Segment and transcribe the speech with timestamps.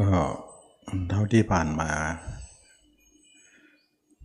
[0.00, 0.10] ก็
[1.08, 1.90] เท่าที่ผ่านมา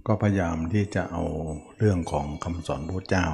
[0.08, 1.24] ก็พยายามที่จะเอา
[1.78, 3.28] เรื่องของคำสอนพระเจ้า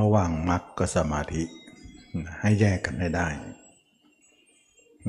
[0.00, 1.42] ระหว่างมรรคกับสมาธิ
[2.40, 3.28] ให้แยกกันให้ได้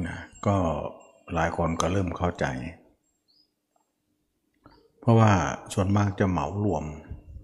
[0.05, 0.57] นะก็
[1.33, 2.45] หลายคนก็เริ่มเข้าใจ
[4.99, 5.31] เพราะว่า
[5.73, 6.83] ส่วนมากจะเหมารวม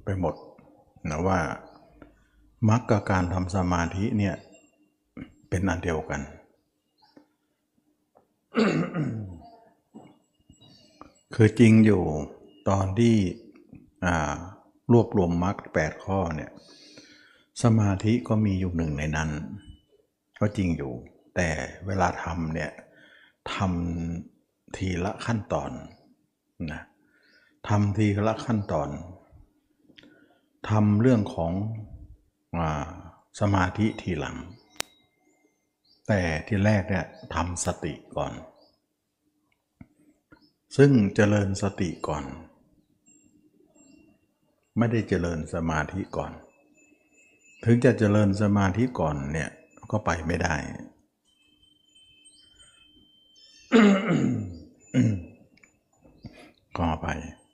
[0.04, 0.36] ไปหมด
[1.10, 1.40] นะว่า
[2.70, 4.36] มรรคกับการทำสมาธิเนี่ย
[5.50, 6.22] เป็นอันเดียวกัน
[11.36, 12.04] คือจริงอยู่
[12.70, 13.16] ตอนที่
[14.92, 16.52] รวบรวมมรรคแปดข้อเนี่ย
[17.64, 19.30] สมาธิก็มีอยู่หนึ่งในนั้น
[20.40, 20.94] ก็จริงอยู่
[21.36, 21.50] แต่
[21.86, 22.72] เวลาทำเนี่ย
[23.54, 25.72] ทำทีละขั้นตอน
[26.72, 26.82] นะ
[27.68, 28.90] ทำทีละขั้นตอน
[30.70, 31.52] ทำเรื่องของ
[32.58, 32.60] อ
[33.40, 34.38] สมาธิทีหลัง
[36.08, 37.06] แต่ที่แรกเนี่ย
[37.36, 38.34] ทำสติก่อน
[40.78, 42.24] ซึ่งเจริญสติก่อน
[44.78, 46.32] ไม่ได้เจริญสมาธิก่อน
[47.66, 49.50] ถึงจะเจริญสมาธิก่อนเนี่ย
[49.92, 50.56] ก็ไปไม่ได้
[56.78, 57.08] ก็ไป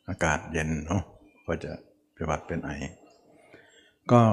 [0.09, 1.03] อากาศเย็นเนาะ
[1.45, 1.71] ก็จะ
[2.15, 2.69] ป็นวัดเป็นไอ
[4.11, 4.23] ก็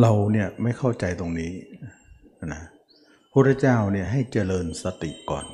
[0.00, 1.52] เราเนี่ยไม่เข้าใจตรงนี้
[2.46, 2.62] นะ
[3.32, 5.46] พระเจ้าเนี่ยให้เจริญสติก่อน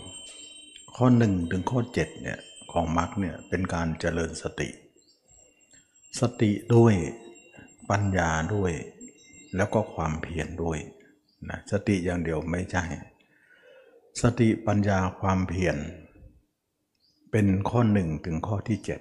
[0.97, 2.39] ข้อหนึ่งถึงข้อเจ็ดเนี่ย
[2.73, 4.69] ของมรรคเนี่ยเป็นการเจริญสติ
[6.21, 6.95] สติด้วย
[7.91, 8.73] ปัญญาด้วย
[9.57, 10.79] แล้วก็ความเพียรด้วย
[11.51, 12.85] นะสติอย่างเดียวไม่ใช่
[14.23, 15.77] สติปัญญาความเพียร
[17.31, 19.01] เป็นข้อหนึ่งถึงข้อที่เจ็ด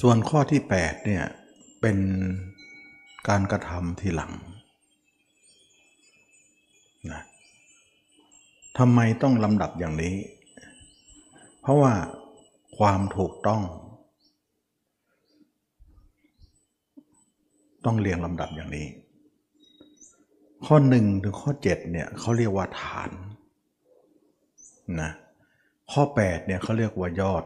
[0.00, 1.24] ส่วนข้อที่8เนี่ย
[1.80, 1.98] เป็น
[3.28, 4.32] การกระทำทีหลัง
[7.12, 7.22] นะ
[8.78, 10.16] ทำไมต้องลำดับอย่างนี้
[11.60, 11.92] เพราะว่า
[12.78, 13.62] ความถูกต้อง
[17.84, 18.86] ต้องเรียงลำดับอย่างนี้
[20.66, 23.10] ข้อหนึ่งถึงข้อ7เนี่ยเขาเรียกว่าฐาน
[25.00, 25.10] นะ
[25.92, 27.44] ข้อ8เนี่ยเขาเรียกว่ายอด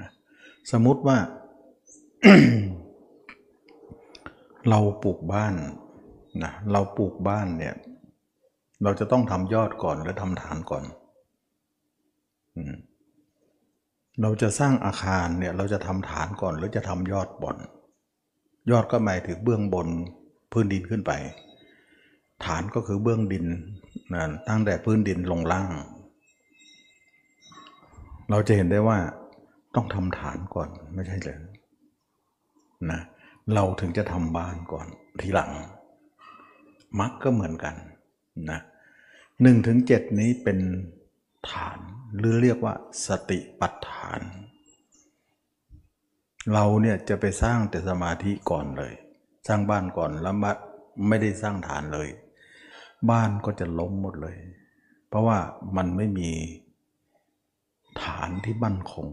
[0.00, 0.08] นะ
[0.72, 1.18] สมมติว่า
[4.68, 5.54] เราปลูกบ้าน
[6.44, 7.74] นะเราปลูกบ้านเนี่ย
[8.82, 10.84] เราจะต้องทำยอดก่อนและทำฐานก่อน
[14.22, 17.56] เราจะสร้างอาคารเนี่ยเราจะทำฐานก่อนหรือจะทำยอดบน
[18.70, 19.88] ยอดก็หมายถึงเบื้องบน
[20.52, 21.12] พื้นดินขึ้นไป
[22.44, 23.46] ฐานก็คือเบื้องดิน
[24.14, 25.72] นะตั้งแต่พื้นดินลงล่าง
[28.30, 28.98] เราจะเห็นได้ว่า
[29.74, 31.38] ต้องทำฐานก่อนไม่ใช่เลย
[32.90, 33.00] นะ
[33.54, 34.86] เราถึงจะทำบ้านก่อน
[35.20, 35.52] ทีหลัง
[37.00, 37.74] มักก็เหมือนกัน
[38.52, 38.60] นะ
[39.42, 40.58] หนึ่งถึงเจ็ดนี้เป็น
[41.50, 41.78] ฐาน
[42.16, 42.74] หรือเรียกว่า
[43.06, 44.20] สติปัฏฐาน
[46.52, 48.92] เราเนี่ยจะไปสร้างแต่สมาธิก่อนเลย
[49.46, 50.36] สร้างบ้านก่อนแล้ว
[51.08, 52.08] ไม่ได้สร้างฐานเลย
[53.10, 54.36] บ้านก็จะล้มหมดเลย
[55.08, 55.38] เพราะว่า
[55.76, 56.30] มันไม่มี
[58.02, 59.08] ฐานที่มั่นคง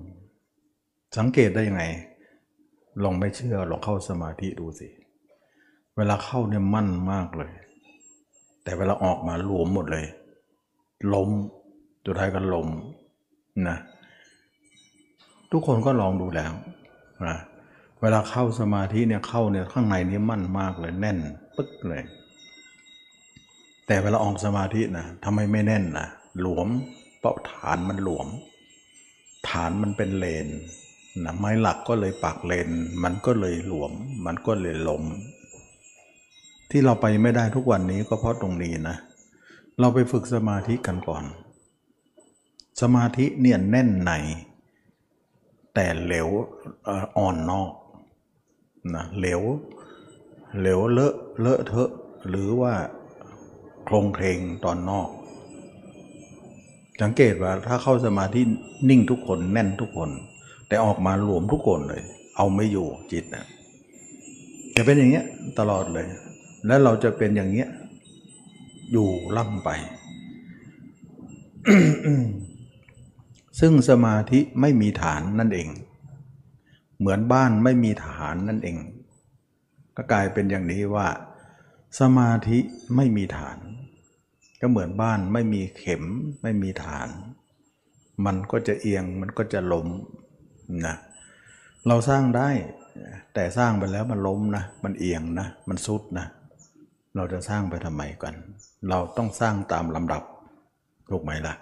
[1.18, 1.84] สังเกตได้ยังไง
[3.04, 4.90] ลองไม่เชื่อลองเข้าสมาธิดูสิ
[5.98, 7.54] เวลาเข้าเนี่ยมั่นมากเลย
[8.66, 10.06] แต่เวลาออกมาหลวมหมดเลย
[11.14, 11.30] ล้ม
[12.06, 12.68] สุดท้ายก็ล้ม
[13.68, 13.78] นะ
[15.52, 16.52] ทุกคนก็ลองดูแล้ว
[17.28, 17.38] นะ
[18.02, 21.18] เวลาเข้าสมาธิเนี่ยเข้าเนี่ยข้างในนี้มั่นมากเลยแน่น
[21.56, 22.04] ปึ๊กเลย
[23.88, 26.08] แต่เวลาออกสมาธินะทำไมไม่แน่นนะ
[26.42, 26.68] หลวม
[27.20, 28.28] เพราะฐานมันหลวม
[29.50, 30.48] ฐานมันเป็นเลน
[31.24, 32.70] นะไม้หลักก็เลยปากเลน
[33.04, 33.92] มันก็เลยหลวม
[34.26, 35.04] มันก็เลยล้ม
[36.78, 38.98] ที่เราไปไม่ได้ทุกวันนี้ก็เพราะตรงนี้นะ
[39.80, 41.24] เราไปฝึกสมาธิกันก่อน
[42.82, 44.12] สมาธิเนี่ยแน่นใน
[45.74, 46.28] แต่เหลว
[47.18, 47.72] อ่อนนอก
[48.96, 49.42] นะเหลว
[50.60, 51.92] เหลวเลอะเลอะเทอะ
[52.30, 52.74] หรือว่า
[53.86, 55.10] โครงเพลงตอนนอก
[57.02, 58.42] สังเกตว่าถ้าเข้าสมาธิ
[58.90, 60.10] นิ่งทุกคนแน่นทุกคน
[60.68, 62.02] แต่ออกมารวมทุกคนเลย
[62.36, 63.46] เอาไม่อยู่จิตนะ
[64.76, 65.26] จะเป็นอย่างเงี้ย
[65.60, 66.08] ตลอดเลย
[66.68, 67.70] แล้วเราจะเป็นอย่างเงี้ย
[68.92, 69.70] อยู่ล่ำไป
[73.60, 75.70] ซึ่งสมาธิไม่มีฐานนั่นเอง
[77.00, 78.78] เหมือนบ้านไม่มีฐานนั่นเอง
[79.96, 81.08] ก็กลายเป็นอย่างนี้ว่า
[82.00, 82.60] สมาธิ
[82.96, 83.58] ไม่มีฐาน
[84.62, 86.04] ก็เหมือนบ้านไม่มีเข็ม
[86.42, 87.10] ไม่มีฐาน
[88.26, 89.88] มันก็จะเอียงมันก็จะล้ม
[90.86, 90.96] นะ
[91.88, 92.50] เราสร้างได้
[93.34, 98.34] แต่สร้างไปแล้วมันล้มนะ มันเอียงนะ มันสุดนะเเราจะสร้างไปทำไมกัน
[98.90, 100.24] เราต้องสร้างตามลำดับ
[101.10, 101.56] ถูกไหมล่ะ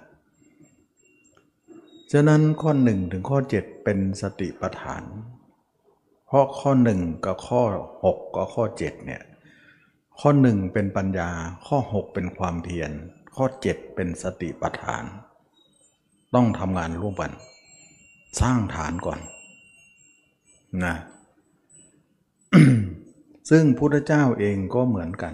[2.12, 5.04] ฉะนั้นข้อหนึ่งถึงข้อเจ็ดเป็นสติปัฏฐาน
[6.28, 7.62] เพราะข้อหนึ่งกับข้อ
[8.06, 9.24] หกกับข้อเจ็ดเนี่ย
[10.20, 11.30] ข้อหนึ่งเป็นปัญญา
[11.68, 12.92] ข้อหกเป็นความเพียร
[13.36, 15.04] ข้อเจ็ดเป็นสติปัฏฐาน
[16.36, 17.32] ต้องทำงานร่วมกัน
[18.42, 19.20] สร้างฐานก่อน
[20.86, 20.96] นะ
[23.50, 25.34] ซึ่งพุทธเจ้าเองก็เหมือนกัน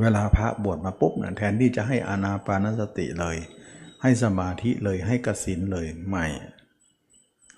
[0.00, 3.36] เวลาพระบวชมาปุ๊บนะแทนที่จะให้อานาปานสติเลย
[4.02, 6.24] ให้สมาธิเลยให้กสินเลยไม่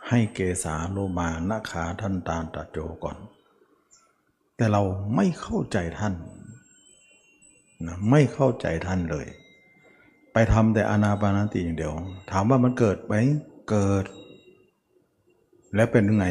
[0.08, 3.16] ให้เกสาโลมานาขาท่านตาตะโจก่อน
[4.56, 4.82] แต่เรา
[5.16, 6.14] ไม่เข้าใจท่าน
[7.86, 9.26] นะไม่เข้าใจท่านเลย
[10.32, 11.94] ไปทำแต่อานาปานสติอย่างเดียว
[12.30, 13.14] ถามว่ามันเกิดไหม
[13.70, 14.04] เกิด
[15.74, 16.26] แล้วเป็นยังไง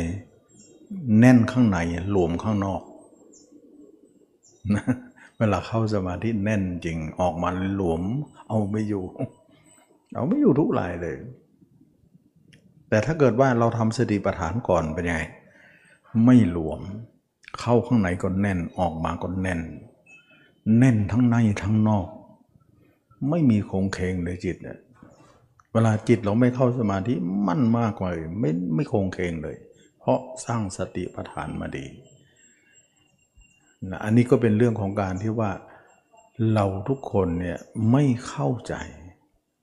[1.20, 1.78] แน่นข้างใน
[2.12, 2.82] หลวมข้างนอก
[4.76, 4.84] นะ
[5.38, 8.02] เวลาเข้าสมาธิแน่นจริงออกมาหลวม
[8.48, 9.04] เอาไม่อยู่
[10.16, 11.18] เอาไม่อยู่ทุกรายเลย
[12.90, 15.22] แต่ถ้าเกิดว่าเราทำสติปัฏฐานก่อนเป็นยังไง
[16.26, 16.82] ไม่หลวม
[17.60, 19.62] เข้าข้างในก็แน่นออกมาก็แน่น
[20.78, 22.08] แน่นทั้งในทั้งนอก
[23.30, 24.78] ไม่มีคงเคงเลยจิตเนี่ย
[25.74, 27.14] เวลาจิตเราไม่เข้าสมาธิ
[27.48, 29.56] มั่นมากเลยไม่ไม่คงเคงเลย
[30.04, 31.86] เพราะสร้างสติปัฏฐานมาดี
[33.90, 35.52] นะอันนี้ก็เป็นเรื่องของการที่ว่า
[36.54, 37.60] เราทุกคนเนี่ย
[37.92, 38.74] ไม่เข้าใจ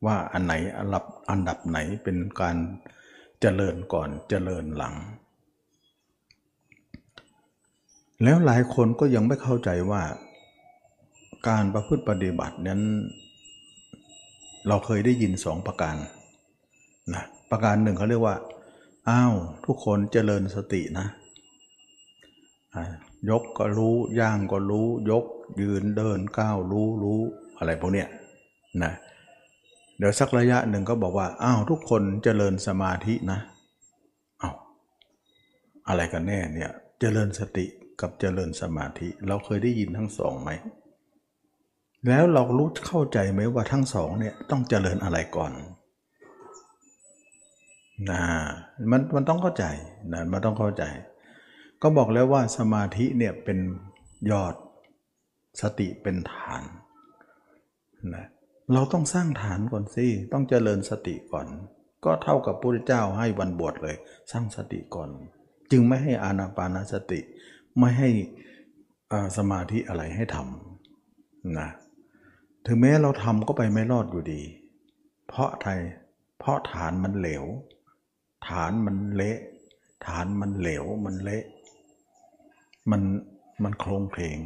[0.06, 2.56] ว่าอันไหนอันดับอันดับไหนเป็นการ
[3.40, 4.94] เจริญก่อนเจริญหลัง
[8.22, 10.02] แล้วหลายคนก็ยังไม่เข้าใจว่า
[11.48, 12.80] การประพฤติปฏิบัตินั้น
[14.68, 15.96] เราเคยได้ยินสองประการ
[17.14, 18.36] นะประการหนึ่งเขาเรียกว่า
[19.10, 19.34] อ้าว
[19.66, 21.06] ทุกคนเจริญสตินะ
[23.30, 25.24] ยกก็รู้ ย่างก็รู้ ยก
[25.60, 27.20] ยืนเดินก้าวรู้รู้
[27.58, 28.08] อะไรพวกเนี้ย
[28.82, 28.92] นะ
[29.98, 33.38] เดี๋ยวสักระยะหนึ่งก็บอกว่าอ้าวทุกคนเจริญสมาธินะ
[34.42, 34.54] อ้าว
[35.88, 36.70] อะไรกันแน่เนี่ย
[37.00, 37.66] เจริญสติ
[38.00, 40.50] กับเจริญสมาธิ เราเคยได้ยินทั้งสองไหม
[42.08, 45.52] แล้วเรารู้เข้าใจไหมว่าทั้งสองเนี่ยต้องเจริญอะไรก่อน
[48.10, 48.22] นะ
[48.90, 49.64] มันมันต้องเข้าใจ
[50.12, 50.84] นะมันต้องเข้าใจ
[51.82, 53.58] ก็บอกแล้วว่าสมาธิเนี่ยเป็น
[54.30, 54.54] ยอด
[55.62, 56.62] สติเป็นฐาน
[58.14, 58.26] นะ
[58.72, 61.46] เราต้องสร้างฐานก่อนสิต้องเจริญสติก่อน
[62.04, 63.96] ก็เท่ากับพระพุทธเจ้าให้วันบวชเลย
[64.32, 65.10] สร้างสติก่อน
[65.70, 67.20] จึงไม่ให้อานาปานสติ
[67.78, 68.10] ไม่ให้
[69.36, 71.68] สมาธิอะไรให้ทำนะ
[72.66, 74.42] ถึงแม้เราทำก็ไปไม่รอดอยู่ดี
[75.28, 75.80] เพราะไทย
[76.38, 77.44] เพราะฐานมันเหลว
[78.48, 79.38] ฐานมันเละ
[80.06, 81.44] ฐานมันเหลว มันเละ
[82.90, 83.02] มัน
[83.62, 84.38] มันโครงเพลง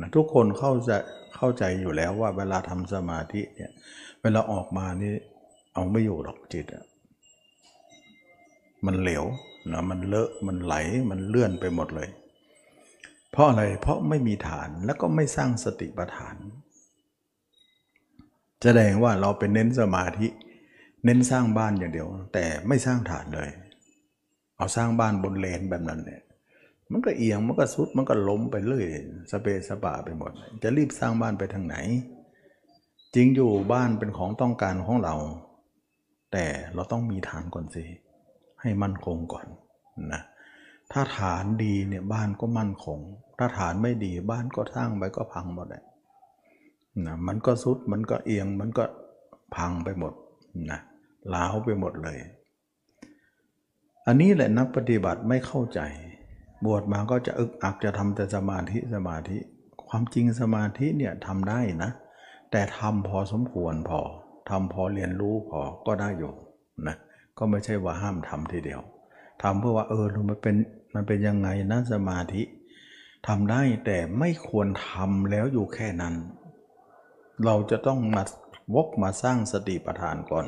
[0.00, 0.90] นะทุกคนเข้าใจ
[1.36, 3.72] เข้าใจอยู่แล้วว่าเวลาทำสมาธิเนี่ย
[4.22, 5.12] เวลาออกมานี่
[5.74, 6.84] เอาไม่อยู่หรอกจิตอะ
[8.86, 9.24] มันเหลว
[9.72, 10.74] นะมันเลอะมันไหล
[11.10, 12.08] มันเลื่อนไปหมดเลย
[13.32, 16.36] เพราะอะไรเพราะไม่มีฐานแล้วก็ไม่สร้างสติปัฏฐาน
[18.62, 20.26] แสดงว่าเราเป็นเน้นสมาธิ
[21.04, 23.50] เน้นสร้างบ้านอย่างเดียว แต่ไม่สร้างฐานเลย
[24.56, 26.22] เอาสร้างบ้านบนเลนแบบนั้นเนี่ย
[26.92, 28.86] มันก็เอียงมันก็สุดมันก็ล้มไปเรื่อย
[29.30, 30.32] สเปสปาไปหมด
[30.62, 31.76] จะรีบสร้างบ้านไปทางไหน
[33.14, 35.14] จริงอยู่บ้านเป็นของต้องการของเรา
[36.32, 37.84] แต่เราต้องมีฐานก่อนสิ
[38.60, 39.46] ให้มั่นคงก่อน
[40.12, 40.22] นะ
[40.92, 42.98] ถ้าฐานดีเนี่ยบ้านก็มั่นคง
[43.38, 45.84] ถ้าฐานไม่ดีบ้านก็สร้างไปก็พังหมดเลย
[47.06, 48.84] นะมันก็สุดมันก็เอียงมันก็
[49.56, 50.12] พังไปหมด
[50.70, 50.80] นะ
[51.34, 52.18] ล้าวไปหมดเลย
[54.06, 55.80] อันนี้แหละนักปฏิบัติไม่เข้าใจ
[56.64, 59.38] บวชมาก็จะอึกอักจะทำแต่สมาธิสมาธิ
[59.88, 61.90] ความจริงสมาธิเนี่ยทำได้นะ
[62.50, 64.00] แต่ทำพอสมควรพอ
[64.50, 66.32] ทำพอเรียนรู้พอก็ได้อยู่
[66.86, 66.96] นะ
[67.38, 68.80] ก็ไม่ใช่ว่าห้ามทำทีเดียว
[69.42, 70.56] ทำเพื่อว่าเออมันเป็น
[70.94, 72.42] มันเป็นยังไงนะสมาธิ
[73.28, 76.14] ทำได้แต่ไม่ควรทำแล้วอยู่แค่นั้น
[77.44, 78.22] เราจะต้องมา
[78.74, 80.46] วกมาสร้างสติปัฏฐานก่อน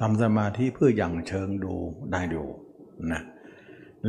[0.00, 1.74] ทำสมาธิเพื่ออย่างเชิงดู
[2.12, 2.44] ได้ดู
[3.12, 3.22] นะ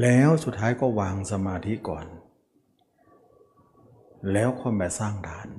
[0.01, 2.05] แล้วสุดท้ายก็วางสมาธิก่อน
[4.33, 5.49] แล้วค่อยมาสร้างฐาน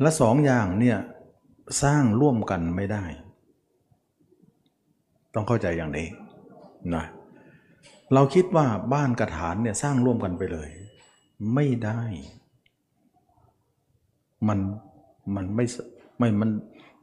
[0.00, 0.98] และสองอย่างเนี่ย
[1.82, 3.04] สร้างร่วมกันไม่ได้
[5.34, 6.08] ต้องเข้าใจอย่างนี้
[6.94, 7.04] นะ
[8.14, 10.70] เราคิดว่าบ้านกระฐานเนี่ยสร้างร่วมกันไปเลย
[11.54, 12.02] ไม่ได้
[14.48, 14.58] มัน
[15.34, 15.64] มันไม่
[16.18, 16.50] ไม่มัน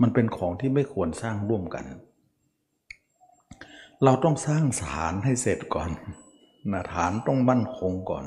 [0.01, 1.85] มันเป็นของที่ไม่ควรสร้างร่วมกัน
[4.03, 5.89] เราต้องสร้างฐานให้เสร็จก่อน
[6.71, 8.25] นะฐานต้องมั่นคงก่อน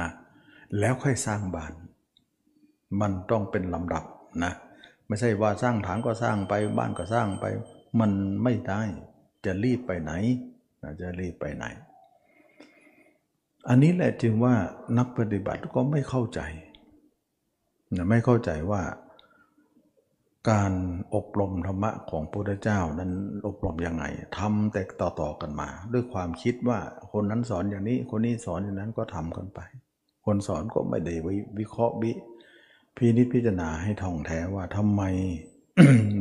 [0.00, 0.10] นะ
[0.78, 1.72] แล้วค่อยสร้างบ้าน
[3.00, 4.04] มันต้องเป็นลำดับ
[4.44, 4.52] นะ
[5.06, 7.44] ไม่ใช่ว่าสร้างฐานก็สร้างไปบ้านก็สร้างไป
[8.00, 8.10] มัน
[8.42, 8.82] ไม่ได้
[9.44, 10.12] จะรีบไปไหน
[11.00, 11.64] จะรีบไปไหน
[13.68, 14.54] อันนี้แหละจึงว่า
[14.98, 16.40] นักปฏิบัติก็ไม่เข้าใจ
[18.10, 18.82] ไม่เข้าใจว่า
[20.50, 20.72] การ
[21.14, 23.12] อบรมธรรมะของพระพุทธเจ้านั้น
[23.46, 24.04] อบรมยังไง
[24.38, 24.82] ทำแต่
[25.20, 26.78] ต่อๆกันมา ด้วยความคิดว่า
[27.12, 29.60] คนนั้นสอนอย่างนี้คนนี้สอนอย่างนั้นก็ทำกันไป
[30.26, 31.14] คนสอนก็ไม่ได้
[31.58, 32.12] วิเคราะห์วิ
[32.96, 35.02] พินิจพิจารณาให้ท่องแท้ว่าทำไม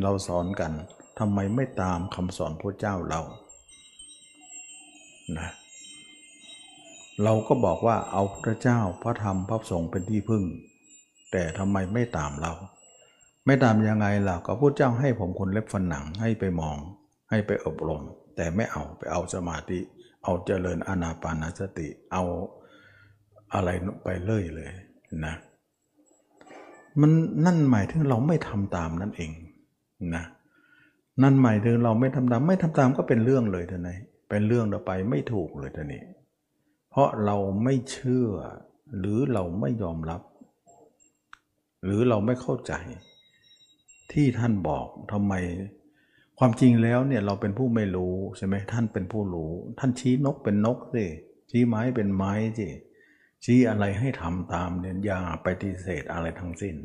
[0.04, 0.72] เราสอนกัน
[1.20, 3.22] ทำไมไม่ตามคำสอนพระเจ้าเรา
[5.38, 5.50] นะ
[7.24, 10.44] เราก็บอกว่าเอาพระเจ้าพระธรรมพระสงฆ์เป็นที่พึ่ง
[11.32, 12.54] แต่ทำไมไม่ตามเรา
[13.46, 16.78] ไม่ตามยังไงล่ะก็พูดเจ้าให้ผมคนเล็บฟันหนังให้ไปมอง
[17.30, 18.02] ให้ไปอบรม
[18.36, 19.80] แต่ไม่เอาไปเอาสมาธิ
[20.24, 22.24] เอาเจริญอานาปานาสติ เอา
[23.54, 23.70] อะไร
[24.04, 24.70] ไปเลื่อยเลย
[25.26, 25.36] นะ
[27.02, 27.12] มัน
[27.46, 29.32] นั่นหมายถึงเราไม่ทำตามนั่นเอง
[30.16, 30.24] นะ
[31.24, 33.98] นั่นหมายถึงเราไม่ทำตาม ไม่ทำตามก็เป็นเรื่องเลยท่านนี้
[34.30, 36.04] เป็นเรื่องเราไปไม่ถูกเลยท่านี้
[36.90, 38.28] เพราะเราไม่เชื่อ
[38.98, 40.22] หรือเราไม่ยอมรับ
[41.84, 42.74] หรือเราไม่เข้าใจ
[44.12, 45.34] ที่ท่านบอกทำไม
[46.40, 51.06] ความจริงแล้วเนี่ยเราเป็นผู้ไม่รู้ใช่ไหมท่านเป็นผู้รู้ ท่านชี้นกเป็นนกสิ
[51.52, 52.68] ชี้ไม้เป็นไม้สิ
[53.44, 56.76] ชี้อะไรให้ทำตามเนี่ยอย่าไปฏิเสธอะไรทั้งสิ้น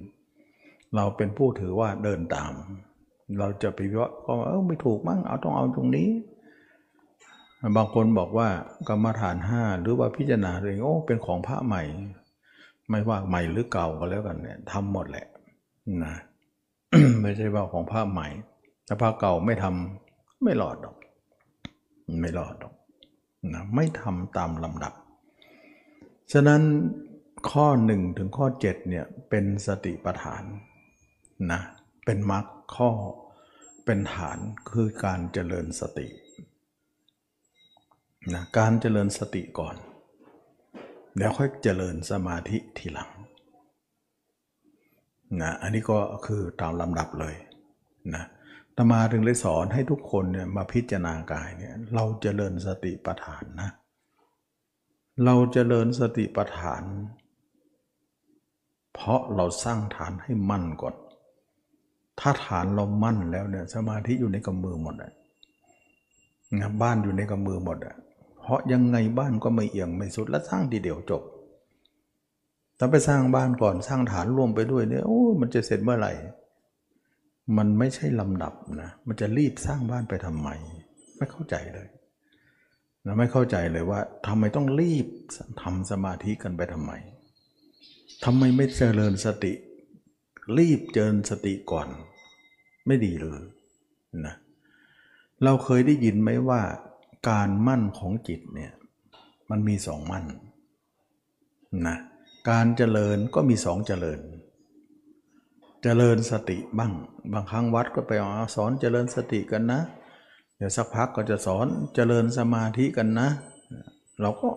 [0.94, 2.52] เราเป็นผู้ถือว่าเดินตาม
[3.38, 6.10] เราจะไปว่าก็เออไม่ถูกมั้งเอาต้องเอาตรงนี้
[7.76, 8.48] บางคนบอกว่า
[8.88, 11.82] กรรมฐานห้าหรือว่าพิจารณาเองโอ้เป็นของพระใหม่
[12.90, 15.26] ไม่ว่าใหม่หรือเก่าก็แล้วกันเนี่ยทำหมดแหละ
[16.04, 16.14] นะ
[17.22, 18.28] ไม่ใช่ว่าของผ้าใหม่
[18.86, 20.96] ถ้าผ้าเก่าไม่ทำไม่รอดหรอก
[22.20, 22.74] ไม่รอดหรอก
[23.54, 24.92] นะไม่ทำตามลำดับ
[26.32, 26.62] ฉะนั้น
[27.50, 30.42] ข้อหนึ่งถึงข้อเจ็ดเนี่ยเป็นสติปัฏฐาน
[31.52, 31.60] นะ
[32.04, 32.90] เป็นมรรคข้อ
[33.84, 34.38] เป็นฐาน
[34.70, 36.08] คือการเจริญสติ
[38.34, 39.76] นะการเจริญสติก่อน
[41.18, 43.10] แล้วค่อยเจริญสมาธิทีหลัง
[45.42, 47.34] นะอันนี้ก็คือตามลำดับเลย
[48.14, 48.24] นะ
[48.76, 53.70] ตมาถึงเลยสอนให้ทุกคนเนี่ยมาพิจารณากายเนี่ยเราจเจริญสติปัฏฐานนะ
[55.24, 56.84] เราจเจริญสติปัฏฐาน
[58.94, 60.94] เพราะเราสร้างฐานให้มั่นก่อน
[62.20, 65.12] ถ้าฐานเรามั่นแล้วเนี่ยสมาธิอยู่ในกำมือหมดอะ
[66.82, 67.94] บ้านอยู่ในกำมือหมดอะ
[68.40, 71.22] เพราะยังไงบ้านก็ไม่เอียงไม่สุดและสร้างทีเดียวจบ
[72.78, 76.12] ถ้าไปสร้างบ้านก่อนสร้างฐานร่วมไปด้วยเนี่ยโอ้ มันจะเสร็จเมื่อไหร่
[77.56, 80.48] มันไม่ใช่ลำดับนะ มันจะรีบสร้างบ้านไปทำไม
[81.16, 81.88] ไม่เข้าใจเลย
[83.06, 85.06] นะไม่เข้าใจเลยว่าทำไมต้องรีบ
[85.62, 86.92] ทำสมาธิกันไปทำไม
[88.24, 89.52] ทำไมไม่เจริญสติ
[90.58, 91.88] รีบเจริญสติก่อน
[92.86, 93.42] ไม่ดีเลย
[94.26, 94.34] นะ
[95.44, 96.60] เราเคยได้ยินไหมว่า
[97.30, 98.72] การมั่นของจิตเนี่ย
[99.50, 100.24] มันมีสองมั่น
[101.88, 101.96] นะ
[102.50, 104.20] การเจริญก็มีสองเจริญ
[105.82, 106.92] เจริญสติบ้าง
[107.32, 108.12] บางครั้งวัดก็ไป
[108.54, 109.80] สอนเจริญสติกันนะ
[110.56, 113.28] เดี๋ยวสักพักก็จะสอนเจริญสมาธิกันนะ
[114.20, 114.48] เราก็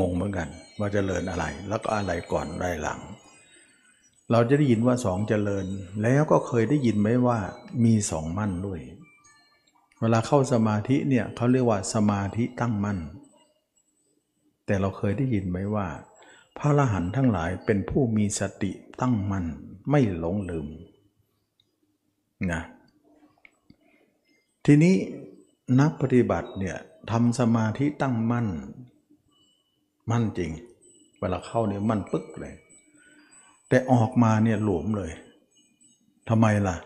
[0.00, 3.00] งงเหมือนกัน ว่าเจริญอะไร แล้วก็อะไรก่อนอะไรหลัง
[4.30, 5.66] เราจะได้ยินว่าสองเจริญ
[6.02, 7.38] แล้วก็เคยได้ยินไหมว่า
[7.84, 8.80] มีสองมั่นด้วย
[10.00, 12.98] เวลาเข้าสมาธิเนี่ยเขาเรียกว่าสมาธิตั้งมั่น
[14.66, 15.86] แต่เราเคยได้ยินไหมว่า
[16.58, 19.46] พระอรหันต์ทั้งหลายเป็นผู้มีสติตั้งมั่น
[19.90, 20.66] ไม่หลงลืม
[22.52, 22.62] นะ
[24.64, 24.94] ทีนี้
[25.80, 26.76] นักปฏิบัติเนี่ย
[27.10, 28.48] ทำสมาธิตั้งมั่น
[30.10, 30.50] มั่นจริง
[31.18, 32.54] เวลาเข้าเนี่ยมั่นปึ๊กเลย
[33.68, 35.12] แต่ออกมาเนี่ยหลวมเลย
[36.28, 36.76] ทำไมล่ะ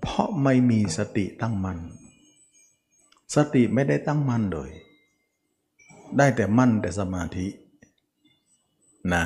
[0.00, 1.78] เพราะไม่มีสติตั้งมั่น
[3.34, 4.70] สติไม่ได้ตั้งมั่นเลย
[6.18, 7.46] ได้แต่มั่นแต่สมาธิ
[9.14, 9.24] นะ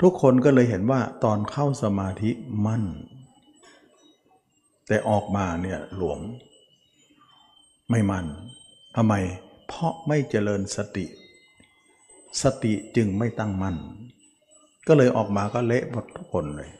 [0.00, 2.30] ทุกคนก็เลยเห็นว่าตอนเข้าสมาธิ
[2.66, 2.84] มั่น
[4.86, 6.20] แต่ออกมาเนี่ยหลวม
[7.90, 8.26] ไม่มั่น
[8.96, 9.14] ทำไม
[9.66, 11.04] เพราะไม่เจริญสติ
[12.42, 13.76] สติจึงไม่ตั้งมั่น
[14.86, 16.70] ก็เลยออกมาก็เละหมดทุกคนเลย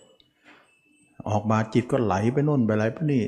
[1.29, 3.23] ออกมาจิตก็ไหลไปโน่นไปไหลไปนี่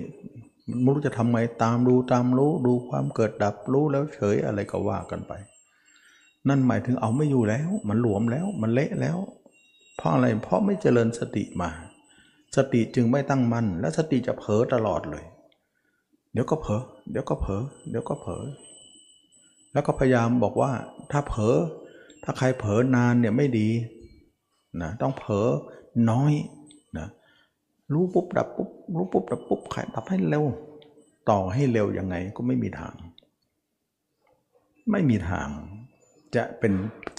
[0.83, 5.33] ไม่รู้จะทำไงตามดูตามรู้ดูความเกิดดับรู้แล้วเฉยอะไรก็ว่ากันไป
[6.49, 9.19] นั่นหมายถึงเอาไม่อยู่แล้ว มันหลวมแล้ว มันเละแล้ว
[9.97, 11.71] เพราะอะไร เพราะไม่เจริญสติมา
[12.57, 15.25] สติจึงไม่ตั้งมั่น และสติจะเผลอตลอดเลย
[16.33, 18.45] เดี๋ยวก็เผลอ เดี๋ยวก็เผลอ เดี๋ยวก็เผลอ
[19.73, 20.73] แล้วก็พยายามบอกว่า
[21.11, 21.57] ถ้าเผลอ
[22.25, 23.69] ถ้าใครเผลอนานเนี่ยไม่ดี
[24.83, 25.47] นะ ต้องเผลอ
[26.11, 26.33] น้อย
[26.99, 27.09] นะ
[27.93, 30.45] รู้ปุ๊บดับปุ๊บ รู้ปุ๊บดับปุ๊บขายดับให้เร็ว
[31.31, 32.95] ต่อให้เร็วยังไงก็ไม่มีทาง
[34.91, 35.49] ไม่มีทาง
[36.37, 36.73] จะเป็น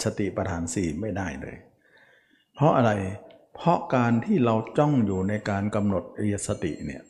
[0.04, 1.56] สติปัฏฐานสี่ไม่ได้เลย
[2.54, 2.92] เพราะอะไร
[3.54, 7.02] เพราะการที่เราจ้องอยู่ในการกำหนดอริยสติเนี่ย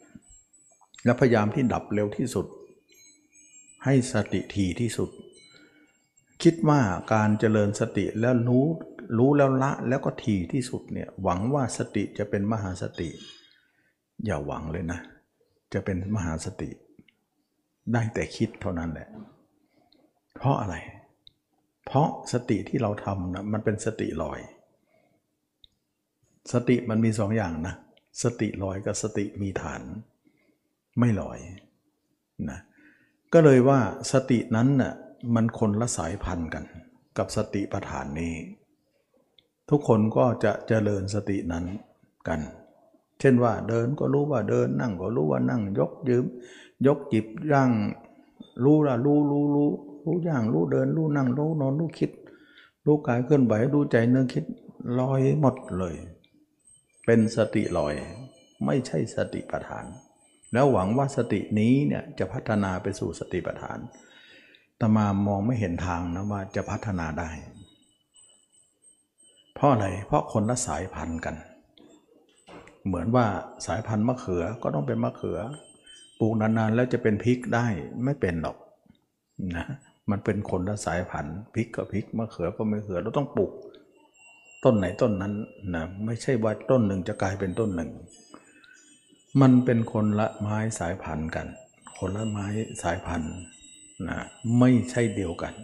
[1.05, 2.47] และพยายามที่ดับเร็วที่สุด
[3.85, 5.11] ให้สติทีที่สุด
[6.43, 6.81] คิดว่า
[7.15, 8.67] การเจริญสติแล้วรู้
[9.19, 13.09] รู้แล้วละแล้วก็ทีที่สุดเนี่ยหวังว่าสติจะเป็นมหาสติ
[14.25, 15.01] อย่าหวังเลยนะ
[15.73, 16.71] จะเป็นมหาสติ
[17.93, 19.09] ได้แต่คิดเท่านั้นแหละ
[20.37, 20.77] เพราะอะไร
[21.93, 24.41] เพราะสติที่เราทำนะมันเป็นสติลอย
[26.53, 27.75] สติมันมีสองอย่างนะ
[28.23, 29.83] สติลอยกับสติมีฐาน
[30.99, 31.39] ไม่ลอย
[32.51, 32.59] นะ
[33.33, 33.81] ก็เลยว่า
[34.13, 34.95] สตินั้นน่ะ
[35.35, 36.65] มันคนละสายพันธุ์กัน
[37.19, 38.35] กับสติปัฏฐานนี้
[39.71, 41.65] ทุกคนก็จะเจริญสตินั้น
[42.29, 42.41] กัน
[43.21, 46.25] เช่นว่าเดินก็รู้ว่าเดินนั่งก็รู้ว่านั่งยกยืม
[46.87, 47.71] ยกจิบย่าง
[48.65, 49.73] รู้ละรู้รู้รู้
[50.05, 52.11] รู้ย่างรู้เดิน รู้นั่งรู้นอนรู้คิด
[52.87, 54.45] รู้กายเคลื่อนไหวรู้ใจเนื้อคิด
[55.01, 55.97] ลอยหมดเลย
[57.07, 57.95] เป็นสติลอย
[58.67, 59.87] ไม่ใช่สติปัฏฐาน
[60.53, 63.79] แล้วหวังว่าสตินี้เนี่ยจะพัฒนาไปสู่สติปัฏฐาน
[64.81, 67.31] ตมามองไม่เห็นทางนะว่าจะพัฒนาได้
[69.55, 71.37] เพราะอะไร เพราะคนละสายพันธุ์กัน
[72.87, 73.27] เหมือนว่า
[73.67, 75.39] สายพันธุ์มะเขือก็ต้องเป็นมะเขือ
[76.21, 77.67] ปลูกนานๆแล้วจะเป็นพริกได้
[78.05, 78.57] ไม่เป็นหรอก
[79.57, 79.67] นะ
[80.11, 83.53] มันเป็นคนละสายพันธุ์พริกก็พริกมะเขือก็มะเขือเราต้องปลูก
[84.65, 85.35] ต้นไหนต้นนั้น
[85.75, 87.91] นะไม่ใช่ว่าต้นหนึ่งจะกลายเป็นต้นหนึ่ง
[89.41, 91.47] มันเป็นคนละไม้สายพันธุ์กัน
[91.99, 92.47] คนละไม้
[92.83, 93.35] สายพันธุ์
[94.09, 94.19] นะ
[94.59, 95.55] ไม่ใช่เดียวกัน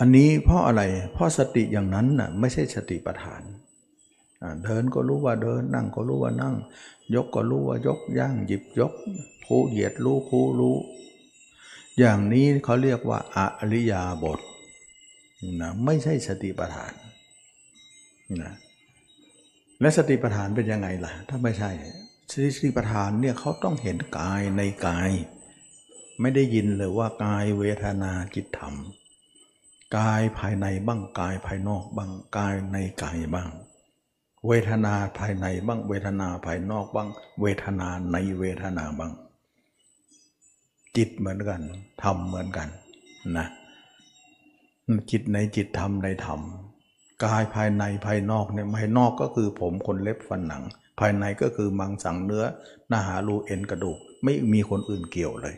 [0.00, 3.42] อันนี้เพราะอะไร เพราะสติอย่างนั้นน่ะไม่ใช่สติปัฏฐาน
[4.64, 6.54] เดินก็รู้ว่าเดิน นั่งก็รู้ว่านั่ง
[7.14, 8.92] ยกก็รู้ว่ายกย่างหยิบยก
[9.46, 10.76] คูเหยียดรู้คูรู้
[11.98, 13.38] อย่างนี้เขาเรียกว่าอ
[13.72, 14.40] ริยาบท
[15.60, 16.92] นะไม่ใช่สติปัฏฐาน
[18.42, 18.52] นะ
[19.80, 21.70] และสติปัฏฐานเป็นยังไงล่ะ ถ้าไม่ใช่
[22.30, 22.32] ส
[22.64, 25.10] ติปัฏฐานเนี่ยเขาต้องเห็นกายในกาย
[26.20, 28.74] ไม่ได้ยินเลยว่ากายเวทนาจิตธรรม
[29.96, 33.48] กายภายในบ้างกายภายนอกบ้างกายในกายบ้าง
[34.46, 37.08] เวทนาภายในบ้าง เวทนาภายนอกบ้าง
[37.40, 39.12] เวทนาในเวทนาบ้าง
[40.96, 41.60] จิตเหมือนกัน
[42.02, 42.68] ธรรมเหมือนกัน
[43.36, 43.46] นะ
[45.10, 46.40] จิตในจิตธรรมในธรรม
[47.24, 50.62] กายภายในภายนอกเนี่ยภายนอกก็คือผมขนเล็บฟันหนัง
[51.00, 52.44] ภายในก็คือมังสังเนื้อ
[52.88, 55.56] หน้าหารูเอ็นกระดูก ไม่มีคนอื่นเกี่ยวเลย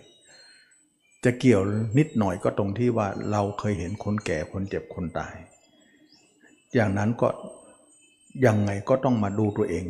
[1.24, 1.62] จะเกี่ยว
[1.98, 5.35] นิดหน่อยก็ตรงที่ว่าเราเคยเห็นคนแก่คนเจ็บคนตาย
[6.74, 7.29] อย่างนั้นก็
[8.47, 9.85] ยังไงก็ต้องมาดูตัวเอง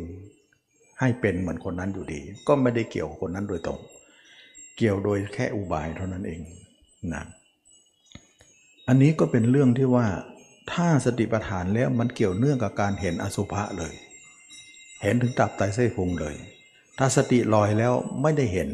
[0.99, 3.79] ให้เป็นเหมือนคนนั้นอยู่ดี ก็ไม่ได้เกี่ยวคนนั้นโดยตรง
[4.77, 6.41] เกี่ยวโดยแค่อุบายเท่านั้นเอง
[7.13, 7.23] นะ
[8.87, 10.07] อันนี้ก็เป็นเรื่องที่ว่า
[10.71, 13.93] ถ้าสติปัฏฐานแล้วมันเกี่ยวเนื่องกับการเห็นอสุภะเลย
[15.01, 16.35] เห็นถึงตับไตไส้นพุงเลย
[16.97, 18.69] ถ้าสติลอยแล้วไม่ได้เห็น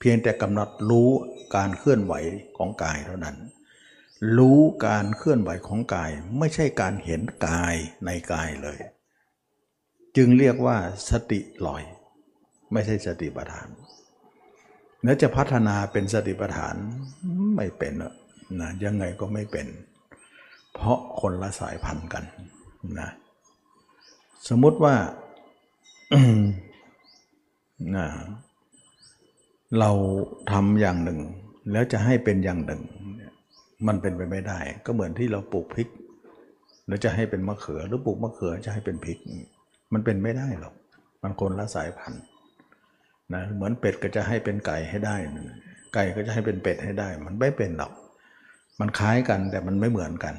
[0.00, 1.08] เพียงแต่กำหนดรู้
[1.56, 2.14] การเคลื่อนไหว
[2.56, 3.36] ของกายเท่านั้น
[4.36, 7.74] รู้การเคลื่อนไหวของกายไม่ใช่การเห็นกาย
[8.04, 8.78] ในกายเลย
[10.16, 10.76] จึงเรียกว่า
[11.10, 11.82] สติลอย
[12.72, 13.68] ไม่ใช่สติปัฏฐาน
[15.04, 16.76] แล้วจะพัฒนาเป็นสติปัฏฐาน
[17.56, 17.92] ไม่เป็น
[18.60, 19.66] นะยังไงก็ไม่เป็น
[20.74, 22.24] เพราะคนละสายพันธุ์กัน
[23.00, 23.10] นะ
[24.48, 24.94] สมมติว่า
[27.96, 28.06] นะ
[29.78, 29.90] เรา
[30.50, 31.20] ทำอย่างหนึ่ง
[31.72, 32.82] แล้วจะให้เป็นอย่างหนึ่ง
[33.86, 35.88] มันเป็นไปไม่ได้ ก็เหมือนที่เราปลูกพริก
[36.88, 39.18] แล้วจะให้เป็นมะเขือหรือปลูกมะเขือจะให้เป็นพริก
[39.92, 40.74] มันเป็นไม่ได้หรอก
[41.22, 42.22] มันคนละสายพันธุ์
[43.34, 45.16] นะเหมือนเป็ดก็จะให้เป็นไก่ให้ได้
[45.94, 47.92] ไก่ก็จะให้เป็นเป็ดให้ได้ มันไม่เป็นหรอก
[48.80, 50.34] มันคล้ายกันแต่มันไม่เหมือนกัน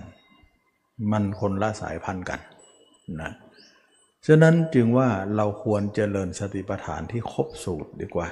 [1.11, 2.39] มันคนละสายพันธุ์กัน
[3.21, 3.31] นะ
[4.27, 8.27] ฉะนั้นจึงว่าเราควรเจริญสติปัฏฐานที่ครบสูตรดีกว่า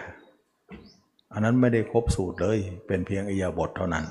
[1.33, 4.05] อันนั้นไม่ได้ครบสูตรเลย เป็นเพียงอิยาบทเท่านั้น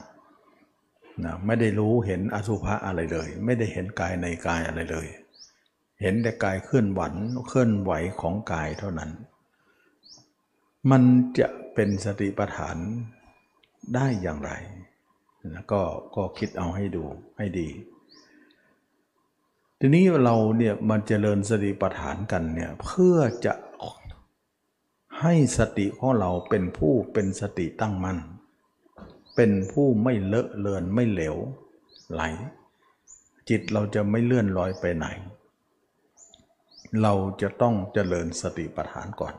[1.22, 5.06] นะไม่ได้รู้เห็นอสุภะอะไรเลย ไม่ได้เห็นกายในกายอะไรเลย
[6.00, 7.00] เห็นแต่กายเคลื่อนไหว
[7.48, 9.10] เคลื่อนไหวของกายเท่านั้น
[10.90, 11.02] มัน
[11.38, 12.76] จะเป็นสติปัฏฐาน
[13.94, 14.50] ได้อย่างไร
[15.52, 15.82] นะก็
[16.16, 17.04] ก็คิดเอาให้ดู
[17.38, 17.68] ให้ดี
[19.80, 23.54] ทีนี้เราเนี่ยมันเจริญสติปัฏฐานกันเนี่ยเพื่อจะ
[25.20, 28.18] ให้สติของเราเป็นผู้เป็นสติตั้งมั่น
[29.34, 31.36] เป็นผู้ไม่เลอะเลือนไม่เหลว
[32.12, 32.22] ไหล
[33.48, 35.06] จิตเราจะไม่เลื่อนลอยไปไหน
[37.02, 39.34] เราจะต้องเจริญสติปัฏฐานก่อน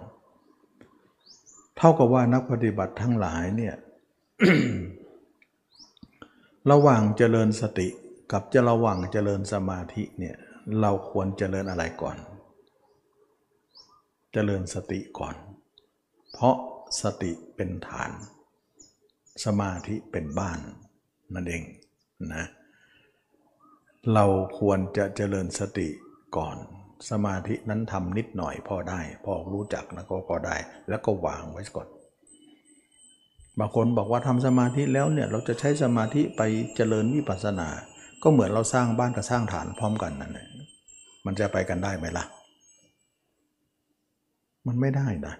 [1.77, 3.75] เท่ากับว่านักปฏิบัติทั้งหลายเนี่ย
[6.71, 7.88] ระหว่างเจริญสติ
[8.31, 10.36] กับจะระหว่างเจริญสมาธิเนี่ย
[10.81, 12.17] เราควรเจริญอะไรก่อน
[14.34, 15.36] เจริญสติก่อน
[16.34, 16.55] เพราะ
[17.01, 18.12] สติเป็นฐาน
[19.45, 20.59] สมาธิเป็นบ้าน
[21.33, 21.63] นั่นเอง
[22.33, 22.45] นะ
[24.13, 24.25] เรา
[24.59, 25.87] ควรจะเจริญสติ
[26.37, 26.57] ก่อน
[27.09, 30.55] สมาธินั้นทำนิดหน่อยพอได้ พอรู้จักแล้วก็พอได้
[30.89, 31.87] แล้วก็วางไว้ก่อน
[33.59, 36.41] บางคนบอกว่าทำสมาธิแล้วเนี่ยเราจะใช้สมาธิไป
[36.75, 37.69] เจริญวิปัสสนา
[38.23, 40.47] ก็เหมือนเราสร้างบ้านกับสร้างฐานพร้อมกันนั่นแหละ
[41.25, 42.25] มันจะไปกันได้ไหมล่ะ
[44.67, 45.33] มันไม่ได้นะ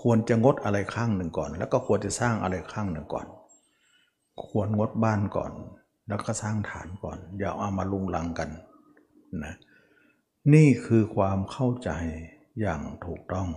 [0.00, 3.26] ควรจะงดอะไรข้างหนึ่งก่อน แล้วก็ควรจะสร้างอะไรข้างหนึ่งก่อน
[4.44, 5.52] ควรงดบ้านก่อน
[6.08, 8.50] แล้วก็สร้างฐานก่อน อย่าเอามาลุงลังกัน
[9.44, 9.54] นะ
[10.54, 11.90] นี่คือความเข้าใจ
[12.60, 13.48] อย่างถูกต้อง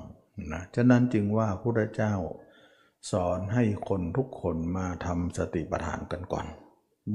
[0.53, 2.13] นะฉะนั้นจึงว่าพระเจ้า
[3.11, 6.45] สอนให้คนทุกคนมาทำสติปัฏฐานกันก่อน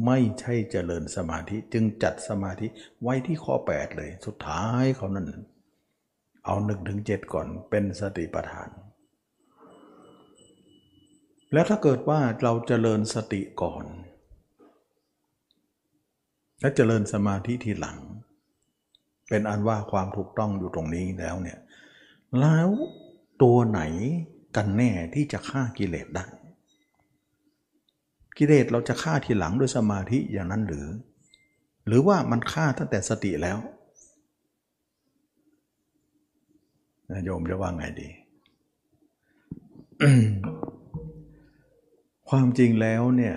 [0.06, 2.66] ไม่ใช่เจริญสมาธิจึงจัดสมาธิ
[3.02, 5.26] ไว้ที่ข้อ 8 เลย สุดท้ายเขานั่น
[6.44, 8.68] เอาหนึ่งถึงเจ็ดก่อนเป็นสติปัฏฐาน
[11.54, 13.84] แล้วถ้าเกิดว่าเราเจริญสติก่อน
[16.60, 17.98] และเจริญสมาธิทีหลัง
[19.28, 21.58] เป็นอันว่าความถูกต้องอยู่ตรงนี้แล้วเนี่ย
[22.40, 22.68] แล้ว
[23.42, 23.80] ตัวไหน
[24.56, 26.26] กันแน่ที่จะฆ่ากิเลสได้
[28.38, 30.88] กิเลสเราจะฆ่าทีหลังด้วยสมาธิอย่างนั้นหรือ
[31.86, 33.58] หรือว่ามันฆ่าตั้งแต่สติแล้ว
[37.24, 38.08] โยมจะว่าไงดี
[42.30, 43.36] ความจริงแล้วเนี่ย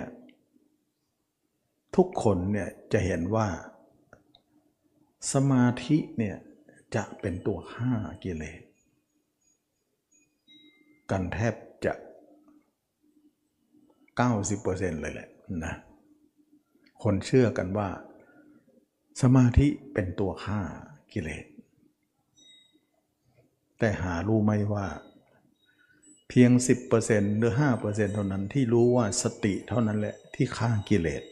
[1.96, 3.48] ทุกคนเนี่ยจะเห็นว่า
[5.32, 6.36] สมาธิเนี่ย
[6.94, 7.92] จะเป็นตัวฆ่า
[8.24, 8.62] กิเลส
[11.10, 11.94] กันแทบจะ
[14.22, 15.28] 90%เลยแหละ
[15.64, 15.74] นะ
[17.02, 17.88] คนเชื่อกันว่า
[19.22, 20.60] สมาธิเป็นตัวฆ่า
[21.12, 21.44] กิเลส
[23.78, 24.86] แต่หารู้ไหมว่า
[26.40, 26.56] พียง
[26.98, 31.22] 10%หรือ 5%เท่านั้นที่รู้ว่าสติเท่านั้นแหละที่ฆ่ากิเลส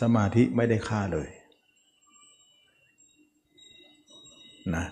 [0.00, 1.28] สมาธิไม่ได้ฆ่าเลย
[4.74, 4.86] นะ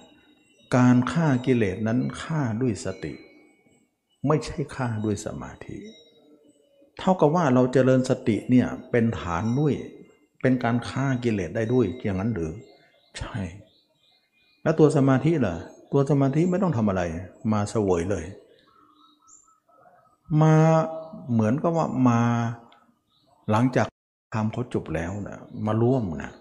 [0.77, 3.13] การฆ่ากิเลสนั้นฆ่าด้วยสติ
[4.27, 5.77] ไม่ใช่ฆ่าด้วยสมาธิ
[6.99, 9.75] เท่ากับว่าเราเจริญสติเนี่ยเป็นฐานด้วย
[10.43, 12.53] เป็นการฆ่ากิเลสได้ด้วยอย่างนั้นหรือ
[13.19, 13.39] ใช่
[14.63, 15.55] แล้วตัวสมาธิล่ะ
[15.93, 17.03] ตัวสมาธิไม่ต้องทำอะไร
[17.53, 18.27] มาเสวยเลย
[20.43, 20.55] มา
[21.33, 22.21] เหมือนกับว่ามา
[23.51, 23.93] หลังจากส
[24.27, 26.33] งครามเขาจบแล้วนะมาร่วมนะ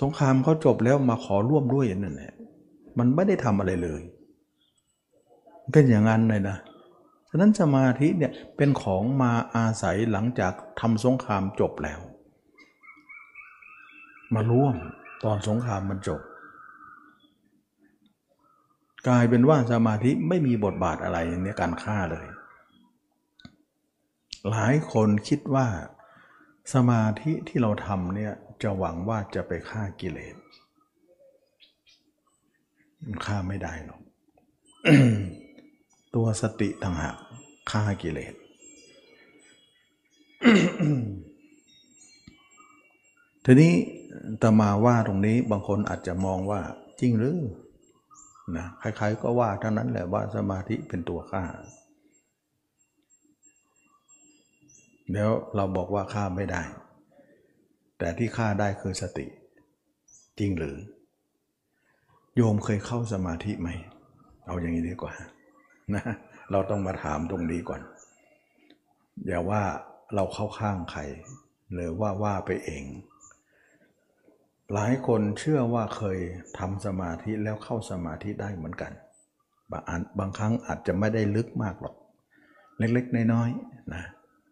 [0.00, 2.32] สงครามเขาจบแล้วมาขอร่วมด้วยนั่นแหละ
[2.98, 4.02] มันไม่ได้ทำอะไรเลย
[5.72, 6.56] เป็นอย่างนั้นเลยนะ
[7.28, 12.00] ฉะนั้นสมาธิเนี่ยเป็นของมาอาศัยหลังจากทำสงครามจบแล้ว
[14.34, 14.76] มาร่วม
[15.24, 16.20] ตอนสงครามมันจบ
[19.08, 22.26] กลายเป็นว่าสมาธิไม่มีบทบาทอะไรในการฆ่าเลย
[24.50, 25.66] หลายคนคิดว่า
[26.74, 30.36] สมาธิที่เราทำเนี่ยจะหวังว่าจะไปฆ่ากิเลส
[33.02, 34.00] มันฆ่าไม่ได้หรอก
[36.14, 37.16] ตัวสติต่างหาก
[37.70, 38.34] ฆ่ากิเลส
[43.44, 43.74] ทีนี้
[44.42, 46.60] ตมาว่าตรงนี้บางคนอาจจะมองว่า
[47.00, 47.38] จริงหรือ
[48.56, 51.44] นะใครๆก็ว่าทั้งนั้นแหละว่าสมาธิเป็นตัวฆ่า
[55.10, 56.62] เดี๋ยวเราบอกว่าฆ่าไม่ได้
[57.98, 59.26] แต่ที่ฆ่าได้คือสติ
[60.38, 60.76] จริงหรือ
[62.36, 63.68] โยมเคยเข้าสมาธิไหม
[64.46, 65.12] เอาอย่างนี้ดีกว่า
[65.94, 66.04] นะ
[66.50, 67.80] เราต้องมาถามตรงนี้ก่อน
[69.26, 69.62] อย่าว่า
[70.14, 71.00] เราเข้าข้างใคร
[71.72, 72.84] หรือว่าว่าไปเอง
[74.74, 76.18] หลายคนเชื่อว่าเคย
[76.58, 78.92] ทำสมาธิแล้วเข้าสมาธิได้เหมือนกัน
[79.72, 81.94] บางบางครั้งอาจจะไม่ได้ลึกมากหรอก
[82.78, 84.02] เล็กๆ น้อยๆนะ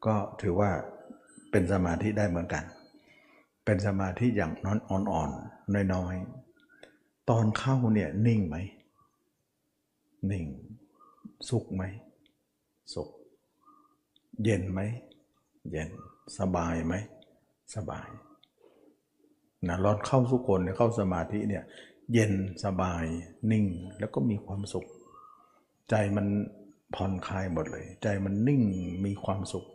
[0.06, 0.70] ก็ถือว่า
[1.50, 2.64] เป็นสมาธิได้เหมือนกัน
[3.64, 8.56] เป็นสมาธิอย่างนอนอ่อนๆน้อยๆ ตอนเข้าเนี่ยนิ่งไหม
[10.30, 10.46] นิ่ง
[11.48, 11.82] สุขไหม
[12.94, 13.08] สุข
[14.42, 14.80] เย็นไหม
[15.70, 15.88] เย็น
[16.38, 16.94] สบายไหม
[17.74, 18.08] สบาย
[19.68, 21.64] นะรอนเข้าสุกคนเนี่ยเข้าสมาธิเนี่ย
[22.12, 22.32] เย็น
[22.64, 23.04] สบาย
[23.50, 23.66] นิ่ง
[23.98, 24.86] แล้วก็มีความสุข
[25.90, 26.26] ใจมัน
[26.94, 28.62] ผ่อนคลายหมดเลย ใจมันนิ่ง
[29.06, 29.66] มีความสุข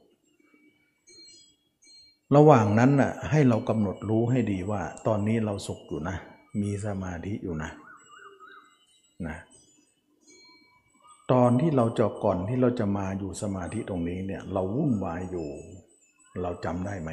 [2.35, 6.17] ระหว่างนั้นน่ะให้เรากำหนดรู้ให้ดีว่า ตอนนี้เราสุขอยู่นะ
[6.61, 7.71] มีสมาธิอยู่นะ
[9.27, 9.37] นะ
[11.31, 15.49] ตอนที่เราจะก่อนที่เราจะมาอยู่สมาธิตรงนี้เนี่ยเราวุ่นวายอยู่
[16.41, 17.11] เราจำได้ไหม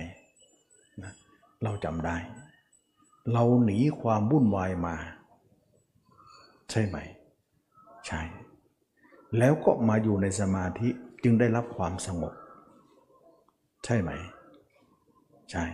[1.02, 1.12] นะ
[1.64, 2.16] เราจำได้
[3.32, 4.96] เราหนีความวุ่นวายมา
[6.70, 6.96] ใช่ไหม
[8.06, 8.20] ใช่
[9.38, 10.88] แล้วก็มาอยู่ในสมาธิ
[11.22, 12.32] จึงได้รับความสงบ
[13.84, 14.10] ใช่ไหม
[15.50, 15.64] ใช่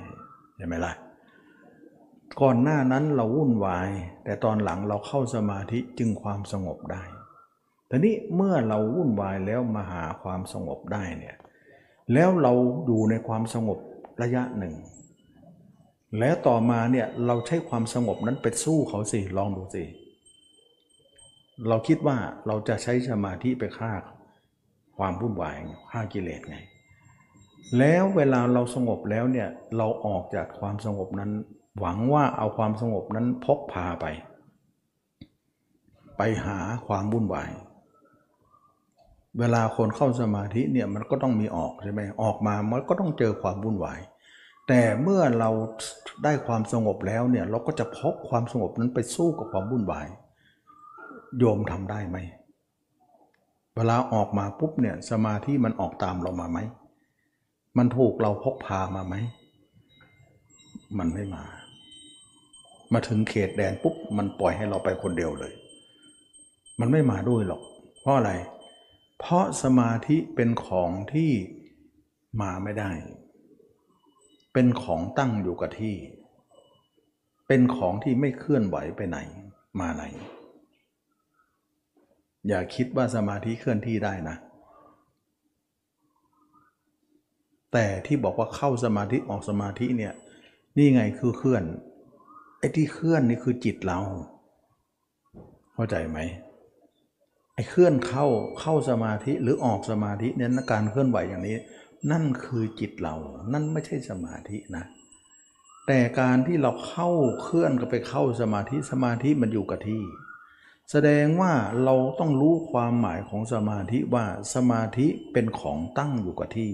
[0.57, 0.93] ใช่ไหมล่ะ
[2.41, 3.89] ก่อนหน้านั้นเราวุ่นวาย
[4.25, 7.03] แต่ตอนหลังเราเข้าสมาธิจึงความสงบได้
[7.87, 11.37] แต่นี้เมื่อเราวุ่นวายแล้วมาหาความสงบได้เนี่ย
[12.13, 12.53] แล้วเรา
[12.87, 13.79] อยู่ในความสงบ
[14.23, 14.75] ระยะหนึ่ง
[16.19, 19.85] แล้วต่อมาเนี่ยเราใช้ความสงบนั้นไปสู้เขาสิลองดูสิ
[21.69, 23.93] เราคิดว่าเราจะใช้สมาธิไปฆ่า
[24.99, 25.57] ความวุ่นวาย
[25.91, 26.57] ฆ่ากิเลสไง
[27.79, 31.31] แล้วเวลาเราสงบแล้วเนี่ยเราออกจากความสงบนั้น
[31.81, 34.07] หวังว่าเอาความสงบนั้นพกพาไป
[36.17, 37.51] ไปหาความวุ่นวาย
[39.39, 44.01] เวลาคนเข้าสมาธิเนี่ยมันก็ต้องมีออกใช่ไหมออกมามันก็ต้องเจอความวุ่นวาย
[44.69, 45.51] แต่เมื่อเรา
[46.25, 50.07] ได้ความสงบแล้วเนี่ยเราก็จะพกความสงบนั้นไปสู้กับความวุ่นวาย
[51.39, 52.19] โยมทำได้ไหม
[53.77, 56.59] เวลาออกมาปุ๊บเนี่ยสมาธิมันออกตามเรามาไหม
[57.79, 59.15] มันถูกเราพกพามาไหม
[60.99, 61.45] มันไม่มา
[62.93, 65.53] มาถึงเขตแดนปุ๊บมันปล่อยให้เราไปคนเดียวเลย
[66.81, 67.63] มันไม่มาด้วยหรอก
[68.01, 68.33] เพราะอะไร
[69.19, 71.31] เพราะสมาธิเป็นของที่
[72.41, 72.91] มาไม่ได้
[74.53, 75.97] เป็นของตั้งอยู่กับที่
[77.49, 79.19] เป็นของที่ไม่เคลื่อนไหวไปไหน
[79.81, 80.05] มาไหน
[82.49, 84.37] อย่าคิดว่าสมาธิเคลื่อนที่ได้นะ
[87.75, 90.13] แต่ที่บอกว่าเข้าสมาธิออกสมาธิเนี่ย
[90.77, 91.65] นี่ไงคือเคลื่อน
[92.59, 94.01] ไอ้ที่เคลื่อนนี่คือจิตเรา
[95.75, 96.19] เข้าใจไหม
[97.55, 98.27] ไอ้เคลื่อนเข้า
[98.61, 101.57] เข้าสมาธิหรือออกสมาธิเนี่ยการเคลื่อนไหวอย่างนี้
[102.11, 103.15] นั่นคือจิตเรา
[103.53, 104.85] นั่นไม่ใช่สมาธินะ
[105.87, 107.11] แต่การที่เราเข้า
[107.43, 110.03] เคลื่อนก็ไปเข้าสมาธิสมาธิมันอยู่กับที่
[110.91, 111.53] แสดงว่า
[111.85, 116.73] เราต้องรู้ความหมายของสมาธิว่าสมาธิเป็นของตั้งอยู่กับที่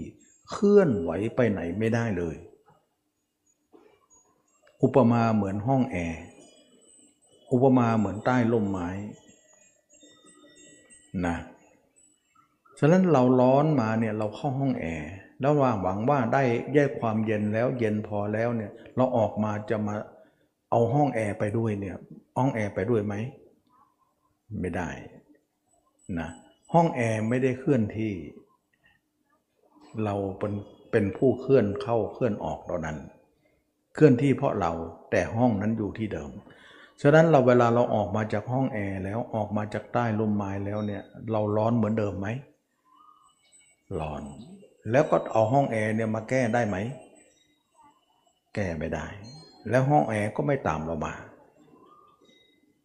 [0.51, 2.35] เคลื่อนไหวไปไหนไม่ได้เลย
[4.83, 6.21] อุปมาเหมือนห้องแอร์
[7.51, 8.89] อุปมาเหมือนใต้ร่มไม้
[11.25, 11.37] นะ
[12.79, 19.95] ฉะนั้นเราร้อนมาเนี่ยเราเข้าห้องแอร์แล้วว่าหวังว่าได้แยกความเย็นแล้วเย็นพอแล้วเนี่ยเราออกมาจะมา
[20.71, 21.95] เอาห้องแอร์ไปด้วยเนี่ย
[22.37, 23.15] ห้องแอร์ไปด้วยไหม
[24.59, 24.89] ไม่ได้
[26.19, 26.29] นะ
[26.73, 28.13] ห้องแอร์ไม่ได้เคลื่อนที่
[30.05, 30.53] เราเป็น
[30.91, 32.97] เป็นผู้เคลื่อนเข้าเคลื่อนออกตอนนั้น
[33.95, 34.71] เคลื่อนที่เพราะเรา
[35.11, 36.31] แต่ห้องนั้นอยู่ที่เดิม
[37.01, 42.27] ฉะนั้นเราเวลาเราออกมาจากห้องแอร์แล้วออกมาจากใต้ลมไม้แล้วเนี่ยเราร้อนเหมือนเดิมไหม
[43.99, 44.23] ร้อน
[44.91, 46.77] แล้วก็เอาห้องแอร์เนี่ยมาแก้ได้ไหม
[48.55, 49.05] แก้ไม่ได้
[49.69, 51.13] แล้วห้องแอร์ก็ไม่ตามเรามา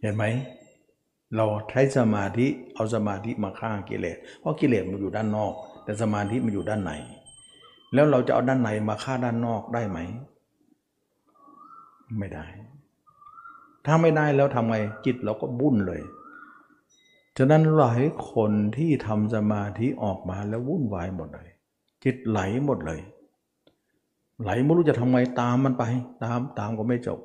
[0.00, 0.24] เห็นไหม
[1.36, 5.54] เราใช้สมาธิเอาสมาธิมาฆ่ากิเลส เพราะกิเลสมันอยู่ด้านนอก
[5.86, 6.92] แต่สมาธิมันอยู่ด้านใน
[7.94, 9.98] แล้วเราจะเอาด้านในมาฆ่าด้านนอกได้ไหม
[12.18, 12.46] ไม่ได้
[13.86, 16.02] ถ้าไม่ได้แล้วทำไงจิตเราก็บุ่นเลย
[17.38, 21.48] ฉะนั้นหลายคนที่ทำสมาธิออกมาแล้ววุ่นวายหมดเลย
[22.04, 23.00] จิตไหลหมดเลย
[24.42, 25.84] ไหลไม่รู้จะทำไงตามมันไป
[26.24, 27.18] ตามตามก็ไม่จบ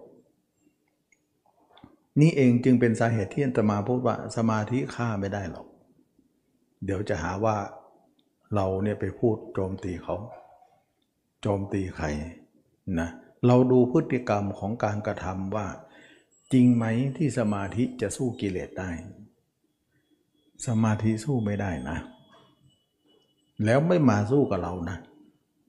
[2.21, 5.67] นี่เองจึงเป็นสาเหตุที่อันตมาพูดว่าสมาธิฆ่าไม่ได้หรอก
[6.85, 7.55] เดี๋ยวจะหาว่า
[8.55, 10.15] เราเนี่ยไปพูดโจมตีเขา
[11.41, 12.05] โจมตีใคร
[12.99, 13.09] นะ
[13.47, 15.67] เราดูพฤติกรรมของการกระทำว่า
[16.53, 16.85] จริงไหม
[17.17, 18.89] ที่สมาธิจะสู้กิเลสได้
[20.67, 21.97] สมาธิสู้ไม่ได้นะ
[23.65, 24.97] แล้วไม่มาสู้กับเรานะ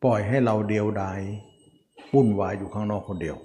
[0.05, 1.21] ปล่อยให้เราเดียวดาย
[2.15, 3.37] วุ่นวายอยู่ข้างนอกคนเดียว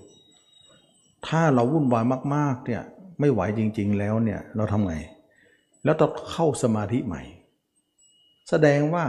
[1.28, 2.04] ถ้าเราวุ่นวาย
[2.36, 2.84] มากๆเนี่ย
[3.19, 4.95] ไม่ไหวจริง ๆ แล้วเนี่ยเราทำไง
[5.84, 7.21] แล้วต้องเข้าสมาธิใหม่
[8.50, 9.06] แสดงว่า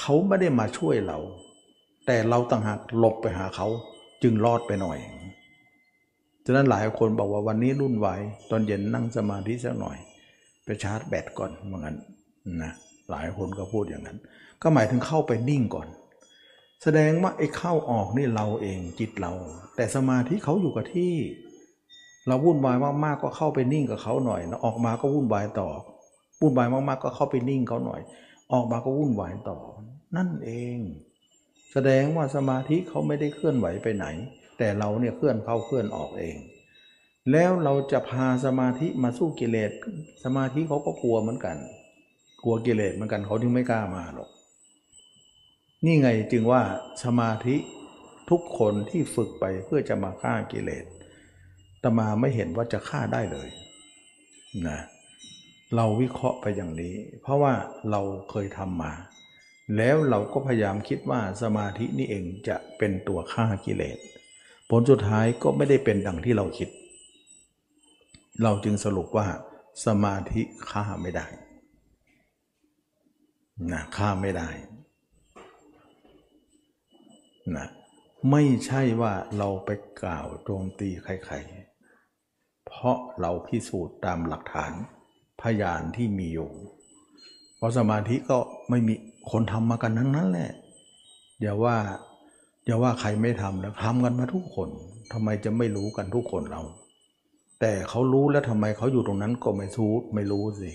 [0.00, 1.18] เขาไม่ได้มาช่วยเรา
[2.06, 3.66] แต่เราต่างหากหลบไปหาเขา
[4.22, 4.98] จึงรอดไปหน่อย
[6.46, 8.08] ฉะนั้นหลายคนบอกว่าวันนี้รุ่นไหว
[8.50, 9.96] ตอนเย็นนั่งสมาธิสักหน่อย
[10.64, 11.96] ไปชาร์จแบตก่อนเหมือนกัน
[12.62, 12.72] นะ
[13.10, 14.18] หลายคนก็พูดอย่างนั้น
[14.62, 15.88] ก็หมายถึงเข้าไปนิ่งก่อน
[16.82, 19.32] แสดงว่าไอ้เข้าออกนี่เราเองจิตเรา
[19.76, 21.14] แต่สมาธิเขาอยู่กับที่
[22.26, 25.68] เราวุ่นวายมากๆก็เข้าไปนิ่งกับเขาหน่อยแล้วออกมาก็วุ่นวายต่อ
[26.40, 28.00] วุ่นวายมากๆก็เข้าไปนิ่งเขาหน่อย
[28.52, 29.58] ออกมาก็วุ่นวายต่อ
[30.16, 30.78] นั่นเอง
[31.72, 34.06] แสดงว่าสมาธิเขาไม่ได้เคลื่อนไหวไปไหน
[34.58, 36.36] แต่เราเนี่ยเคลื่อนเข้าเคลื่อนออกเอง
[37.30, 39.70] แล้วเราจะพาสมาธิมาสู้กิเลส
[40.24, 41.56] สมาธิเขาก็กลัวเหมือนกัน
[42.44, 44.28] กลัวกิเลสเหมือนกันเขาถึงไม่กล้ามาหรอก
[45.84, 46.62] นี่ไงจึงว่า
[47.04, 47.56] สมาธิ
[48.30, 50.84] ทุกคนที่ฝึกไปเพื่อจะมาฆ่ากิเลส
[51.82, 53.48] ตมาไม่เห็นว่าจะฆ่าได้เลย
[54.68, 57.54] นะเเราวิเคราะห์ไปอย่างนี้ เพราะว่า
[57.90, 58.92] เราเคยทำมา
[59.76, 63.98] แล้วเราก็พยายามคิดว่าสมาธินี่เองจะเป็นตัวฆ่ากิเลส
[64.70, 66.68] ผลสุดท้ายก็ไม่ได้เป็นดังที่เราคิด
[68.42, 69.26] เราจึงสรุปว่า
[69.86, 71.26] สมาธิฆ่าไม่ได้
[73.72, 74.48] นะฆ่าไม่ได้
[77.56, 77.66] นะ
[78.30, 79.70] ไม่ใช่ว่าเราไป
[80.02, 84.72] กล่าวโจมตีใครๆ เพราะเราพิสูจน์ตามหลักฐาน
[85.40, 86.50] พยานที่มีอยู่
[87.56, 88.38] เพราะสมาธิก็
[88.70, 88.94] ไม่มี
[89.30, 90.50] คนทำมากันทั้งนั้นแหละ
[91.40, 91.76] อย่าว่า
[92.66, 94.68] อย่าว่าใครไม่ทำแล้วทำกันมาทุกคน
[95.12, 96.62] ทำไมจะไม่รู้กันทุกคนเรา
[97.60, 100.72] แต่เขารู้แล้วทำไมเขาอยู่ตรงนั้นก็ไม่ทูไม่รู้สิ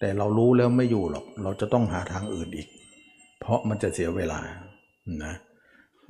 [0.00, 2.68] แต่เรารู้แล้วไม่อยู่หรอก เราจะต้องหาทางอื่นอีก
[3.40, 4.40] เพราะมันจะเสียเวลา
[5.24, 5.34] นะ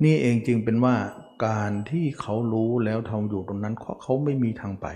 [0.03, 0.95] นี่เองจึงเป็นว่า
[1.47, 4.87] การที่เขารู้แล้วทำอยู่ตรงนั้นเขาเขาไม่มีทางไป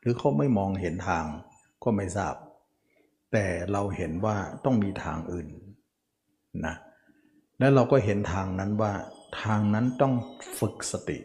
[0.00, 1.24] หรือเขาไม่มองเห็นทาง
[1.82, 2.34] ก็ไม่ทราบ
[3.32, 5.48] แต่เราเห็นว่าต้องมีทางอื่น
[6.66, 6.74] นะ
[7.58, 8.92] และเราก็เห็นทางนั้นว่า
[9.42, 10.14] ทางนั้นต้อง
[10.58, 11.18] ฝึกสติ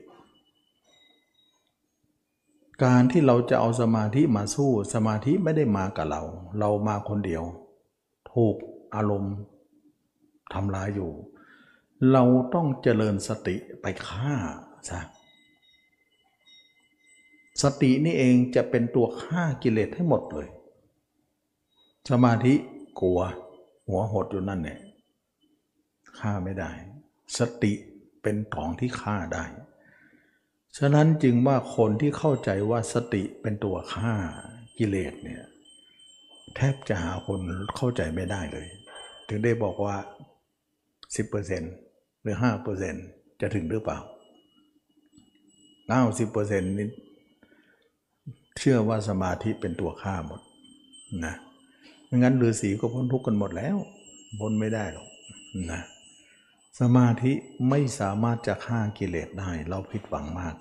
[2.83, 6.21] การที่เราจะเอาสมาธิมาสู้สมาธิไม่ได้มากับเรา
[6.59, 7.43] เรามาคนเดียว
[8.33, 8.55] ถูก
[8.95, 9.35] อารมณ์
[10.53, 11.11] ทำร้ายอยู่
[12.11, 14.35] เราต้องเจริญสติไปฆ่า
[14.89, 14.99] ซะ
[17.63, 20.47] สตินี่เองจะเป็นตัวฆ่ากิเลสให้หมดเลย
[22.09, 22.53] สมาธิ
[23.01, 23.19] กลัว
[23.87, 24.79] หัวหดอยู่นั่นเนี่ย
[26.19, 26.71] ฆ่าไม่ได้
[27.37, 27.73] สติ
[28.21, 29.43] เป็นของที่ฆ่าได้
[30.77, 34.13] ฉะนั้นจึงว่าคนที่เข้าใจว่าสติเป็นตัวฆ่า
[34.77, 35.43] กิเลสเนี่ย
[36.55, 37.39] แทบจะหาคน
[37.75, 38.67] เข้าใจไม่ได้เลย
[39.27, 39.95] ถึงได้บอกว่า
[41.09, 42.95] 10%หรือห้าเปอร์เซ็น
[43.41, 43.99] จะถึงหรือเปล่า
[45.87, 46.87] เก้าสิบเปอร์เซ็นต์นี้
[48.63, 50.41] เชื่อว่าสมาธิเป็นตัวฆ่าหมด
[51.25, 51.35] นะ
[52.05, 53.77] ไม่งั้นฤาษีก็พ้นทุกข์กันหมดแล้ว
[54.39, 55.07] พ้นไม่ได้หรอก
[55.71, 55.81] นะ
[56.79, 57.33] สมาธิ
[57.69, 60.55] ไม่สามารถจะฆ่ากิเลสได้ เราผิดหวังมาก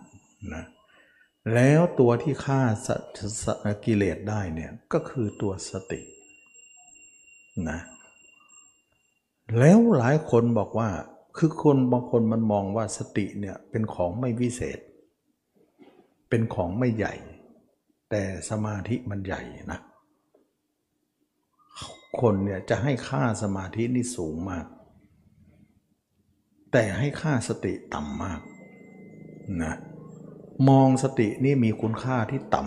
[0.55, 0.65] นะ
[1.55, 2.61] แล้วตัวที่ฆ่า
[3.85, 6.01] กิเลสได้เนี่ยก็คือตัวสติ
[7.71, 7.79] นะ
[9.59, 10.91] แล้วหลายคนบอกว่า
[11.37, 14.79] คือคนบางคนมันมองว่าสติเนี่ยเป็นของไม่วิเศษ
[16.29, 17.15] เป็นของไม่ใหญ่
[18.11, 19.43] แต่สมาธิมันใหญ่
[19.73, 19.81] นะ
[22.21, 24.67] คนเนี่ยจะให้ค่าสมาธินี่สูงมาก
[26.73, 28.41] แต่ให้ค่าสติต่ำมาก
[29.63, 29.75] นะ
[30.69, 32.63] มองสตินี่มีคุณค่าที่ต่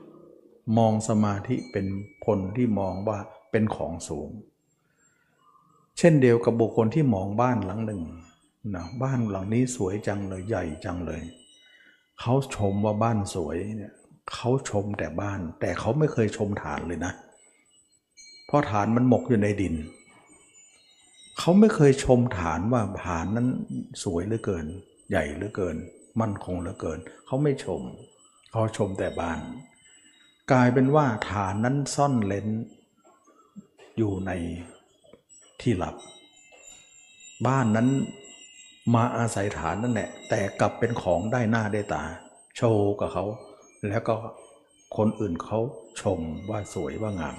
[0.00, 1.86] ำมองสมาธิเป็น
[2.26, 3.18] คนที่มองว่า
[3.50, 4.28] เป็นของสูง
[5.98, 8.02] เช่นเดียวกับบุคคลที่มองบ้านหลังหนึ่ง
[8.74, 11.22] นะบ้านหลังนี้สวยจังเลยใหญ่จังเลย
[12.20, 13.92] เขาชมว่าบ้านสวยเนี่ย
[14.34, 17.12] เขาชมแต่บ้าน แต่เขาไม่เคยชมฐานเลยนะ
[18.46, 19.74] เพราะฐานมันหมกอยู่ในดิน
[21.38, 23.48] เขาไม่เคยชมฐานว่าฐานนั้น
[24.02, 24.66] สวยเหลือเกิน
[25.10, 25.76] ใหญ่เหลือเกิน
[26.20, 27.80] มั่นคงเหลือเกิน เขาไม่ชม
[28.50, 29.38] เขาชมแต่บ้าน
[30.52, 32.48] กลายเป็นว่าฐานนั้นซ่อนเลน
[33.98, 34.30] อยู่ใน
[35.60, 35.94] ที่หลับ
[37.46, 37.88] บ้านนั้น
[38.94, 42.02] มาอาศัยฐานนั่นแหละแต่กลับเป็นของได้หน้าได้ตา
[42.56, 43.24] โชว์กับเขา
[43.88, 44.16] แล้วก็
[44.96, 45.58] คนอื่นเขา
[46.00, 47.36] ชมว่าสวยว่างาม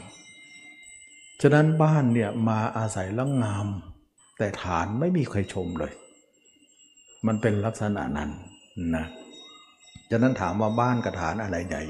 [1.42, 3.68] ฉะนั้นบ้านเนี่ยมาอาศัยแล้วงาม
[4.38, 5.94] แต่ฐานไม่มีใครชมเลย
[7.28, 8.30] มันเป็นลักษณะนั้น
[8.96, 9.06] นะ
[10.12, 11.84] ฉะนั้นถามว่าบ้านกับฐานอะไรใหญ่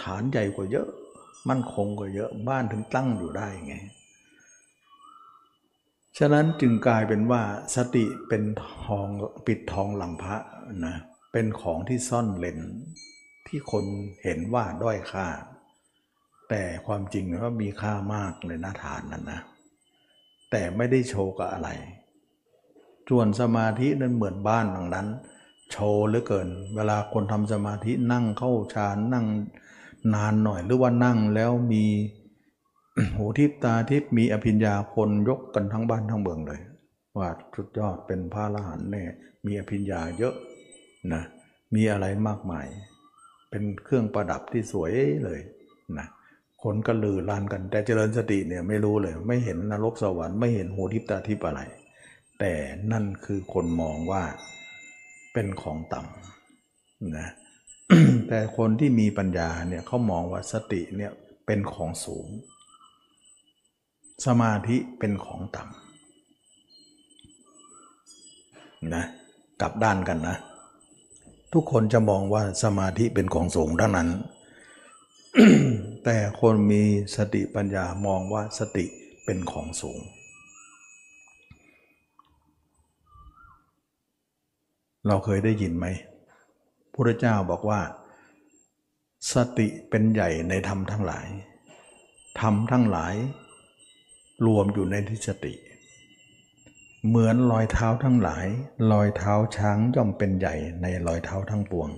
[0.00, 0.88] ฐานใหญ่กว่าเยอะ
[1.48, 3.76] มั่นคงกว่าเยอะ บ้านถึงตั้งอยู่ได้ไง
[6.18, 7.42] ฉะนั้นจึงกลายเป็นว่า
[7.76, 8.42] สติเป็น
[8.84, 9.08] ทอง
[9.46, 10.36] ปิดทองหลังพระ
[10.86, 10.96] นะ
[11.32, 12.58] เป็นของที่ซ่อนเลน
[13.50, 13.84] ที่คน
[14.22, 15.26] เห็นว่าด้อยค่า
[16.50, 19.40] แต่ความจริงว่ามีค่ามากเลยนะฐานนั้นนะ
[20.50, 21.68] แต่ไม่ได้โชว์กับอะไร
[23.08, 25.08] ส่วนสมาธินั้นเหมือนบ้านหลังนั้น
[25.70, 29.26] โชว์เหลือเกิน เวลาคนทำสมาธินั่งเข้าฌานนั่ง
[30.14, 31.84] นานหน่อยหรือว่านั่งแล้วมี
[33.16, 36.60] หูทิพตาทิพมีอภิญญาคนยกกันทั้งบ้านทั้งเมืองเลย
[37.18, 39.04] ว่าสุดยอดเป็นพระละหันแน่
[39.46, 40.34] มีอภิญญาเยอะ
[41.12, 41.22] นะ
[41.74, 42.66] มีอะไรมากมาย
[43.50, 44.92] เป็นเครื่องประดับที่สวย
[45.24, 45.40] เลย
[45.98, 46.06] นะ
[46.62, 51.60] คนก็ลือลานกัน แต่เจริญสติเนี่ยไม่รู้เลย ไม่เห็นนรกสวรรค์ไม่เห็นหูทิพตาทิพอะไร
[52.40, 52.52] แต่
[52.92, 54.22] นั่นคือคนมองว่า
[55.32, 57.28] เป็นของต่ำนะ
[58.28, 61.12] แต่คนที่มีปัญญาเนี่ยเขามองว่าสติเนี่ย
[61.46, 62.28] เป็นของสูง
[64.26, 65.74] สมาธิเป็นของต่ำ
[68.94, 69.04] นะ
[69.60, 70.36] กลับด้านกันนะ
[71.54, 74.08] ทุกคนจะมองว่าสมาธิเป็นของสูงดังนั้น
[76.04, 76.82] แต่คนมี
[77.16, 78.86] สติปัญญามองว่าสติ
[79.24, 80.00] เป็นของสูง
[85.06, 85.86] เราเคยได้ยินไหม
[86.94, 87.80] พระเจ้าบอกว่า
[89.32, 91.26] สติเป็นใหญ่ในธรรมทั้งหลาย
[92.40, 93.14] ธรรมทั้งหลาย
[94.46, 98.46] รวมอยู่ในที่สติเเหมือนรอยเท้าทั้งหลาย
[98.92, 101.90] รอยเท้าช้างย่อมเป็นใหญ่ในรอยเท้าทั้งปวง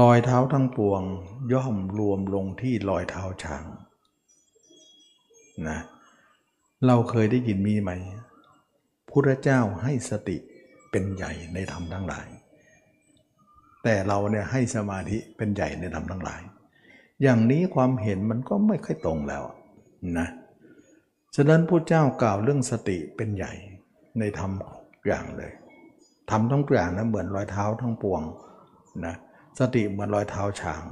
[0.00, 1.02] รอยเท้าทั้งปวง
[1.52, 3.64] ย่อมรวมลงที่รอยเท้าช้าง
[5.68, 5.78] นะ
[6.86, 7.90] เราเคยได้ยินมีไหม
[9.10, 10.36] พุทธเจ้าให้สติ
[10.90, 12.28] เป็นใหญ่ในธรรมทั้งหลาย
[13.82, 16.42] แต่เราเนี่ยให้สมาธิเป็นใหญ่ในธรรมทั้งหลาย
[17.22, 19.44] อย่างนี้ความเห็นมันก็ไม่ค่อยตรงแล้ว
[20.18, 20.28] นะ
[21.36, 23.52] ฉะนั้นพระเจ้ากล่าวเรื่องสติเป็นใหญ่
[24.18, 24.50] ในธรรม
[25.06, 25.52] อย่างเลย
[26.30, 28.22] ทำทั้งอย่างนะเหมือนรอยเท้าทั้งปวง
[29.06, 29.14] นะ
[29.58, 30.82] สติเหมือนรอยเท้าช้าง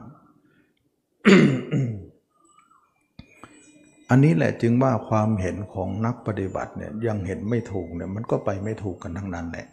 [4.10, 9.66] อันนี้แหละจึงว่าความเห็นของนักปฏิบัติเนี่ยยังเห็นไม่ถูกเนี่ยมันก็ไปไม่ถูกกันทั้งนั้นแหละ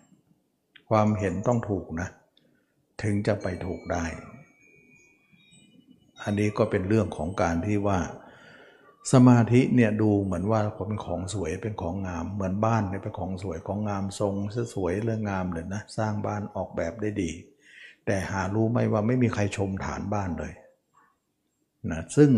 [0.90, 2.10] ความเห็นต้องถูกนะ
[3.04, 4.06] ถึงจะไปถูกได้
[6.24, 8.00] อันนี้ก็เป็นเรื่องของการที่ว่า
[9.14, 14.34] สมาธิเนี่ยดูเหมือนว่าเป็นของสวยเป็นของงาม เหมือนบ้านเนี่ยเป็นของสวยของงามทรง
[14.76, 17.32] สวยเรื่องงามเลยนะสร้างบ้านออกแบบได้ดี
[18.06, 20.54] แต่หารู้ไหมว่าไม่มีใครชมฐานบ้านเลย
[21.92, 22.30] นะซึ่ง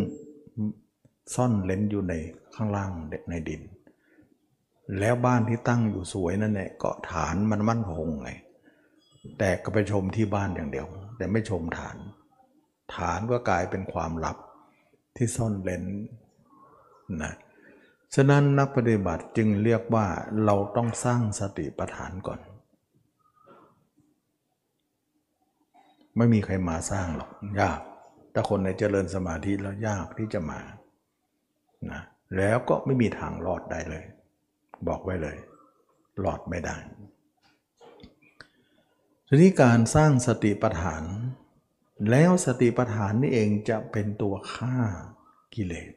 [1.35, 2.13] ซ่อนเลนอยู่ใน
[2.55, 2.91] ข้างล่าง
[3.29, 3.61] ในดิน
[4.99, 8.29] แล้วบ้านที่ตั้งอยู่สวยนั่นแหละก็ฐานมันมั่นคงไง
[9.39, 10.87] แต่ก็ไปชมที่บ้านอย่างเดียว
[11.17, 11.97] แต่ไม่ชมฐาน
[12.95, 14.37] ฐานก็กลายเป็นความลับ
[15.15, 15.83] ที่ซ่อนเลน
[17.21, 17.33] นะ
[18.15, 20.07] ฉะนั้นนักปฏิบัติจึงเรียกว่า
[20.45, 22.39] เราต้องสร้างสติปัฏฐานก่อน
[26.17, 27.79] ไม่มีใครมาสร้างหรอกยาก
[28.33, 30.59] ถ้าคนในเจริญสมาธิแล้วยากที่จะมา
[31.91, 32.01] นะ
[32.37, 34.05] แล้วก็ไม่มีทางรอดได้เลย
[34.87, 35.37] บอกไว้เลย
[36.19, 36.77] หลอดไม่ได้
[39.27, 41.03] ทีนี้การสร้างสติปัฏฐาน
[42.11, 44.77] แล้วสติปัฏฐานนี่เองจะเป็นตัวฆ่า
[45.55, 45.91] กิเลส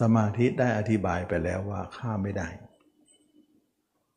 [0.00, 2.48] สมาธิได้อธิบายไปแล้วว่าฆ่าไม่ได้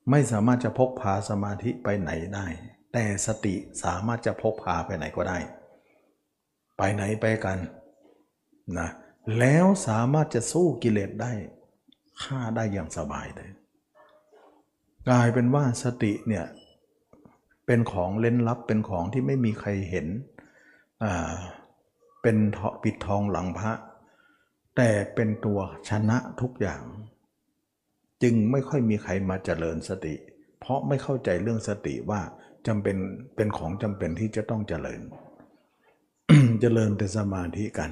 [0.09, 2.45] ไม่สามารถจะพกพาสมาธิไปไหนได้
[2.93, 5.39] แต่สติสามารถจะพกพาไปไหนก็ได้
[6.77, 7.57] ไปไหนไปกัน
[8.79, 8.89] นะ
[9.39, 11.31] แล้วสามารถจะสู้กิเลสได้
[12.23, 13.49] ฆ่าได้อย่างสบายเลย
[15.09, 16.45] กลายเป็นว่าสติเนี่ย
[17.65, 20.07] เป็นของเล่นลับเป็นของที่ไม่มีใครเห็น
[21.03, 21.33] อ่า
[22.21, 22.37] เป็น
[22.83, 23.71] ปิดทองหลังพระ
[24.77, 25.59] แต่เป็นตัว
[25.89, 26.83] ชนะทุกอย่าง
[28.23, 30.15] จึงไม่ค่อยมีใครมาเจริญสติ
[30.59, 32.21] เพราะไม่เข้าใจเรื่องสติว่า
[32.67, 32.97] จำเป็น
[33.35, 35.01] เป็นของจำเป็นที่จะต้องเจริญ
[36.61, 37.91] เจริญแต่สมาธิกัน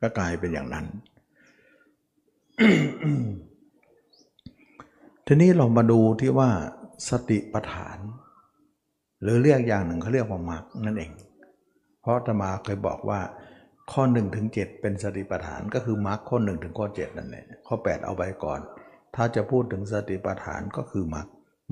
[0.00, 0.86] ก็กลายเป็นอย่างนั้น
[5.26, 6.50] ทีนี้เรามาดูที่ว่า
[7.10, 7.98] สติปัฏฐาน
[9.22, 11.12] หรือเรียกอย่างหนึ่งเขาเรียกว่ามรรคนั่นเอง
[12.00, 13.20] เพราะธรรมาเคยบอกว่า
[13.92, 18.60] ข้อ1ถึง7เป็นสติปัฏฐานก็คือมรรคข้อ1ถึงข้อ7นั่นแหละข้อ 8 เอาไว้ก่อน
[19.14, 21.26] ถ้าจะพูดถึงสติปัฏฐานก็คือมรรค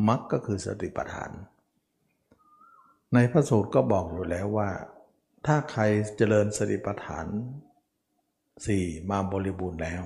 [0.08, 1.30] มรรคก็คือสติปัฏฐาน
[3.14, 4.70] ในพระสูตรก็บอกอยู่แล้วว่า
[5.46, 5.82] ถ้าใคร
[6.16, 7.26] เจริญสติปัฏฐาน
[8.38, 10.02] 4 มาบริบูรณ์แล้ว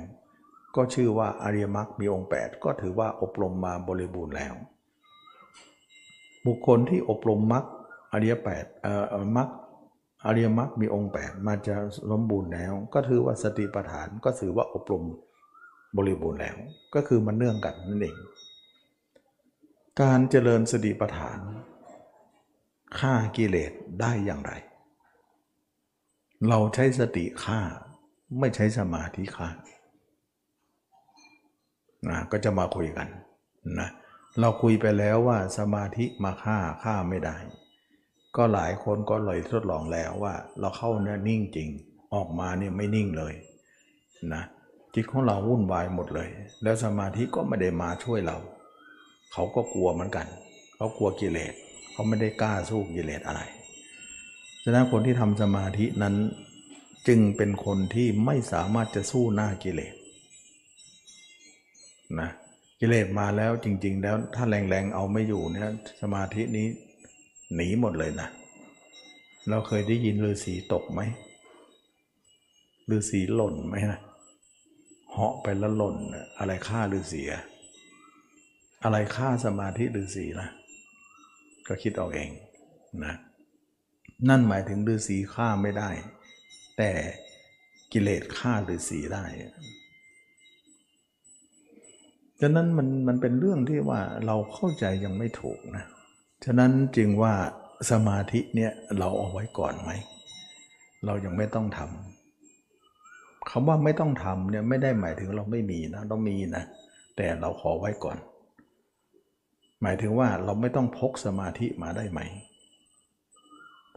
[0.76, 4.54] ก็ชื่อว่าอริยมรรคมีองค์ 8 ก็ถือว่าอบรมมาบริบูรณ์แล้ว
[6.46, 7.64] บุคคลที่อบรมมรรค
[8.12, 9.48] อริยแปดเอ่อมรรค
[10.26, 11.76] อริยมรรคมีองค์8มาจะ
[12.10, 15.04] สมบูรณ์แล้ว ก็ถือว่าสติปัฏฐานก็ถือว่าอบรม
[15.96, 16.56] บริบูรณ์แล้ว
[16.94, 18.16] ก็คือมันเนื่องกันนั่นเอง
[20.02, 21.38] การเจริญสติปัฏฐาน
[22.98, 24.52] ฆ่ากิเลสได้อย่างไร
[26.48, 27.60] เราใช้สติฆ่า
[28.38, 29.48] ไม่ใช้สมาธิฆ่า
[32.08, 33.08] นะก็จะมาคุยกัน
[33.80, 33.88] นะ
[34.40, 37.36] เราคุยไปแล้วว่าสมาธิมาฆ่าฆ่าไม่ได้
[38.36, 41.68] ก็หลายคนก็เลยทดลองแล้วว่า เราเข้าเนี่ยนิ่งจริง
[42.14, 43.34] ออกมาเนี่ยไม่นิ่งเลย
[44.34, 44.42] นะ
[44.94, 46.28] จิตของเราวุ่นวายหมดเลย
[46.62, 48.36] แล้วสมาธิก็ไม่ได้มาช่วยเรา
[49.32, 50.26] เขาก็กลัวเหมือนกัน
[50.76, 51.52] เขากลัวกิเลส
[51.92, 53.40] เขาไม่ได้กล้าสู้กิเลสอะไร
[54.62, 56.14] ฉะนั้นคนที่ทำสมาธินั้น
[57.08, 59.94] จึงเป็นคนที่ไม่สามารถจะสู้หน้ากิเลส
[62.20, 62.30] นะ
[62.80, 65.70] กิเลสมาแล้วจริง ๆ แล้วถ้าแรงๆเอาไม่อยู่เนี่ย
[66.02, 66.66] สมาธินี้
[67.54, 68.28] หนีหมดเลยนะ
[69.48, 71.00] เราเคยได้ยินฤาษีตกไหม
[72.90, 74.00] ฤาษีหล่นไหมนะ
[75.10, 75.96] เหาะไปแล้วหล่น
[76.38, 77.22] อะไรฆ่าฤาษี
[78.84, 80.48] อะไรฆ่าสมาธิฤาษีล่ะ
[81.66, 82.30] ก็คิดเอาเอง
[83.04, 83.14] นะ
[84.28, 85.90] นั่นหมายถึงฤาษีฆ่าไม่ได้
[86.78, 86.90] แต่
[87.92, 89.24] กิเลสฆ่าฤาษีได้
[92.40, 95.84] ฉะนั้นมันมันเป็นเรื่องที่ว่าเราเข้าใจยังไม่ถูกนะ
[96.44, 97.34] ฉะนั้นจึงว่า
[97.90, 99.90] สมาธิเนี่ยเราเอาไว้ก่อนไหม
[101.04, 106.64] เรายังไม่ต้องทำคำว่าไม่ต้องทำเนี่ยไม่ได้หมายถึงเราไม่มีนะเรามีนะ
[107.16, 108.18] แต่เราขอไว้ก่อน
[109.82, 112.20] หมายถึงว่าเราไม่ต้องพกสมาธิมาได้ไหม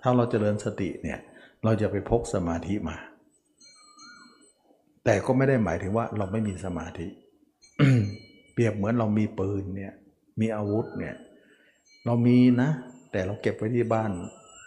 [0.02, 1.20] ถ้าเราจเจริญสติเนี่ย
[1.64, 2.98] เราจะไปพกสมาธิมา
[5.06, 7.08] แต่ก็ไม่ได้หมายถึงว่าเราไม่มีสมาธิ
[8.54, 9.94] เปรียบเหมือนเรามีปืนเนี่ย
[10.40, 11.16] มีอาวุธเนี่ย
[12.06, 12.70] เรามีนะ
[13.12, 14.12] แต่เราเก็บไว้ที่บ้าน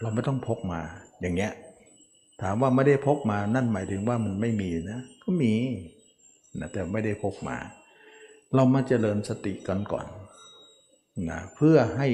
[0.00, 0.80] เราไม่ต้องพกมา
[1.20, 1.52] อย่างเงี้ย
[2.42, 5.54] ถามว่าไม่ได้พกมานั่นหมายถึงว่ามันไม่มีนะ ก็มี
[6.58, 7.56] นะแต่ไม่ได้พกมา
[8.54, 10.06] เรามาเจริญสติกันก่อน
[11.28, 12.08] นะเพื่อให้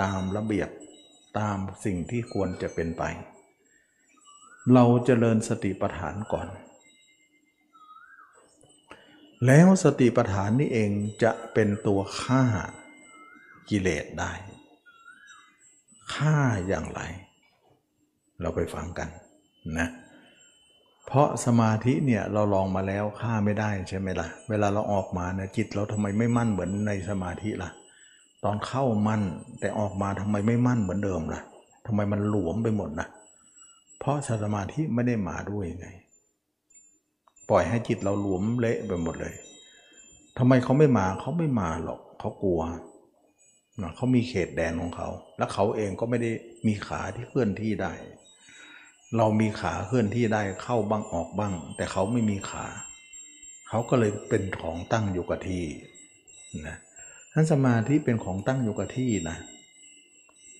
[0.00, 0.68] ตามระเบียบ
[1.38, 3.02] ตามสิ่งที่ควรจะเป็นไป
[4.74, 6.48] เราเจริญสติปัฏฐานก่อน
[9.46, 10.90] แล้วสติปัฏฐานนี่เอง
[11.22, 12.42] จะเป็นตัวฆ่า
[13.70, 14.32] กิเลสได้
[16.14, 16.36] ฆ่า
[16.68, 17.00] อย่างไร
[18.40, 19.08] เราไปฟังกัน
[19.78, 19.88] นะ
[21.06, 27.70] เพราะสมาธิเนี่ยเราลองมาแล้วฆ่าไม่ได้ใช่ไหมละ่ะ เวลาเราออกมาเนี่ยจิตเราทำไมไม่มั่นเหมือนในสมาธิละ่ะ
[28.44, 29.22] ตอนเข้ามั่น
[29.60, 31.42] แต่ออกมาทำไมไม่มั่นเหมือนเดิมละ่ะ
[31.86, 33.08] ทำไมมันหลวมไปหมดนะ
[33.98, 35.88] เพราะสมาธิไม่ได้มาด้วยไง
[37.50, 39.34] ปล่อยให้จิตเราหลวมเละไปหมดเลย
[40.38, 42.60] ทำไมเขาไม่มาเขาไม่มาหรอกเขากลัว
[43.80, 45.08] นะเขามีเขตแดนของเขา
[45.38, 46.30] แล้วเขาเองก็ไม่ได้
[46.66, 47.92] มีขาที่เคลื่อนที่ได้
[49.16, 52.66] เรามีขาเคลื่อนที่ได้เข้าบ้างออกบ้าง แต่เขาไม่มีขา
[53.68, 55.64] เขาก็เลยเป็นของตั้งอยู่กับที่
[56.68, 56.76] นะ
[57.32, 59.36] ท่านสมาธิเป็นของตั้งอยู่กับที่นะ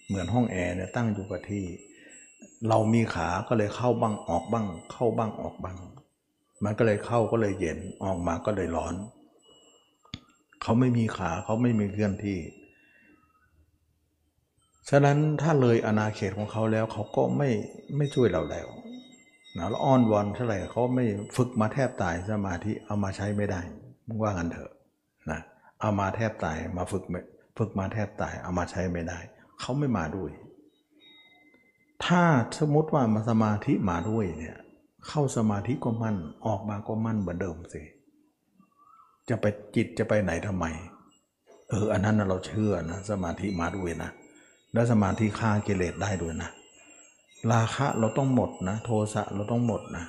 [0.06, 1.64] เหมือนห้องแอร์เนี่ยตั้งอยู่กับที่
[2.68, 5.78] เรามีขาก็เลยเข้าบ้างออกบ้าง เข้าบ้างออกบ้าง
[6.64, 8.94] มันก็เลยเข้าก็เลยเย็นออกมาก็เลยร้อน
[10.62, 12.38] เขาไม่มีขาเขาไม่มีเคลื่อนที่
[14.90, 17.50] ฉะนั้นถ้าเลยอนาเขตของเขาแล้วเขาก็ไม่
[17.96, 18.68] ไม่ช่วยเราแล้ว
[19.58, 21.04] นะแล้วอ้อนวอนเท่าไหร่เขาไม่
[21.36, 23.60] ฝึกมาแทบตายสมาธิเอามาใช้ไม่ได้
[24.06, 24.70] มึงว่างันเถอะ
[25.30, 25.40] นะ
[25.80, 27.04] เอามาแทบตายมาฝึก
[27.58, 29.18] ฝึกมาแทบตายเอามาใช้ไม่ได้
[29.60, 30.30] เขาไม่มาด้วย
[32.04, 32.22] ถ้า
[32.58, 34.56] สมมติว่ามาสมาธิมาด้วยเนี่ย
[35.08, 36.16] เข้าสมาธิก็มั่น
[36.46, 37.82] ออกมาก็มั่นเหมือนเดิมสิ
[39.28, 39.44] จะไป
[39.76, 40.66] จิตจะไปไหนทำไม
[41.70, 44.10] เอออันนั้นเราเชื่อนะสมาธิมาด้วยนะ
[44.72, 46.50] แล้สมาธิฆ่ากิเลสได้ด้วยนะ
[47.52, 50.04] ราคะเราต้องหมดนะ โทสะเราต้องหมดนะ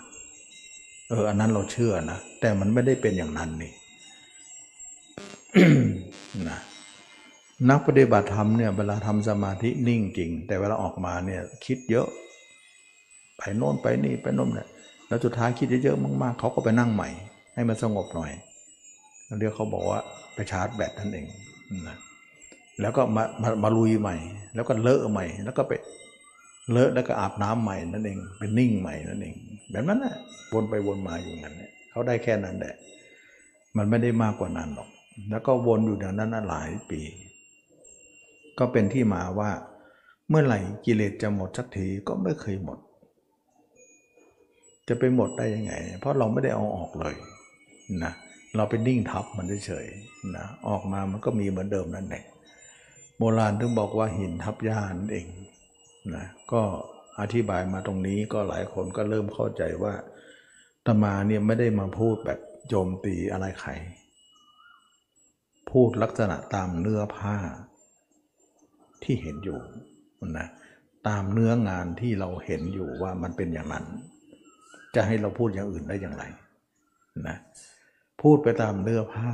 [1.10, 3.72] เอออันนั้นเราเชื่อนะ แต่มันไม่ได้เป็นอย่างนั้นนี่
[6.50, 6.60] นะ
[7.70, 12.08] นักปฏิบัติธรรมเนี่ยเวลาทำสมาธินิ่งจริง แต่เวลาออกมาเนี่ยคิดเยอะ
[13.38, 14.68] ไปโน่นไปนี่ไปโน่นเนี่ย
[15.08, 17.10] แล้วสุดท้ายคิดเยอะๆมากๆเขาก็ไปนั่งใหม่
[17.54, 18.32] ให้มันสงบหน่อย
[19.40, 20.00] เรียกเขาบอกว่า
[20.34, 21.26] ไปชาร์จแบตนั่นเอง
[21.88, 21.98] นะ
[22.82, 24.16] แล้วก็มามามาลุยใหม่
[24.56, 25.72] แล้วก็เลอะใหม่ แล้วก็ไป
[26.72, 29.36] เลอะแล้วก็อาบน้ำใหม่นั่นเอง เป็นนิ่งใหม่นั่นเอง
[29.72, 30.16] แบบนั้นนะ
[30.54, 31.62] วนไปวนมาอยู่นั้น
[31.92, 32.76] เขาได้แค่นั้นแหละ
[33.78, 34.90] มันไม่ได้มากกว่านั้นหรอก
[35.30, 37.02] แล้วก็วนอยู่อย่างนั้นหลายปี
[38.60, 39.52] ก็เป็นที่มาว่า
[40.30, 42.80] เมื่อไหร่กิเลสจะหมดสักทีก็ไม่เคยหมด
[44.88, 47.16] จะไปหมดได้ยังไง เพราะเราไม่ได้เอาออกเลย
[48.04, 48.14] นะ
[48.56, 52.24] เราไปนิ่งทับมันเฉยๆนะ ออกมามันก็มีเหมือนเดิมนั่นแหละ
[53.18, 55.28] โบราณถึงบอกว่าหินทับย่านั่นเอง
[56.16, 56.62] นะก็
[57.20, 59.94] อธิบายมาตรงนี้ก็หลายคนก็เริ่มเข้าใจว่า
[60.86, 63.72] ตมาเนี่ยไม่ได้มาพูดแบบโจมตีอะไรใคร
[65.72, 67.36] พูดลักษณะตามเนื้อผ้า
[69.04, 69.60] ที่เห็นอยู่
[70.38, 70.48] นะ
[71.08, 73.86] ตามเนื้องานที่เราเห็นอยู่ว่ามันเป็นอย่างนั้น
[74.96, 76.24] จะให้เราพูดอย่างอื่นได้อย่างไร
[77.28, 77.38] นะ
[78.22, 79.32] พูดไปตามเนื้อผ้า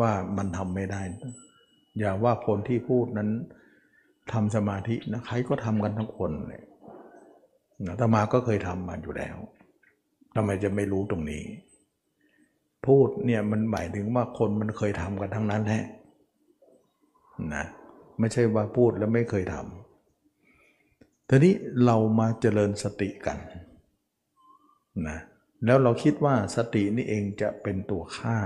[0.00, 1.02] ว่ามันทำไม่ได้
[1.98, 3.30] อย่าว่าคนที่พูดนั้น
[4.32, 6.62] ทำสมาธินะใครก็ทำกันทั้งคนเลย
[7.86, 9.36] นะตมาก็เคยทำมาอยู่แล้ว
[10.34, 11.44] ทำไมจะไม่รู้ตรงนี้
[12.86, 15.84] พูดเนี่ยมันหมายถึงว่าคนมันเคยทำกันทั้งนั้นแหละ
[17.54, 17.64] นะ
[18.18, 23.38] ไม่ใช่ว่าพูดแล้วไม่เคยทำทีนี้เรามาเจริญสติกัน
[25.08, 25.18] นะ
[25.66, 28.38] แล้วเราคิดว่าสตินี่เองจะเป็นตัวฆ่า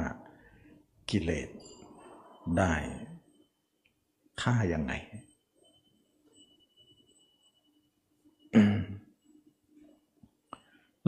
[1.10, 1.48] กิเลส
[2.58, 2.72] ได้
[4.42, 4.92] ฆ่ายังไง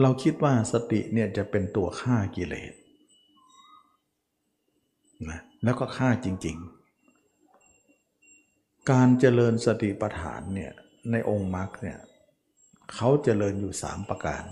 [0.01, 2.73] เราคิดว่าสติเนี่ยจะเป็นตัวฆ่ากิเลส
[5.29, 6.57] นะแล้วก็ฆ่าจริง
[7.83, 10.71] ๆ การเจริญสติปัฏฐานเนี่ย
[11.11, 11.99] ในองค์มรรคเนี่ย
[12.93, 14.43] เขาเจริญอยู่สามประการ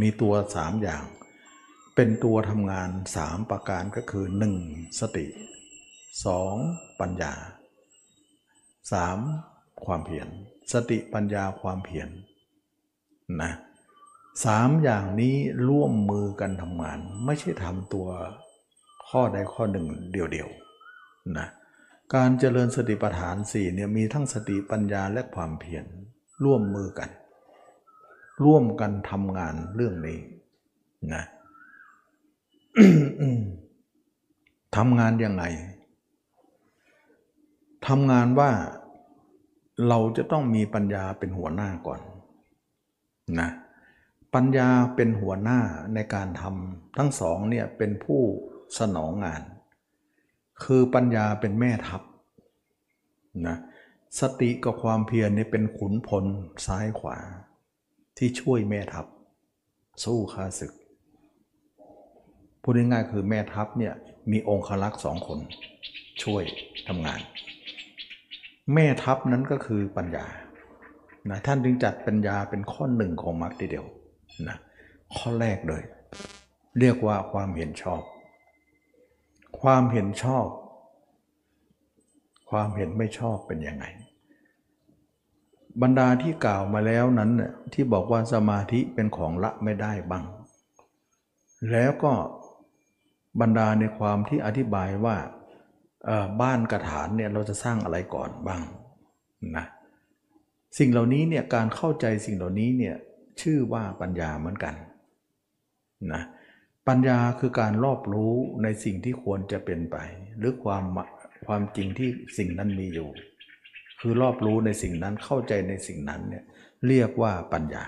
[0.00, 1.04] มีตัวสามอย่าง
[1.94, 4.56] เป็นตัวทำงานสามประการก็คือหนึ่ง
[5.00, 5.26] สติ
[6.24, 6.54] สอง
[7.00, 7.34] ปัญญา
[8.92, 9.18] สาม
[9.84, 10.28] ความเพียร
[10.72, 12.08] สติปัญญาความเพียร
[13.42, 13.52] นะ
[14.44, 15.34] สามอย่างนี้
[15.68, 18.08] ร่วมมือกันทำงาน ไม่ใช่ทำตัว
[19.08, 21.48] ข้อใดข้อหนึ่งเดียวๆนะ
[22.14, 25.84] การเจริญสติปัฏฐานสี่เนี่ยมีทั้งสติปัญญาและความเพียร
[26.44, 27.10] ร่วมมือกัน
[28.44, 30.18] ร่วมกันทำงานเรื่องนี้
[31.14, 31.24] นะ
[34.76, 35.44] ทำงานยังไง
[37.86, 38.50] ทำงานว่า
[39.88, 42.00] เราจะต้องมีปัญญาเป็นหัวหน้าก่อน
[43.40, 43.50] นะ
[44.34, 45.60] ปัญญาเป็นหัวหน้า
[45.94, 48.22] ในการทำทั้งสองเนี่ยเป็นผู้
[48.78, 49.42] สนองงาน
[50.64, 52.02] คือปัญญาเป็นแม่ทัพ
[53.46, 53.56] นะ
[54.20, 56.24] สติกับความเพียรเนี่ยเป็นขุนพล
[56.66, 57.18] ซ้ายขวา
[58.18, 59.06] ที่ช่วยแม่ทัพ
[60.04, 60.72] สู้ข้าศึก
[62.62, 63.94] พูดง่ายๆคือแม่ทัพเนี่ย
[64.30, 65.38] มีองค์คลักษ์สองคน
[66.22, 66.42] ช่วย
[66.88, 67.20] ทำงาน
[68.74, 70.26] แม่ทัพนั้นก็คือปัญญา
[71.28, 73.86] นะท่านจึงจัดปัญญาเป็นข้อหนึ่งของมรรคทีเดียว
[74.48, 74.56] นะ
[75.16, 75.82] ข้อแรกเลย
[76.78, 78.02] เรียกว่าความเห็นชอบ
[79.60, 80.46] ความเห็นชอบ
[82.50, 83.84] ความเห็นไม่ชอบเป็นยังไง
[85.82, 87.30] บรรดาที่กล่าวมาแล้วนั้น
[87.72, 90.24] ที่บอกว่าสมาธิเป็นของละไม่ได้บ้าง
[91.70, 92.12] แล้วก็
[93.40, 95.16] บรรดาในความที่อธิบายว่า
[96.42, 98.62] บ้านกระถานเนี่ยเราจะสร้างอะไรก่อนบ้าง
[99.56, 99.66] นะ
[100.78, 102.96] สิ่งเหล่านี้เนี่ยการเข้าใจสิ่งเหล่านี้เนี่ย
[103.40, 104.74] ชื่อว่าปัญญาเหมือนกัน
[106.12, 106.22] นะ
[106.88, 109.96] ปัญญาคือการรอบรู้ในสิ่งที่ควรจะเป็นไป
[110.38, 110.84] หรือความ
[111.46, 113.08] ความจริงที่สิ่งนั้นมีอยู่
[114.00, 116.44] คือรอบรู้ในสิ่งนั้นเข้าใจในสิ่งนั้นเนี่ย
[116.86, 117.84] เรียกว่าปัญญา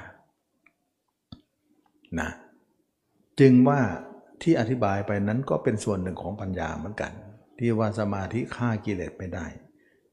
[2.20, 2.30] นะ
[3.40, 3.80] จึงว่า
[4.42, 7.12] ที่อธิบายไปนั้นก็เป็นส่วนหนึ่งของปัญญาเหมือนกัน
[7.64, 9.46] ที่ว่าสมาธิฆ่ากิเลสไม่ได้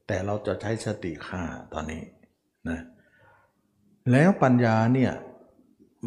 [0.06, 1.42] แต่เราจะใช้สติฆ่า
[1.72, 2.02] ตอนนี้
[2.68, 2.80] นะ
[4.12, 5.12] แล้วปัญญาเนี่ย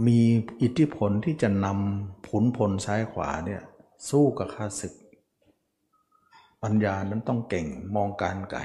[0.08, 0.22] มี
[0.62, 3.62] อิทธิพลที่จะนำผลพลซ้ายขวาเนี่ย
[4.10, 4.94] สู้กับข้าศึก
[6.64, 8.62] ปัญญานั้นต้องเก่งมองการไกล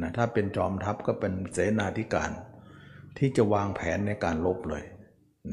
[0.00, 2.30] นะถ้าเป็นจอมทัพก็เป็นเสนาธิการ
[3.18, 4.84] ที่จะวางแผนในการลบเลย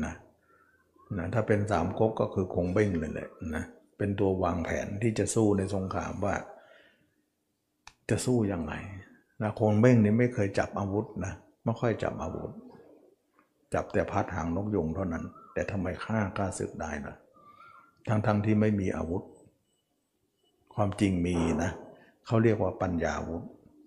[0.05, 0.13] นะ
[1.17, 3.65] นะถ้าเป็นสามก๊กก็คือคงเบ้งเลยแหละนะ
[4.01, 6.35] เป็นตัววางแผนที่จะสู้ในสงครามว่า
[8.09, 8.73] จะสู้ยังไง
[9.41, 11.33] นะคงเบ้งนี่ไม่เคยจับอาวุธนะ
[11.63, 12.51] ไม่ค่อยจับอาวุธ
[13.73, 15.23] จับแต่พัดหางนกยุงเท่านั้น
[15.53, 17.15] แต่ทำไมฆ่ากล้าศึกได้นะ
[18.07, 19.23] ทั้งๆทที่ไม่มีอาวุธ
[20.75, 21.71] ความจริงมีนะ
[22.25, 23.43] เขาเรียกว่าปัญญาวุธ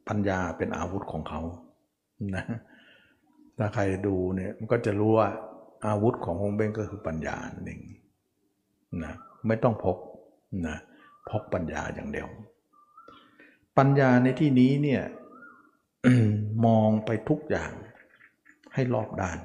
[0.09, 1.41] ปัญญาเป็นอาวุธของเขา
[2.35, 2.45] นะ
[3.59, 5.29] ถ้าใครดูเนี่ยมันก็จะรู้ว่า
[5.87, 7.81] อาวุธของฮงเบ้งก็คือปัญญาหนึ่ง
[9.05, 9.15] นะ
[9.47, 9.99] ไม่ต้องพก
[10.67, 10.79] นะ
[11.31, 12.29] พกปัญญาอย่างเดียว
[13.79, 15.03] ปัญญาในที่นี้เนี่ย
[16.67, 17.73] มองไปทุกอย่าง
[18.75, 19.39] ให้รอบด้าน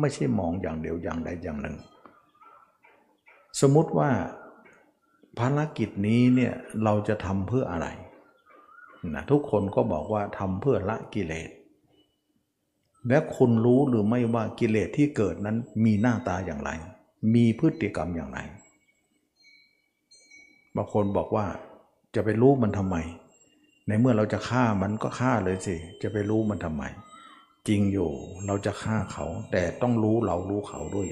[0.00, 1.76] ไม่ใช่มองอย่างเดียวอย่างใดอย่างหนึ่ง
[3.60, 4.10] สมมุติว่า
[5.38, 6.54] ภารกิจนี้เนี่ย
[6.84, 7.86] เราจะทำเพื่ออะไร
[9.14, 11.50] นะทุกคนก็บอกว่าทำเพื่อละกิเลส
[13.08, 16.70] และคุณรู้หรือไม่ว่ากิเลสที่เกิดนั้นมีหน้าตาอย่างไร
[17.34, 18.38] มีพฤติกรรมอย่างไร
[20.76, 21.46] บางคนบอกว่า
[22.14, 22.96] จะไปรู้มันทำไม
[23.88, 26.82] ในเมื่อเราจะฆ่ามันก็ฆ่าเลยสิ จะไปรู้มันทำไม
[27.68, 28.10] จริงอยู่
[28.46, 31.08] เราจะฆ่าเขา แต่ต้องรู้เรารู้เขาด้วย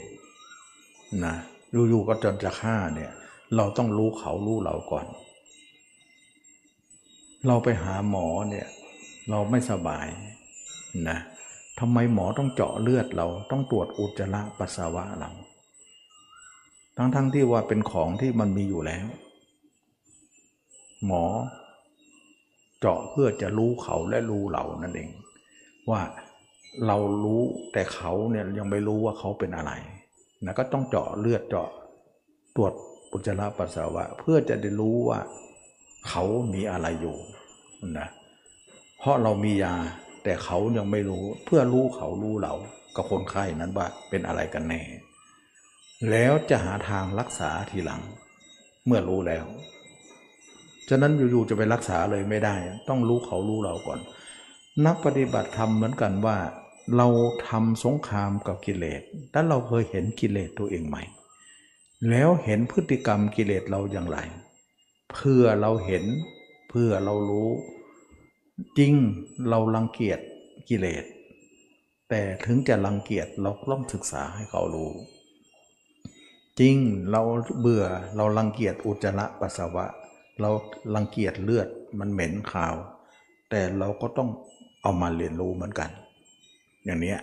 [1.25, 1.35] นะ
[1.73, 3.13] อยู่ๆก็จนจะฆ่าเนี่ย
[3.57, 5.07] เราต้องรู้เขารู้เราก่อน
[7.47, 8.67] เราไปหาหมอเนี่ย
[9.31, 10.07] เราไม่สบาย
[11.09, 11.19] นะ
[11.81, 15.31] ทำไมหมอต้องเจาะเลือดเราต้องตรวจอุจจาระปัสสาวะเรา
[16.97, 19.07] ทั้งๆทที่ว่าเป็นของที่มันมีอยู่แล้ว
[21.07, 21.25] หมอ
[22.81, 25.11] เจาะเพื่อจะรู้เขาและรู้เรานั่นเอง
[25.91, 26.01] ว่า
[26.87, 27.43] เรารู้
[27.73, 29.73] แต่เขาเนี่ยยังไม่รู้ว่าเขาเป็นอะไร
[30.45, 31.71] นะก็ต้องเจาะเลือดเจาะ
[32.57, 32.73] ตรวจ
[33.11, 35.21] ปุจจาระปัสสาวะ เพื่อจะได้รู้ว่า
[36.09, 36.25] เขา
[36.55, 37.17] มีอะไรอยู่
[37.99, 38.09] นะ
[38.99, 39.75] เพราะเรามียา
[40.25, 42.55] แต่เขายังไม่รู้เพื่อรู้เขารู้เรา
[42.97, 44.83] กับคนไข้นั้นว่าเป็นอะไรกันแน่
[46.11, 48.03] แล้วจะหาทางรักษาทีหลัง
[48.87, 49.47] เมื่อรู้แล้ว
[50.89, 52.55] ฉะนั้นอยู่ๆจะไปรักษาเลยไม่ได้
[52.89, 54.01] ต้องรู้เขารู้เราก่อน
[54.87, 56.37] นักปฏิบัติธรรมเหมือนกันว่า
[56.97, 57.09] เรา
[57.49, 60.97] ทำสงครามกับกิเลสแล้วเราเคยเห็นกิเลสตัวเองไหม
[62.11, 64.19] แล้วเห็นพฤติกรรมกิเลสเราอย่างไร
[65.13, 66.05] เพื่อเราเห็น
[66.69, 67.51] เพื่อเรารู้
[68.79, 68.93] จริง
[69.49, 70.19] เรารังเกียจ
[70.69, 71.05] กิเลส
[72.09, 74.91] แต่ถึงจะรังเกียจเราต้องศึกษาให้เขารู้
[76.61, 76.77] จริง
[77.11, 77.23] เรา
[77.61, 77.85] เบื่อ
[78.17, 79.87] เรารังเกียจอุจจาระปัสสาวะ
[80.41, 80.51] เรา
[80.95, 81.69] รังเกียจเลือด
[81.99, 82.75] มันเหม็นขาว
[83.51, 84.31] แต่เราก็ต้อง
[84.83, 85.91] เอามาเรียนรู้เหมือนกัน
[86.85, 87.17] อย่างนี้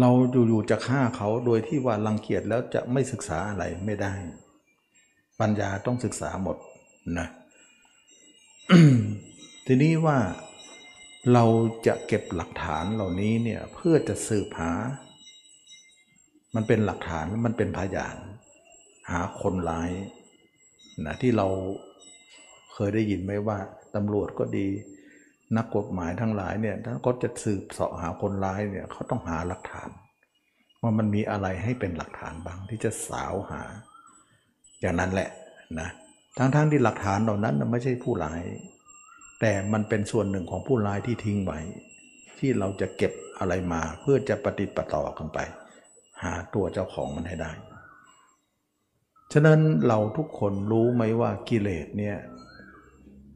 [0.00, 0.10] เรา
[0.48, 4.14] อยู่ๆจะฆ่าเขาโดยที่ว่ารังเกียจแล้วจะไม่ศึกษาอะไรไม่ได้
[5.40, 6.56] ปัญญาต้องศึกษาหมด
[7.18, 7.28] นะ
[9.66, 10.18] ทีนี้ว่า
[11.32, 11.44] เรา
[11.86, 14.72] จะเก็บหลักฐานเหล่านี้เนี่ยเพื่อจะสืบหา
[16.54, 18.16] มันเป็นหลักฐานมันเป็นพยาน
[19.10, 19.90] หาคนร้าย
[21.06, 21.46] นะที่เรา
[22.74, 23.58] เคยได้ยินไหมว่า
[23.94, 24.66] ตำรวจก็ดี
[25.56, 29.90] นักกฎหมายทั้งหลายเนี่ยถ้าเขาจะสืบเสาะหาคนร้ายเนี่ยเขาต้องหาหลักฐาน
[30.82, 33.62] ว่ามันมีอะไรให้เป็นหลักฐานบ้างที่จะสาวหา
[34.80, 35.30] อย่างนั้นแหละ
[35.80, 35.88] นะ
[36.38, 38.42] ทั้งๆทที่หลักฐานเหล่านั้นไม่ใช่ผู้ร้าย
[39.40, 41.58] แต่มันเป็นส่วนหนึ่งของผู้ร้ายที่ทิ้งไว้
[42.38, 45.38] ที่เราจะเก็บอะไรมาเพื่อจะปฏิปต่อกันไป
[46.22, 47.52] หาตัวเจ้าของมันให้ได้
[49.32, 52.16] ฉะนั้นเราทุกคนรู้ไหมว่ากิเลสเนี่ย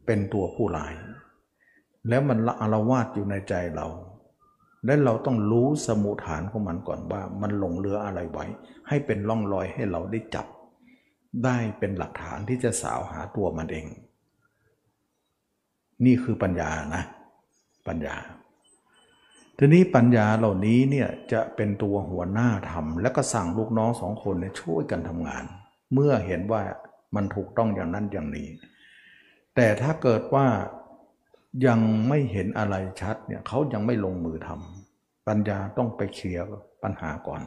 [0.05, 0.93] เป็นตัวผู้ร้าย
[2.09, 3.87] แล้วมันละอารวาสอยู่ในใจเรา
[4.85, 8.45] และเราต้องรู้สมุฐานของมันก่อนว่า มันหลงเรืออะไรไว้
[8.87, 10.47] ให้เป็นร่องรอยให้เราได้จับ
[11.45, 13.85] ได้เป็นหลักฐานที่จะสาวหาตัวมันเอง
[16.05, 17.03] นี่คือปัญญานะ
[17.87, 18.15] ปัญญา
[19.57, 25.43] ทีนี้ปัญญาเหล่านี้เนี่ยจะเป็นตัวหัวหน้าทำและก็สั่งลูกน้องสองคนเนี่ยช่วยกันทำงาน
[25.93, 26.63] เมื่อเห็นว่า
[27.15, 28.49] มันถูกต้องอย่างนั้นอย่างนี้
[29.55, 30.47] แต่ถ้าเกิดว่า
[31.67, 31.79] ยัง
[32.09, 36.45] ไม่เห็นอะไรชัดเนี่ยเขายังไม่ลงมือทำปัญญาต้องไปเคลียร์
[36.83, 37.41] ปัญหาก่อน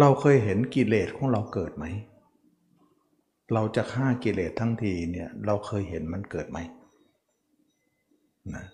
[0.00, 1.84] เราเคยเห็นกิเลสของเราเกิดไหม
[3.54, 6.58] เราจะฆ่ากิเลสทั้งทีเนี่ยเราเคยเห็นมันเกิดไหม
[8.54, 8.64] นะ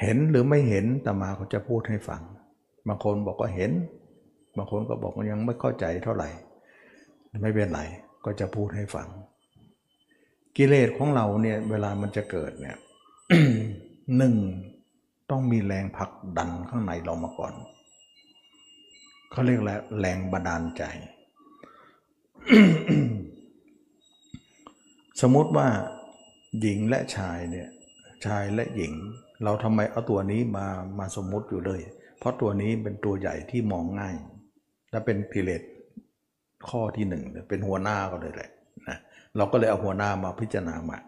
[0.00, 2.22] เห็นหรือไม่เห็นตมาเขาจะพูดให้ฟัง
[2.86, 3.70] บางคนบอกว่าเห็น
[4.56, 6.28] บางคนก็บอกว่ายังไม่เข้าใจเท่าไหร่
[7.42, 7.80] ไม่เป็นไร
[8.24, 9.08] ก็จะพูดให้ฟัง
[10.56, 12.76] กิเลสของเราเนี่ยเวลามันจะเกิดเนี่ย
[14.16, 14.34] หนึ่ง
[15.30, 17.52] ต้องมีแรงผลักดันข้างในเรามาก่อน
[19.30, 20.82] เขาเรียกแล้วแรงบันดาลใจ
[25.20, 25.68] สมมติว่า
[26.60, 27.68] หญิงและชายเนี่ย
[28.26, 28.92] ชายและหญิง
[29.44, 30.66] เราทำไมเอาตัวนี้มา
[30.98, 31.80] มาสมมติอยู่เลย
[32.18, 34.14] เพราะตัวนี้เป็นตัวใหญ่ที่มองง่าย
[34.90, 35.62] และเป็นกิเลส
[36.68, 38.50] ข้อที่หนึ่งเป็นหัวหน้าก็เลยแหละ
[38.88, 38.98] นะ
[39.36, 40.98] เราก็เลยเอาหัวหน้ามาพิจารณามา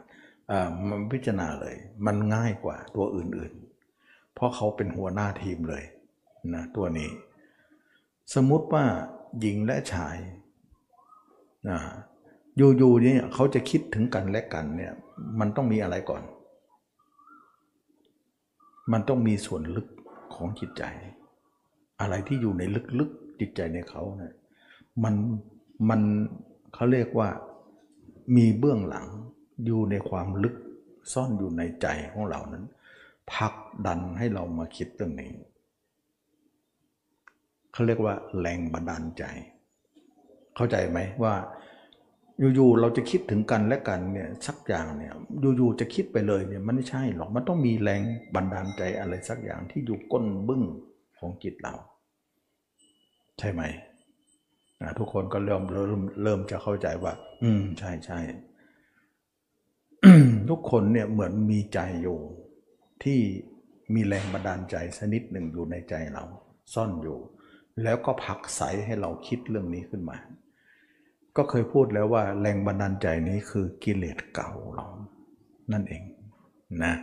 [0.50, 1.76] อ่ามันพิจารณาเลย
[2.06, 5.84] มันง่ายกว่าตัวอื่นๆ เพราะเขาเป็นหัวหน้าทีมเลย
[6.54, 7.10] นะตัวนี้
[8.34, 8.84] สมมุติว่า
[9.40, 10.16] หญิงและชาย
[11.68, 11.78] นะ
[12.56, 14.92] อยู่ๆเนี่ยเขาจะคิดถึงกันและกันเนี่ย
[15.40, 16.22] มันต้องมีอะไรก่อน
[18.92, 19.88] มันต้องมีส่วนลึก
[20.34, 20.82] ของจิตใจ
[22.00, 22.62] อะไรที่อยู่ใน
[23.00, 24.34] ลึกๆ จิตใจในเขาเนะี่ย
[25.04, 25.14] มัน
[25.88, 26.00] มัน
[26.74, 27.28] เขาเรียกว่า
[28.36, 29.06] มีเบื้องหลัง
[29.64, 30.56] อยู่ในความลึก
[31.12, 32.64] ซ่อนอยู่ในใจของเรานั้น
[33.32, 33.54] ผลัก
[33.86, 35.30] ดันให้เรามาคิดเรื่องนี้
[37.72, 39.24] เขาเรียกว่าแรงบันดาลใจ
[40.56, 41.34] เข้าใจไหมว่า
[42.54, 45.12] อยู่ๆเราจะคิดถึงกันและกันเนี่ยสักอย่างเนี่ย
[45.56, 48.02] อยู่ๆจะคิดไปเลยเนี่ยมันไม่ใช่หรอกมันต้องมีแรง
[48.34, 50.62] บันดาลใจอะไรสักอย่างที่อยู่ก้นบึ้ง
[51.18, 51.74] ของจิตเรา
[53.42, 53.64] ใช่ไหม
[54.98, 57.12] ทุกคนก็เริ่มเริ่มเริ่มจะเข้าใจว่า
[57.42, 58.20] อืม ใช่ใช่
[60.50, 62.18] ทุกคนเนี่ยเหมือนมีใจอยู่
[63.02, 63.18] ที่
[63.94, 66.24] มีแรงบันดาลใจสนิดหนึ่งอยู่ในใจเรา
[66.74, 67.18] ซ่อนอยู่
[67.82, 70.16] แล้วก็ผักใสให้เราคิดเรื่องนี้ขึ้นมา
[71.36, 74.86] ก็เคยพูดแล้วว่า แรงบันดาลใจนี้คือกิเลสเก่าเรา
[75.72, 76.02] นั่นเอง
[76.84, 76.94] นะ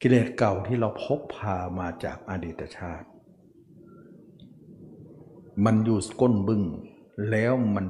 [0.00, 3.08] กิเลสเก่าที่เราพกพามาจากอดีตชาติ
[5.64, 6.62] มันอยู่ก้นบึ้ง
[7.30, 7.86] แล้วมัน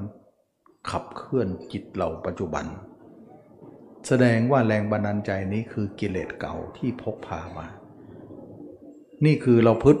[0.89, 2.65] ขับเคลื่อนจิตเราปัจจุบัน
[4.07, 7.67] แสดงว่าแรงบันดาลใจนี้คือกิเลสเก่าที่พกพามา
[9.25, 9.91] นี่คือเราพึ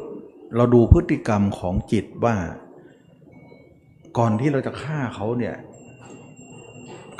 [0.55, 2.35] เราดูพฤติกรรมของจิตว่า
[4.17, 5.55] ก่อนที่เราจะฆ่าเขาเนี่ย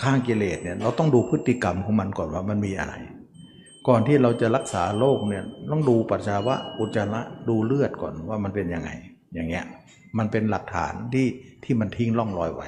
[0.01, 2.93] ฆ่ากิเลสเนี่ยเราต้องดูพฤติกรรมของมันก่อนว่ามันมีอะไร
[3.87, 8.89] ก่อนที่เราจะรักษาโรคเนี่ยต้องดูปัสสาวะอุจจาระดูเลือดก่อนว่ามันเป็นยังไง
[9.33, 9.65] อย่างเงี้ย
[10.18, 11.28] มันเป็นหลักฐานที่
[11.64, 12.68] ที่มันทิ้งร่องรอยไว้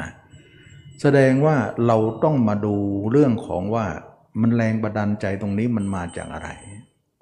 [0.00, 0.10] นะ
[1.00, 1.56] แสดงว่า
[1.86, 2.74] เราต้องมาดู
[3.10, 3.86] เรื่องของว่า
[4.40, 6.48] มันแรงบันดาลใจตรงนี้มันมาจากอะไร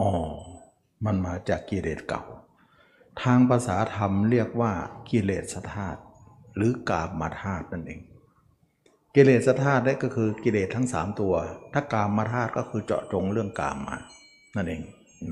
[0.00, 0.12] อ๋อ
[1.06, 2.22] มันมาจากกิเลสเก่า
[3.22, 4.72] ทางภาษาธรรมเรียกว่า
[5.10, 6.00] กิเลสธาตุ
[6.56, 8.00] หรือกาบมาธาตุนั่นเอง
[9.14, 11.34] กิเลสธาตุได้ก็คือกิเลสทั้งสามตัว
[11.72, 13.96] ถ้ากามมาธาตุก็คือเจาะจงเรื่องกามมา
[14.56, 14.82] นั่นเอง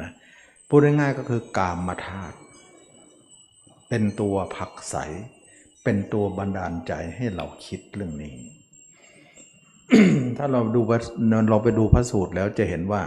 [0.03, 0.11] นะ
[0.69, 2.37] พูดง่ายๆก็คือกามมาธาตุ
[3.91, 4.97] เป็นตัวผักใส
[5.85, 8.35] เป็นตัวบันดาลใจให้เราคิดเรื่องนี้
[10.37, 10.81] ถ้าเราดู
[11.51, 13.03] เราไปดูพระสูตรแล้วจะเห็นว่า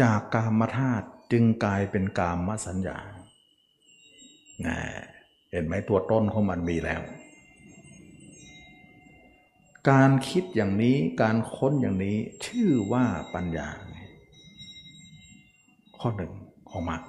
[0.00, 2.98] จากกามธาตุจึงกลายเป็นกามสัญญา
[4.66, 4.78] นะ
[5.50, 7.02] เห็นไหมตัวต้นของมันมีแล้ว
[9.90, 12.16] การคิดอย่างนี้การค้นอย่างนี้
[12.46, 13.68] ชื่อว่าปัญญา
[15.98, 16.32] ข้อหนึ่ง
[16.70, 17.02] ของมัก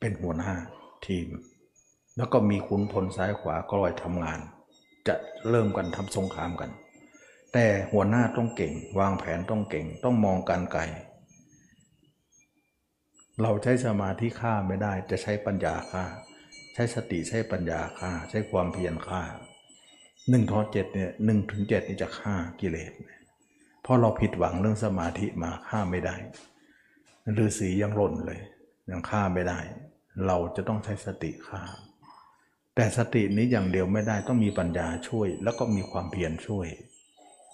[0.00, 0.54] เป็นหัวหน้า
[1.06, 1.28] ทีม
[2.16, 4.40] แล้วก็มีขุนพลซ้ายขวาก็ลอยทำงาน
[5.08, 5.14] จะ
[5.48, 6.70] เริ่มกันทำสงครามกัน
[7.52, 10.82] แต่หัวหน้าต้องเก่ง วางแผนต้องเก่ง ต้องมองการไกล
[13.42, 16.04] เราใช้สมาธิฆ่าไม่ได้จะใช้ปัญญาฆ่า
[16.74, 19.22] ใช้สติใช้ปัญญาฆ่า ใช้ความเพียรฆ่า
[20.30, 22.92] หนึ่งทอเจ็ดเนี่ยหนึ่งถึงเจ็ดนี่จะฆ่ากิเลส
[23.82, 26.16] เพราะเราผิดหวังเรื่องสมาธิมาฆ่าไม่ได้
[27.36, 28.40] ฤาษียังหล่นเลย
[28.90, 29.58] ยังฆ่าไม่ได้
[30.26, 31.62] เราจะต้องใช้สติฆ่า
[32.76, 36.66] แต่สตินี้อย่างเดียวไม่ได้ต้องมีปัญญาช่วย แล้วก็มีความเพียรช่วย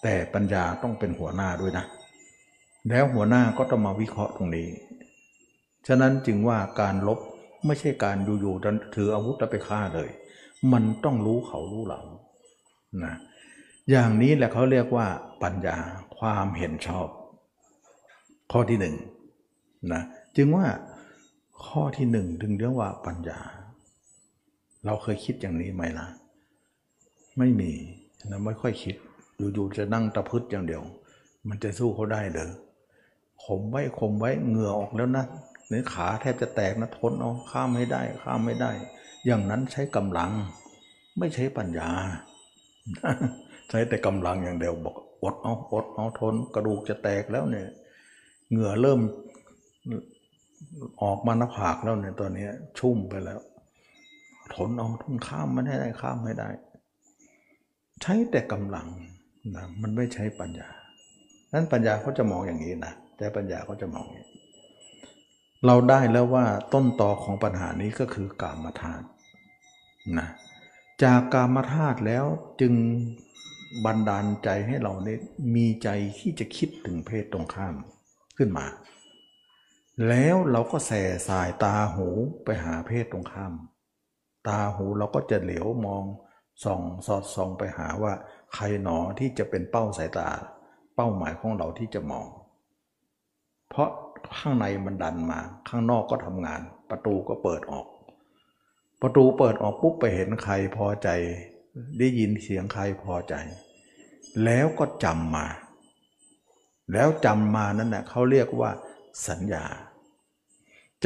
[0.02, 1.84] แต่ปัญญาต้องเป็นหัวหน้าด้วยนะ
[2.88, 4.68] แล้วหัวหน้าก็ต้องมาวิเคราะห์ตรงนี้
[5.86, 7.18] ฉะนั้นจึงว่าการลบ
[7.66, 10.10] ไม่ใช่การอยู่ๆถืออาวุธแล้วไปฆ่าเลย
[10.72, 12.00] มันต้องรู้เขารู้เรา
[13.04, 13.14] นะ
[13.90, 15.06] อย่างนี้แหละเขาเรียกว่า
[15.42, 15.76] ปัญญา
[16.18, 17.08] ความเห็นชอบ
[18.52, 18.96] ข้อที่หนึ่ง
[19.92, 20.02] นะ
[20.36, 20.66] จึงว่า
[21.66, 23.40] ข้อที่หนึ่งถึงเรียกว่าปัญญา
[24.86, 26.06] เราเคยคิดอย่างนี้ไหมล่ะ
[27.38, 27.72] ไม่มี
[28.30, 28.96] นะไม่ค่อยคิด
[29.36, 30.82] อยู่ๆจะนั่งตะพืชอย่างเดียว
[31.48, 32.50] มันจะสู้เขาได้เหรอ
[33.44, 35.24] ข่มไว้ข่มไว้เหงื่อออกแล้วนะ
[35.68, 38.70] เนื้อขาแทบจะแตกนะทนเอาข้ามไม่ได้ ข้ามไม่ได้
[39.26, 40.30] อย่างนั้นใช้กำลัง
[41.18, 41.90] ไม่ใช้ปัญญา
[43.70, 47.68] ใช้แต่กำลังอย่างเดียวบอกอดเอาอดเอาทน กระดูกจะแตกแล้วเนี่ย
[48.50, 49.00] เหงื่อเริ่ม
[51.02, 52.46] ออกมาหน้าผากแล้วเนี่ยตอนนี้
[52.78, 53.40] ชุ่มไปแล้ว
[54.55, 56.49] ทนเอาทนข้ามมันให้ได้ข้ามไม่ได้
[58.03, 58.88] ใช้แต่กำลัง
[59.55, 60.68] นะมันไม่ใช้ปัญญา
[61.53, 64.38] นั้นปัญญาเขาจะมองอย่างนี้นะแต่ปัญญาเขาจะมองอย่างนี้
[65.66, 69.07] เราได้แล้วว่าต้นตอของปัญหานี้ก็คือกามธาตุ
[70.18, 70.28] นะ
[71.03, 72.24] จากกามธาตุแล้ว
[72.61, 72.74] จึง
[73.84, 75.20] บันดาลใจให้เราเนี่ย
[75.55, 75.88] มีใจ
[76.18, 77.74] ที่จะคิดถึงเพศตรงข้าม
[78.36, 78.66] ขึ้นมา
[80.09, 82.09] แล้วเราก็แส่สายตาหู
[82.45, 83.53] ไปหาเพศตรงข้าม
[84.49, 86.05] ตาหูเราก็จะเหลียวมอง
[86.64, 88.12] ส่องสอดส่องไปหาว่า
[88.55, 90.28] ใครหนอที่จะเป็นเป้าสายตา
[90.97, 92.26] เป้าหมายของเราที่จะมอง
[93.68, 93.90] เพราะ
[94.38, 97.86] ข้างในมันดันมา ข้างนอกก็ทำงาน ประตูก็เปิดออก
[99.03, 101.09] ประตูเปิดออกปุ๊บไปเห็นใครพอใจ
[101.99, 103.34] ได้ยินเสียงใครพอใจ
[104.45, 105.47] แล้วก็จำมา
[106.93, 108.70] แล้วจำมานั่นแหละเขาเรียกว่า
[109.28, 109.64] สัญญา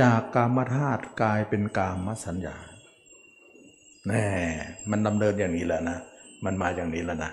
[0.00, 2.56] จากกามธาตุกลายเป็นกามสัญญา
[4.08, 4.26] แน่
[4.90, 5.98] มันดำเนินอย่างนี้แหล้วนะ
[6.44, 7.32] มันมาอย่างนี้แล้วนะ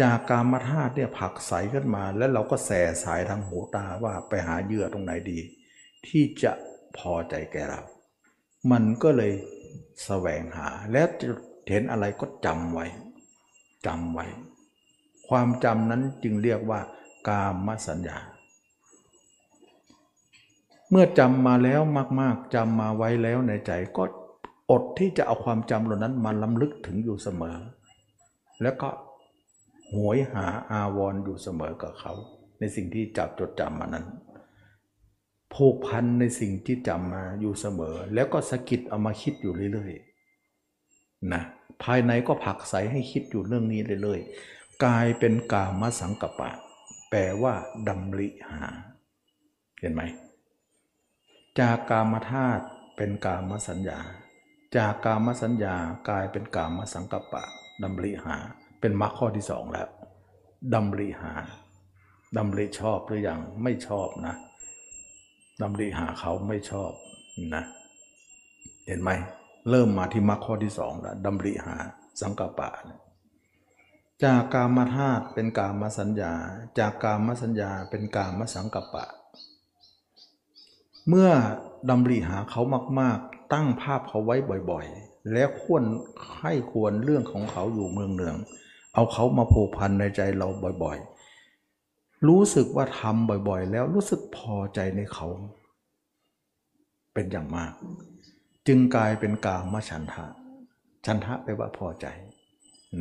[0.00, 5.38] จากกามธาตุเนี่ยผักใสขึ้นมา แล้วเราก็แส่สายทางหูตาว่าไปหาเหยื่อตรงไหนดี
[6.06, 6.52] ที่จะ
[6.98, 7.80] พอใจแก่เรา
[8.70, 9.32] มันก็เลย
[10.04, 11.06] แสวงหา แล้ว
[11.70, 12.86] เห็นอะไรก็จำไว้
[13.86, 14.26] จำไว้
[15.28, 16.80] ความจำนั้นจึงเรียกว่า
[17.28, 18.18] กามสัญญา
[20.90, 21.80] เมื่อจำมาแล้ว
[22.20, 24.04] มากๆจำมาไว้แล้วในใจก็
[24.70, 27.56] อดที่จะเอาความจำเหล่านั้นมาล้ำลึกถึงอยู่เสมอ
[28.62, 28.88] แล้วก็
[29.92, 32.12] หวยหาอาวรอยู่เสมอกับเขา
[32.58, 34.06] ในสิ่งที่จับจดจำมานั้น
[35.54, 41.42] ผูกพันในสิ่งที่จำมาอยู่เสมอ แล้วก็สะกิดเอามาคิดอยู่เรื่อยๆนะ
[41.82, 46.50] ภายในก็ผักใสให้คิดอยู่เรื่องนี้เรื่อยๆกลายเป็นกามสังกปะ
[47.10, 47.54] แปลว่า
[47.88, 48.62] ดำริหา
[49.80, 50.02] เห็นไหม
[51.58, 52.64] จากกามธาตุ
[52.96, 53.98] เป็นกามสัญญา
[54.76, 55.76] จากกามสัญญา
[56.08, 57.44] กลายเป็นกามสังกปะ
[57.82, 58.36] ดำริหา
[58.80, 59.88] เป็นมรรคข้อที่สองแล้ว
[60.74, 61.32] ดำริหา
[62.36, 64.34] ดำริชอบหรืออยังไม่ชอบนะ
[65.62, 66.92] ดำริหาเขาไม่ชอบ
[67.54, 67.64] นะ
[68.86, 69.10] เห็นไหม
[69.70, 71.76] เริ่มมาที่มรรคข้อที่สองแล้วดำริหา
[72.20, 72.70] สังกปะ
[74.24, 76.32] จากกามธาตุเป็นกามสัญญา
[76.78, 79.04] จากกามสัญญาเป็นกามสังกปะ
[81.08, 81.30] เมื่อ
[81.90, 82.62] ดำริหาเขา
[83.00, 84.36] มากๆ ตั้งภาพเขาไว้
[84.70, 85.82] บ่อยๆ แล้วควร
[86.40, 88.36] ให้ควรเรื่องของเขาอยู่เมืองเนือง
[88.94, 90.48] เอาเขามาผูกพันในใจเรา
[90.84, 95.26] บ่อยๆ รู้สึกว่าทำบ่อยๆ แล้วรู้สึกพอใจในเขา
[97.14, 97.72] เป็นอย่างมาก
[98.66, 100.26] จึงกลายเป็นกามฉันทะ
[101.06, 102.06] ฉันทะแปลว่าพอใจ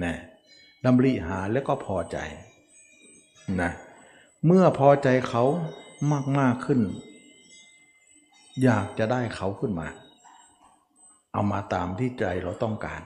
[0.04, 0.16] นะ
[0.86, 2.18] ดำริหาแล้วก็พอใจ
[3.62, 3.72] นะ
[4.46, 5.44] เมื่อพอใจเขา
[6.12, 6.80] มากมากขึ้น
[8.64, 9.88] อยากจะได้เขาขึ้นมา
[11.34, 13.02] เอามาตามที่ใจเราต้องการ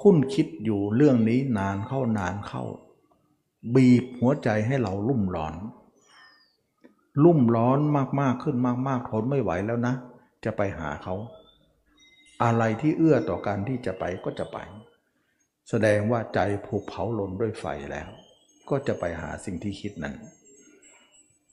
[0.00, 2.64] คุ้นคิดอยู่เรื่องนี้นานเข้านานเข้า
[3.74, 5.54] บีบหัวใจให้เราลุ่มร้อน
[7.24, 7.78] ลุ่มร้อน
[8.20, 8.56] มากๆขึ้น
[8.88, 9.94] มากๆทนไม่ไหวแล้วนะ
[10.44, 11.14] จะไปหาเขา
[12.42, 14.58] อะไรที่เอื้อต่อการที่จะไปก็จะไป
[15.68, 18.08] แสดงว่าใจผูกเผาลนด้วยไฟแล้ว
[18.70, 20.14] ก็จะไปหาสิ่งที่คิดนั้น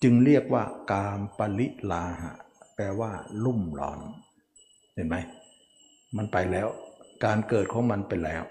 [0.03, 2.33] จึงเรียกว่ากามปริลาหะ
[2.75, 3.11] แปลว่า
[3.43, 3.99] ลุ่มร้อน
[4.93, 5.15] เห็นไหม
[6.17, 6.67] มันไปแล้ว
[7.25, 8.43] การเกิดของมันเป็นแล้ว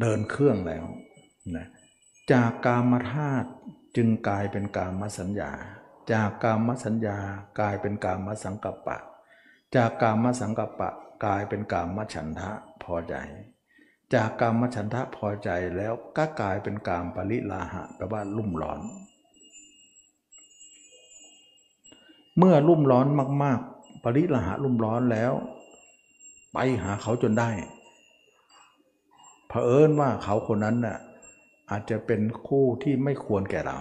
[0.00, 0.84] เดินเครื่องแล้ว
[1.56, 1.66] นะ
[2.32, 3.48] จากกามธาตุ
[3.96, 5.52] จึงกลายเป็นกามสัญญา
[6.12, 7.18] จากกามสัญญา
[7.60, 8.98] กลายเป็นกามสังกัปปะ
[9.76, 10.90] จากกามสังกัปปะ
[11.24, 12.50] กลายเป็นกามฉันทะ
[12.82, 13.14] พอใจ
[14.14, 18.80] จากกามฉันทะพอใจแล้วก็กลายเป็นกามปริลาหะแปลว่าลุ่มร้อน
[22.38, 23.06] เมื่อลุ่มร้อน
[23.42, 23.75] มากๆ
[24.14, 25.32] ริลาหะลุ่มร้อนแล้ว
[26.52, 27.50] ไปหาเขาจนได้
[29.48, 30.98] เผอิญว่าเขาคนนั้นน่ะ
[31.70, 33.78] อาจจะเป็นคู่ที่ไม่ควรแก่เรา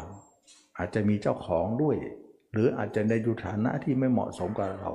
[0.77, 1.97] อาจจะมีเจ้าของด้วย
[2.51, 4.91] หรืออาจจะในยุฐานะที่ไม่เหมาะสมกับเรา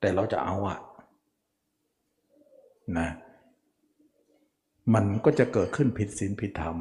[0.00, 0.78] แต่เราจะเอาอะ
[2.98, 3.08] นะ
[4.94, 6.76] มันก็จะเกิดขึ้นผิดศีลผิดธรรม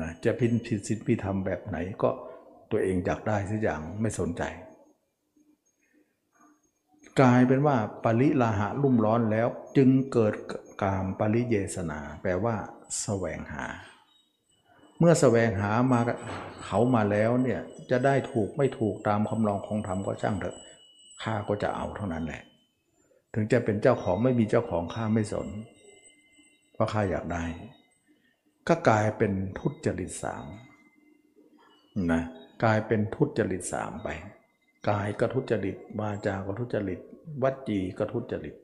[0.00, 2.10] นะจะผิดผิดศีลผิดธรรมแบบไหนก็
[2.70, 4.42] ตัวเองอยากได้สักอย่างไม่สนใจ
[7.20, 10.34] กลายเป็นว่าปริลาหะลุ่มร้อนแล้วจึงเกิด
[10.82, 12.68] กามปริเยสนา แปลว่าส
[13.02, 13.66] แสวงหา
[14.98, 16.00] เมื่อสแสวงหามา
[16.64, 17.60] เขามาแล้วเนี่ย
[17.90, 20.56] จะได้ถูกไม่ถูกตามคำลองของธรรมก็ช่างเถอะ
[21.22, 22.42] ข้าก็จะเอาเท่านั้นแหละ
[23.34, 25.48] ถึงจะเป็นเจ้าของไม่มีเจ้าของข้าไม่สน
[26.72, 27.44] เพราะข้าอยากได้
[28.68, 30.44] ก็กลายเป็นทุจริตสาม
[32.12, 32.22] นะ
[32.62, 34.08] กลายเป็นทุจริตสามไป
[34.88, 37.00] กายก็ทุจริตวาจาก็ทุจริต
[37.42, 38.54] วัจีก็ทุจริต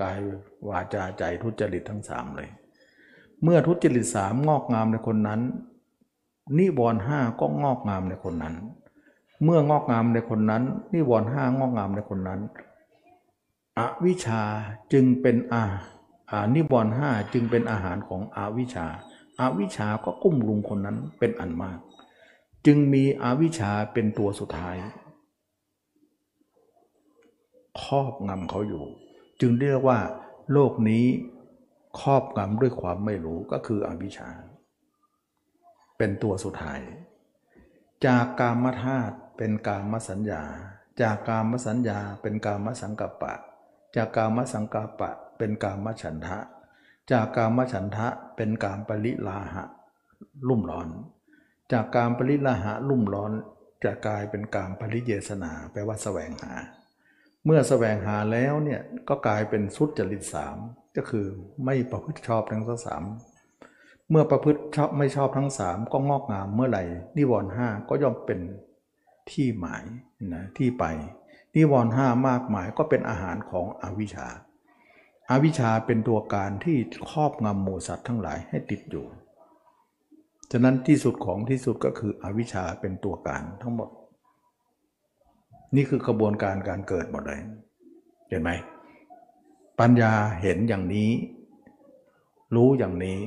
[0.00, 0.18] กาย
[0.68, 2.50] วาจาใจทุจริตทั้งสามเลย
[3.42, 5.40] เมื่อทุจริตสามงอกงามในคนนั้น
[6.58, 8.54] นิวรณ์ห้าก็งอกงามในคนนั้น
[9.44, 10.62] เมื่องอกงามในคนนั้น
[10.94, 12.40] นิวรณ์ห้างอกงามในคนนั้น
[13.78, 14.42] อวิชา
[14.92, 15.64] จึงเป็นอา
[16.30, 18.86] อานิวรณ์ห้าจึงเป็นอาหารของอวิชา
[19.40, 21.78] อาวิชาก็กุ้มลุงคนนั้นเป็นอันมาก
[22.66, 24.76] จึงมีอวิชาเป็นตัวสุดท้าย
[27.82, 28.84] ครอบงำเขาอยู่
[29.40, 29.98] จึงเรียกว่า
[30.52, 31.04] โลกนี้
[32.00, 34.30] ครอบงำด้วยความไม่รู้ก็คืออวิชชา
[35.98, 36.80] เป็นตัวสุดท้าย
[38.06, 40.42] จากกามธาตุเป็นกามสัญญา
[41.02, 43.34] จากกามสัญญาเป็นกามสังกัปปะ
[43.96, 46.38] จากกามสังกัปปะ เป็นกามฉันทะ
[47.12, 49.64] จากกามฉันทะเป็นกามปริลาหะ
[50.48, 50.88] ลุ่มร้อน
[51.72, 53.32] จากกามปริลาหะลุ่มร้อน
[53.84, 56.52] จะกลายเป็นกามปริเยสนาแปลว่าแสวงหา
[57.44, 60.56] เมื่อแสวงหาแล้วเนี่ยก็กลายเป็นสุดจริตสาม
[60.96, 61.26] ก็คือ
[61.64, 63.02] ไม่ประพฤติชอบทั้งสาม
[64.10, 66.84] เมื่อประพฤติชอบไม่ชอบทั้งสามก็งอกงามเมื่อไหร่
[67.16, 68.40] นิวรณ์ห้าก็ย่อมเป็น
[69.30, 69.84] ที่หมาย
[70.34, 70.84] นะที่ไป
[71.56, 74.28] นิวรณ์ห้ามากมายก็เป็นอาหารของอวิชชา
[75.30, 76.76] อาวิชชาเป็นตัวการที่
[77.10, 79.06] ครอบงำหมูสัตว์ทั้งหลายให้ติดอยู่
[80.52, 83.88] ฉะนั้นที่สุดของที่สุดก็คืออวิชชาเป็นตัวการทั้งหมด
[85.76, 87.40] นี่คือกระบวนการการเกิดหมดเลย
[88.28, 88.50] เห็นไหม
[89.80, 90.12] ปัญญา
[90.42, 91.10] เห็นอย่างนี้
[92.54, 93.18] รู้อย่างนี้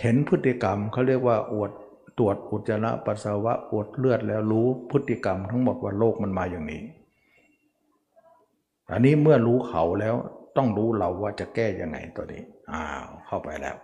[0.00, 1.70] เห็นพฤติกรรมเขาเรียกว่าอวด
[2.18, 6.82] ตรวจอุจจาระปัสสาวะอวดเลือดแล้วรู้พฤติกรรมทั้งหมดว่าโลกมันมาอย่างนี้
[8.90, 10.14] อันนี้เมื่อรู้เขาแล้ว
[10.56, 12.42] ต้องรู้เราว่าจะแก้ยังไงตัวนี้
[12.72, 13.76] อ้าวเข้าไปแล้ว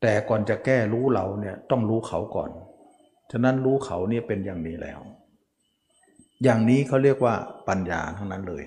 [0.00, 2.50] แต่ก่อนจะแก้รู้เราเนี่ยต้องรู้เขาก่อน
[3.30, 5.00] ฉะนั้นรู้เขาเนี่ยเป็นอย่างนี้แล้ว
[6.44, 7.34] อย่างนี้เขาเรียกว่า
[7.68, 8.62] ปัญญาทั้งนั้นเลย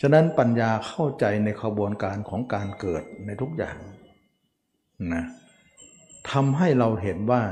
[0.00, 3.76] ฉะนั้นปัญญาเข้าใจในขบวนการของการเกิดในทุกอย่าง
[5.14, 5.24] นะ
[6.30, 7.42] ทำให้เราเห็นว่า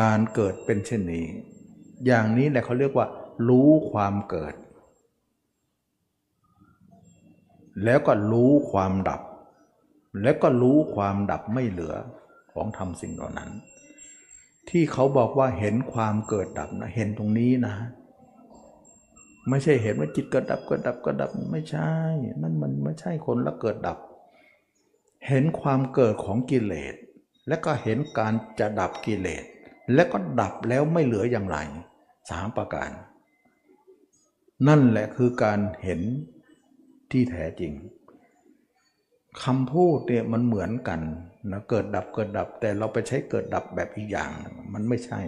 [0.00, 1.26] การเกิดเป็นเช่นนี้
[2.06, 3.06] อย่างนี้แหละเขาเรียกว่า
[3.48, 4.54] รู้ความเกิด
[7.84, 9.22] แล้วก็รู้ความดับ
[10.22, 11.94] แล้วก็รู้ความดับไม่เหลือ
[12.52, 13.50] ของทำสิ่งเหล่านั้น
[14.70, 17.74] ที่เขาบอกว่าเห็นความเกิดดับนะเห็นตรงนี้นะ
[19.48, 21.92] ไม่ใช่เห็นว่าจิตเกิดดับเกิดดับเกิดดับไม่ใช่
[22.42, 23.98] นั่นมันไม่ใช่คนละเกิดดับ
[25.28, 26.94] เห็นความเกิดของกิเลส
[27.48, 29.44] และก็เห็นการจะดับกิเลส
[29.94, 31.58] และก็ดับแล้วไม่เหลืออย่างไร
[32.30, 32.90] สามประการ
[34.68, 36.00] นั่นแหละคือการเห็น
[37.10, 37.72] ที่แท้จริง
[39.42, 41.00] คำพูดเนี่ยมันเหมือนกัน
[41.52, 44.30] นะเกิดดับเกิดดับ แต่เราไปใช้เกิดดับแบบอีกอย่าง
[44.72, 45.20] มันไม่ใช่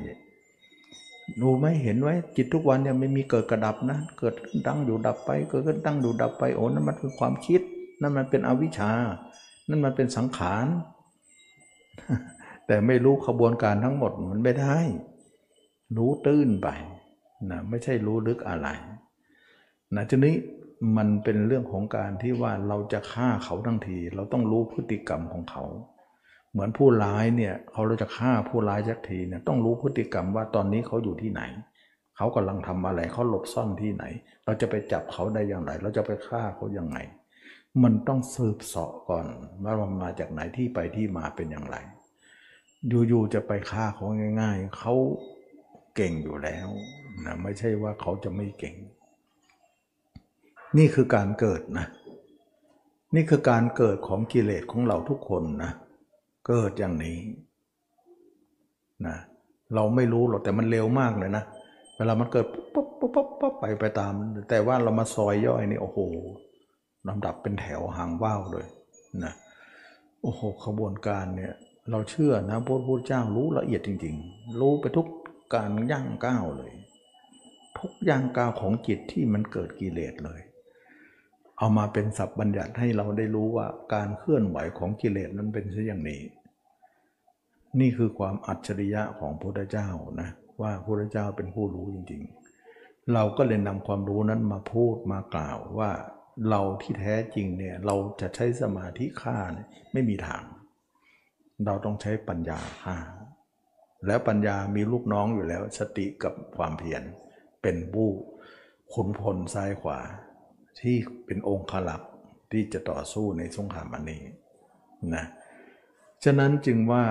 [1.41, 4.35] ดูไม่เห็นไว้จิตทุกวันเนี่ยไม่มีเกิดกระดับนะ เกิด
[4.67, 7.61] ตั้งอยู่ดับไป เกิดขึ้นตั้งอยู่ดับไปโอ้นั่นมันคือความคิด
[8.01, 8.93] นั่นมันเป็นอวิชชา
[9.69, 10.67] นั่นมันเป็นสังขาร
[12.67, 14.79] แต่ไม่รู้ขบวนการทั้งหมดมันไม่ได้
[15.97, 16.69] รู้ตื้นไป
[17.51, 18.69] นะไม่ใช่รู้ลึกอะไร
[19.95, 20.37] นะทีนี้
[20.97, 25.65] มันเป็นเรื่องของการที่ว่าเราจะฆ่าเขาทั้งที เราต้องรู้พฤติกรรมของเขา
[26.53, 31.43] เหมือนผู้ร้ายเนี่ยเขาเราจะฆ่าผู้ร้ายสักทีเนี่ยต้องรู้พฤติกรรมว่าตอนนี้เขาอยู่ที่ไหน
[32.17, 34.05] เขากำลังทำอะไรเขาหลบซ่อนที่ไหน
[34.45, 36.99] เราจะไปจับเขาได้อย่างไร เราจะไปฆ่าเขายังไง
[37.83, 39.27] มันต้องสืบเสาะก่อน
[39.65, 41.77] ว่ามันมาจากไหนที่ไปที่มาเป็นอย่างไร
[43.09, 44.07] อยู่ๆจะไปฆ่าเขา
[44.41, 44.95] ง่าย ๆ เขา
[45.97, 46.69] เก่งอยู่แล้ว
[47.25, 48.77] นะไม่ใช่ว่าเขาจะไม่เก่ง
[50.79, 51.87] นี่คือการเกิดนะ
[53.15, 55.73] นี่คือการเกิดของกิเลสของเราทุกคนนะ
[56.47, 57.19] เกิดอย่างนี้
[59.07, 59.17] นะ
[59.75, 61.45] เราไม่รู้หรอกแต่มันเร็วมากเลยนะ
[61.97, 64.13] เวลามันเกิดปุ๊บปุ๊บปุ๊บปุ๊บไปไปตาม
[64.51, 65.99] แต่ว่าเรามาซอยย่อยนี่โอ้โห
[67.09, 68.67] ลำดับเป็นแถวหางว่าวเลย
[69.25, 69.33] นะ
[70.23, 71.55] โอ้โหขบวนการเนี่ย
[71.91, 75.07] เราเชื่อนะพระพุทธเจ้ารู้ละเอียดจริง ๆ รู้ไปทุก
[75.55, 76.73] การย่างก้าวเลย
[77.79, 80.41] ทุกย่างก้าวของจิตที่มันเกิดกิเลสเลย
[81.61, 86.23] เอามาเป็นศัพท์บัญญัติให้เราได้รู้ว่าการเคลื่อนไหวของกิเลสนั้นเป็นเช่นอย่างนี้
[87.81, 89.89] นี่คือความอัจฉริยะของพระพุทธเจ้า
[90.21, 90.31] นะ
[90.63, 92.23] ว่าพระพุทธเจ้าเป็นผู้รู้จริง
[92.67, 95.91] ๆ เราก็เลยนำความรู้นั้นมาพูดมากล่าวว่า
[96.51, 99.39] เราที่แท้จริงเนี่ยเราจะใช้สมาธิฆ่า
[99.93, 100.45] ไม่มีทาง
[101.67, 102.97] เราต้องใช้ปัญญาฆ่า
[104.07, 107.03] แล้วปัญญามีลูกน้องอยู่แล้วสติกับความเพียร
[107.63, 108.13] เป็นบู้
[108.93, 109.99] ขุนพลซ้ายขวา
[110.83, 112.03] ที่เป็นองค์ขลัก
[112.53, 114.23] ที่จะต่อสู้ในสงครามอันนี้
[115.15, 115.25] นะ
[116.25, 117.05] ฉะนั้นจึงว่า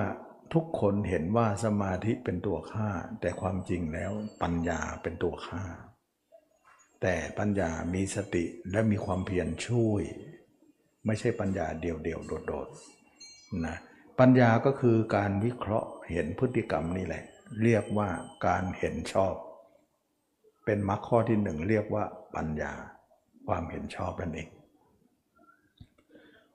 [0.53, 2.89] ทุกคนเห็นว่าสมาธิเป็นตัวฆ่า
[3.21, 4.11] แต่ความจริงแล้ว
[4.41, 5.63] ปัญญาเป็นตัวฆ่า
[7.01, 10.03] แต่ปัญญามีสติและมีความเพียรช่วย
[11.05, 13.77] ไม่ใช่ปัญญาเดี่ยวๆโดดๆนะ
[14.19, 17.23] ปัญญาก็คือการวิเคราะห์เห็นพฤติกรรมนี่แหละ
[17.63, 18.09] เรียกว่า
[18.45, 19.35] การเห็นชอบ
[20.65, 22.03] เป็นมรรคข้อที่หนึ่งเรียกว่า
[22.35, 22.73] ปัญญา
[23.49, 24.49] ความเห็นชอบนั่นเอง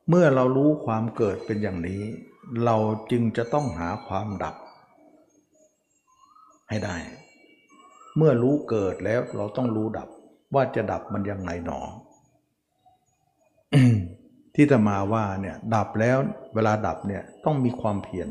[0.09, 2.03] เมื่อเรารู้ความเกิดเป็นอย่างนี้
[2.65, 2.77] เรา
[3.11, 4.57] จึงจะต้องหาความดับ
[6.69, 6.97] ให้ได้
[8.17, 10.09] เมื่อรู้เกิดแล้วเราต้องรู้ดับ
[10.55, 11.81] ว่าจะดับมันยังไงหนอ
[14.55, 16.17] ที่จะมาว่าเนี่ยดับแล้ว
[16.55, 18.29] เวลาดับเนี่ยต้องมีความเพียร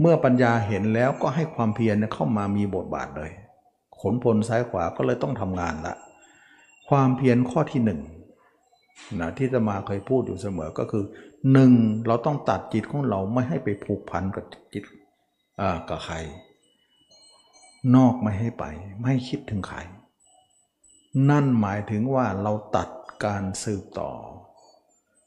[0.00, 3.30] เมื่อปัญญาเห็นแล้วก็ให้ความเพียรเข้ามามีบทบาทเลย
[4.00, 5.96] ขนพลซ้ายขวาก็เลยต้องทำงานละ
[6.88, 8.00] ความเพียรข้อที่หนึ่ง
[9.20, 11.04] นะที่จะมาเคยพูดอยู่เสมอก็คือ
[11.52, 11.72] หนึ่ง
[12.06, 14.84] เราต้องตัดจิตของเราไม่ให้ไปผูกพันกับจิต
[15.88, 16.16] กับใคร
[17.94, 18.64] นอกไม่ให้ไป
[19.02, 19.78] ไม่คิดถึงใคร
[21.30, 22.88] นั่นหมายถึงว่าเราตัด
[23.24, 24.12] การสืบต่อ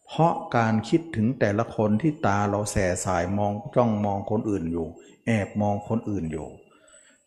[0.07, 4.87] เพราะการคิดถึงแต่ละคนที่ตาเราแสสายมองจ้องมองคนอื่นอยู่
[5.25, 6.47] แอบมองคนอื่นอยู่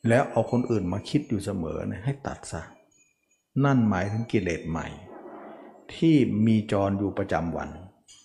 [0.09, 2.63] แล้วเอาคนอื่นมาคิดอยู่เสมอให้ตัดซะ
[3.65, 4.87] นั่นหมายถึงกิเลสใหม่
[5.95, 6.17] ที่
[6.47, 7.69] มีจรอยู่ประจำวัน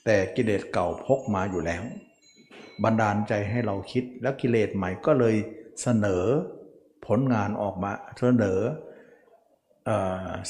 [0.06, 1.84] แต่กิเลสเก่าพกมาอยู่แล้ว
[2.84, 5.36] บันดาลใจให้เราคิดแล้วกิเลสใหม่ก็เลย
[5.82, 6.26] เสนอ
[7.06, 8.60] ผลงานออกมาเสนอ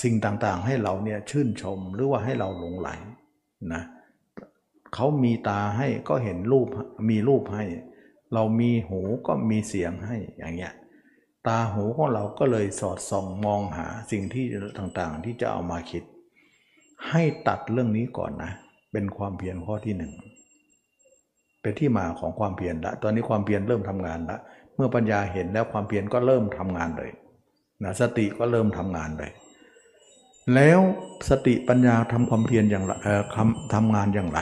[0.03, 2.89] สิ่งต่างๆ ให้เราเนี่ยชื่นชมหรือว่าให้เราหลงไหล
[3.73, 3.83] นะ
[4.93, 6.67] เขามีตาให้ก็เห็นรูป
[7.09, 7.65] มีรูปให้
[8.33, 10.73] เรามีหูก็มีเสียงให้อย่างเงี้ย
[11.47, 14.45] ตาหูของเราก็เลยสอดส่องมองหาสิ่งที่
[14.77, 16.03] ต่างๆ ที่จะเอามาคิด
[17.09, 18.51] ให้ตัดเรื่องนี้ก่อนนะ
[18.91, 20.13] เป็นความเพียรข้อที่หนึ่ง
[21.61, 24.37] เป็นที่มาของความเพียรละตอนนี้ความเพียรเริ่มทำงานละ
[24.75, 27.11] เมื่อปัญญาเห็นแล้วความเพียรก็เริ่มทำงานเลย
[27.83, 29.31] นะสติก็เริ่มทำงานเลย
[30.55, 30.79] แล้ว
[31.29, 32.91] สติปัญญาทำความเพียรอย่างไร
[33.73, 34.39] ทำงานอย่างไร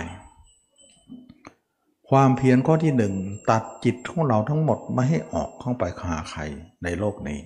[2.09, 3.13] ความเพียรข้อที่หนึ่ง
[3.49, 6.41] ตัดจิตของเราทั้งหมดไม่ให้ออกเข้าไปหาใคร
[6.83, 7.39] ในโลกนี้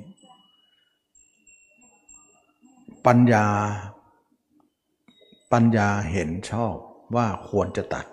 [3.07, 3.45] ปัญญา
[5.53, 6.73] ปัญญาเห็นชอบ
[7.15, 8.05] ว่าควรจะตัด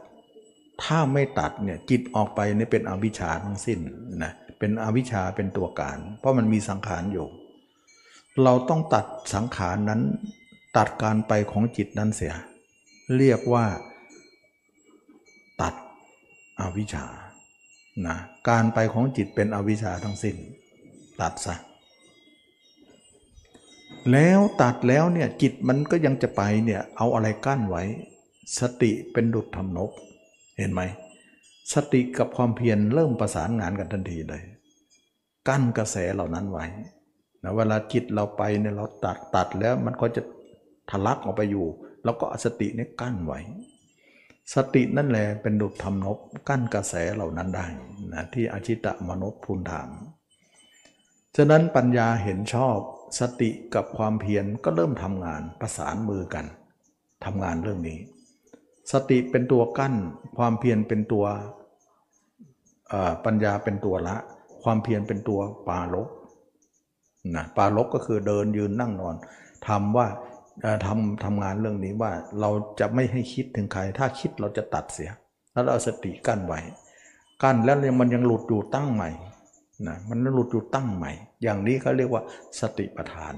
[0.83, 3.79] ถ้าไม่ตัดเนี่ยจิตออกไปนี่เป็นอวิชชาทั้งสิ้น
[4.23, 7.27] นะเป็นอวิชชาเป็นตัวการ เพราะมันมีสังขารอยู่
[8.43, 10.01] เราต้องตัดสังขารนั้น
[10.77, 12.35] ตัดการไปของจิตนั้นเสีย
[13.17, 13.67] เรียกว่า
[16.61, 17.05] อวิชชา
[18.07, 18.17] นะ
[18.49, 20.37] การไปของจิตเป็นอวิชชาทั้งสิ้น
[21.21, 21.55] ตัดซะ
[24.13, 27.83] แล้วตัดแล้วเนี่ยจิตมันก็ยังจะไปเนี่ยเอาอะไรกั้นไว้
[28.59, 29.91] สติเป็นดุจทำนบ
[30.59, 30.81] เห็นไหม
[31.73, 34.43] สติกับความเพียรเริ่มประสานงานกันทันทีเลย
[35.49, 36.67] กั้นกระแสเหล่านั้นไว้
[37.43, 40.23] นะเวลาจิตเราไปเนี่ยเราตัดตัดแล้วมันก็จะ
[40.91, 41.67] ทะลักออกไปอยู่
[42.05, 43.41] แล้วก็สติเนี่ยกั้นไว้
[44.55, 46.19] สตินั่นแหละเป็นดุจทำนบ
[46.49, 47.67] กั้นกระแสเหล่านั้นได้
[48.13, 49.89] นะที่อชิตะมนุษย์ทูลถาม
[51.37, 52.77] ฉะนั้นปัญญาเห็นชอบ
[53.21, 56.47] สติกับความเพียรก็เริ่มทำงานประสานมือกัน
[57.25, 57.99] ทำงานเรื่องนี้
[58.93, 59.95] สติเป็นตัวกั้น
[60.39, 61.27] ความเพียรเป็นตัว
[63.25, 64.17] ปัญญาเป็นตัวละ
[64.63, 66.09] ความเพียรเป็นตัวปาลบ
[67.35, 69.15] นะปาลบก็คือเดินยืนนั่งนอน
[69.69, 70.07] ทำว่า
[70.87, 72.51] ทำทำงานเรื่องนี้ว่าเรา
[72.81, 75.11] จะไม่ให้คิดถึงใคร ถ้าคิดเราจะตัดเสีย
[75.53, 76.61] แล้วเราสติกั้นไว้
[77.43, 79.11] กั้นแล้วมันยังหลุดอยู่ตั้งใหม่
[79.87, 81.11] นะมันหลุดอยู่ตั้งใหม่
[81.43, 82.23] อย่างนี้เขาเรียกว่า
[82.61, 83.35] สติปัฏฐาน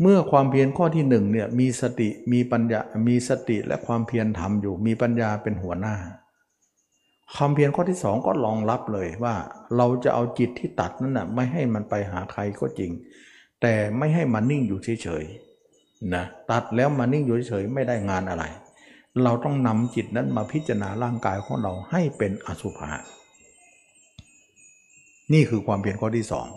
[0.00, 5.96] เมื่อความเพียรข้อที่หนึ่งเนี่ยมีสติมีปัญญามีสติและความเพียรทำอยู่ มีปัญญาเป็นหัวหน้า
[7.34, 9.34] ความเพียรข้อที่สองก็รองรับเลยว่า
[9.76, 12.90] เราจะเอาจิตที่ตัดนั้นนะไม่ให้มันไปหาใครก็จริง
[13.60, 18.44] แต่ไม่ให้มันนิ่งอยู่เฉยๆนะตัดแล้วมานิ่งอยู่เฉยๆไม่ได้งานอะไร
[19.22, 22.90] เราต้องนำจิตนั้นมาพิจารณาร่างกายของเราให้เป็นอสุภะ
[25.32, 26.48] นี่คือความเพียรข้อที่สอง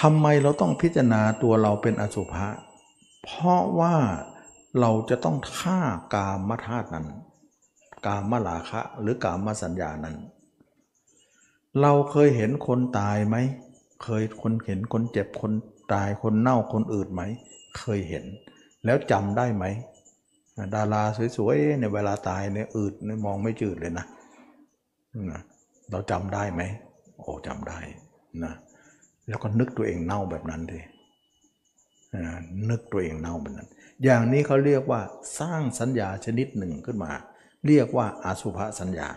[0.00, 2.46] ทำไมเราต้องพิจารณาตัวเราเป็นอสุภะ
[3.24, 3.96] เพราะว่า
[4.80, 5.80] เราจะต้องฆ่า
[6.14, 7.06] กามธาตุนั้น
[8.06, 10.16] กามลาคะหรือกามสัญญานั้น
[11.80, 13.36] เราเคยเห็นคนตายไหม
[14.02, 15.52] เคยคนเห็นคนเจ็บคน
[15.92, 17.22] ตายคนเน่าคนอืดไหม
[17.78, 18.24] เคยเห็น
[18.84, 19.64] แล้วจำได้ไหม
[20.74, 21.02] ดารา
[21.36, 24.06] สวยๆในเวลาตายเนี่ยอืดเนี่ยมองไม่จืดเลยนะ
[25.90, 26.62] เราจำได้ไหม
[27.18, 27.78] โอ้จำได้
[28.44, 28.54] นะ
[29.28, 30.80] แล้วก็นึกตัวเองเน่าแบบนั้นดิ
[32.70, 33.68] นึกตัวเองเน่าแบบนั้น
[34.04, 35.00] อย่างนี้เขาเรียกว่า
[35.38, 37.10] สร้างสัญญาชนิดหนึ่งขึ้นมา
[37.66, 39.08] เรียกว่าอาสุภสัญญา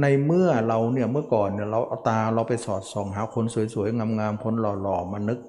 [0.00, 3.44] ในเมื่อเราเนี่ยเมื่อก่อนเนี่ยเราเอาตาเราไปสอดส่องหาคน
[3.74, 5.40] สวยๆ งามๆ คนหล่อๆ มานึก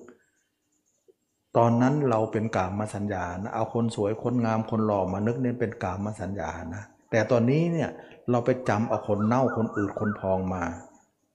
[1.58, 7.90] ตอนนั้นเราเป็นกามมาสัญญานะเอาคนสวยคนงามคนหล่อมานึกเนี่ยเป็นกามมาสัญญานะ แต่ตอนนี้เนี่ย
[8.30, 10.64] เราไปจำเอาคนเน่าคนอืดคนพองมา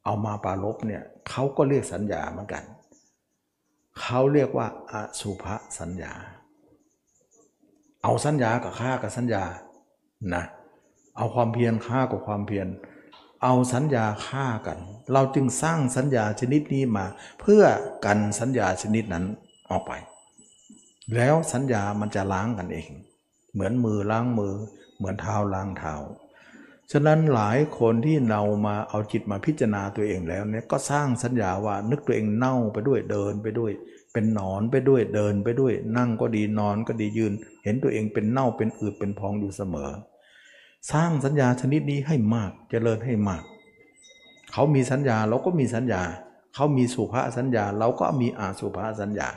[0.05, 2.65] เอามาปาลบเนี่ยเขาก็เรียกสัญญาเหมือนกัน
[4.01, 5.45] เขาเรียกว่าอสุภ
[5.79, 6.13] สัญญา
[8.03, 9.45] เอาสัญญากับฆ่ากับสัญญา
[10.35, 10.45] นะ
[11.17, 12.67] เอาความเพียรฆ่ากับความเพียร
[13.43, 14.79] เอาสัญญาฆ่ากัน
[15.13, 17.07] เราจึงสร้างสัญญาชนิดนี้มา
[17.41, 17.63] เพื่อ
[18.05, 19.25] กันสัญญาชนิดนั้น
[19.71, 19.93] ออกไป
[21.15, 22.91] แล้วสัญญามันจะล้างกันเอง
[23.53, 24.55] เหมือนมือล้างมือ
[24.97, 25.95] เหมือนเท้าล้างเท้า
[26.93, 33.73] ฉะนั้นหลายคนที่เรามาเอาจิตมาพิจารณาตัวเองแล้วเนี่ยก็สร้างสัญญาว่านึกตัวเองเน่าไปด้วยเดินไปด้วย
[34.13, 37.33] เป็นนอนไปด้วยเดินไปด้วย นั่งก็ดีนอนก็ดียืน
[37.65, 39.91] เห็นตัวเองเป็นเน่าเป็นอืดเป็นพองอยู่เสมอ
[40.93, 43.43] สร้างสัญญาชนิดนี้ให้มากจเจริญให้มาก
[44.53, 46.03] เขามีสัญญาเราก็มีสัญญา
[46.55, 49.29] เขามีสุภาสัญญา เราก็มีอาสุภาสัญญา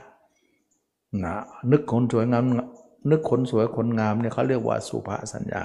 [1.23, 1.35] นะ
[1.71, 2.43] นึกคนสวยงาม
[3.11, 5.63] นึกคนสวยคนงามเนี่ยเขาเรียกว่าสุภาสัญญา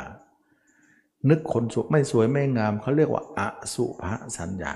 [1.28, 4.74] นึกคนสุไม่สวยไม่งามเขาเรียกว่าอาสุภาสัญญา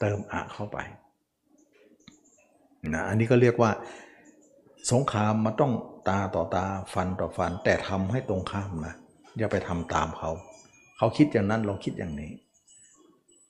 [0.00, 0.78] เติมอะเข้าไป
[2.92, 3.70] นะอันนี้ก็เรียกว่า
[4.90, 5.72] สงครามมันต้อง
[6.08, 8.94] ตาต่อตาฟันต่อฟัน แต่ทำให้ตรงข้ามนะ
[9.38, 10.30] อย่าไปทำตามเขา
[10.96, 12.32] เขาคิดอย่างนั้นเราคิดอย่างนี้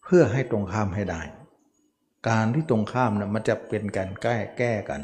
[0.04, 1.22] เพื่อให้ตรงข้ามให้ได้
[2.28, 5.00] การที่ตรงข้ามนะมันจะเป็นการแก้แก้กัน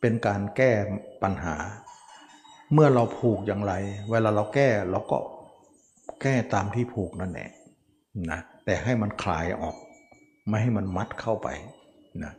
[0.00, 0.70] เป็นการแก้
[1.22, 1.56] ปัญหา
[2.72, 3.72] เมื่อเราผูกอย่างไร
[4.10, 5.18] เวลาเราแก้เราก็
[6.22, 7.50] แก้ตามที่ผูกนั่นแหละ
[8.30, 9.76] นะแต่ให้มันคลายออก
[10.48, 11.48] ไม่ให้มันมัดเข้าไป
[12.24, 12.32] นะ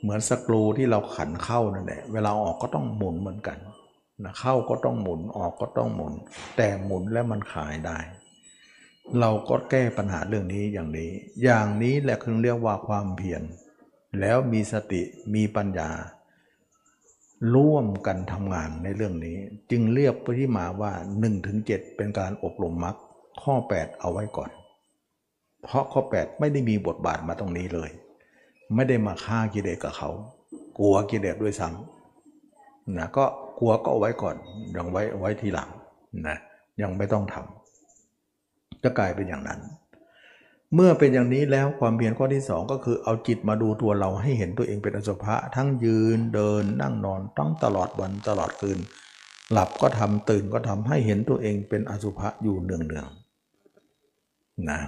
[0.00, 3.58] เหมือนสกรูที่เราขันเข้านั่นแหละเวลาออกก็ต้องหมุนเหมือนกัน
[4.24, 6.14] นะเข้าก็ต้องหมุนออกก็ต้องหมุน
[6.56, 7.98] แต่หมุนแล้วมันคลายได้
[9.20, 11.10] เราก็แก้ปัญหาเรื่องนี้อย่างนี้
[11.42, 13.42] อย่างนี้แหละคือเรียกว่าความเพียร
[14.20, 15.02] แล้วมีสติ
[15.34, 15.90] มีปัญญา
[17.54, 19.36] ร่วมกันทำงานในเรื่องนี้
[19.70, 20.92] จึงเรียกไปที่มาว่า
[21.44, 22.96] 1-7 เป็นการอบรมมรรค
[23.42, 24.50] ข้อ 8 เอาไว้ก่อน
[25.62, 27.90] เพราะข้อ 8 ไม่ได้มีบทบาทมาตรงนี้เลย
[28.74, 30.10] ไม่ได้มาฆ่ากิเลสกับเขา
[30.78, 33.24] กลัวกิเลสด้วยซ้ำนะก็
[33.58, 34.36] กลัวก็เอาไว้ก่อน
[34.76, 35.68] ยังไว้ไว้ทีหลัง
[36.28, 36.38] นะ
[36.82, 39.60] ยังไม่ต้องทำจะกลายเป็นอย่างนั้น
[40.74, 48.78] เมื่อเป็นอย่างนี้แล้วความเพียรข้อที่สองก็คือเอาจิตมาดูตัวเราให้เห็นตัวเองเป็นอสุภะทั้งยืนเดินนั่งนอนต้องตลอดวันตลอดคืน
[49.52, 54.80] หลับก็ทำตื่นก็ทำให้เห็นตัวเองเป็นอสุภะอยู่เนืองๆนะ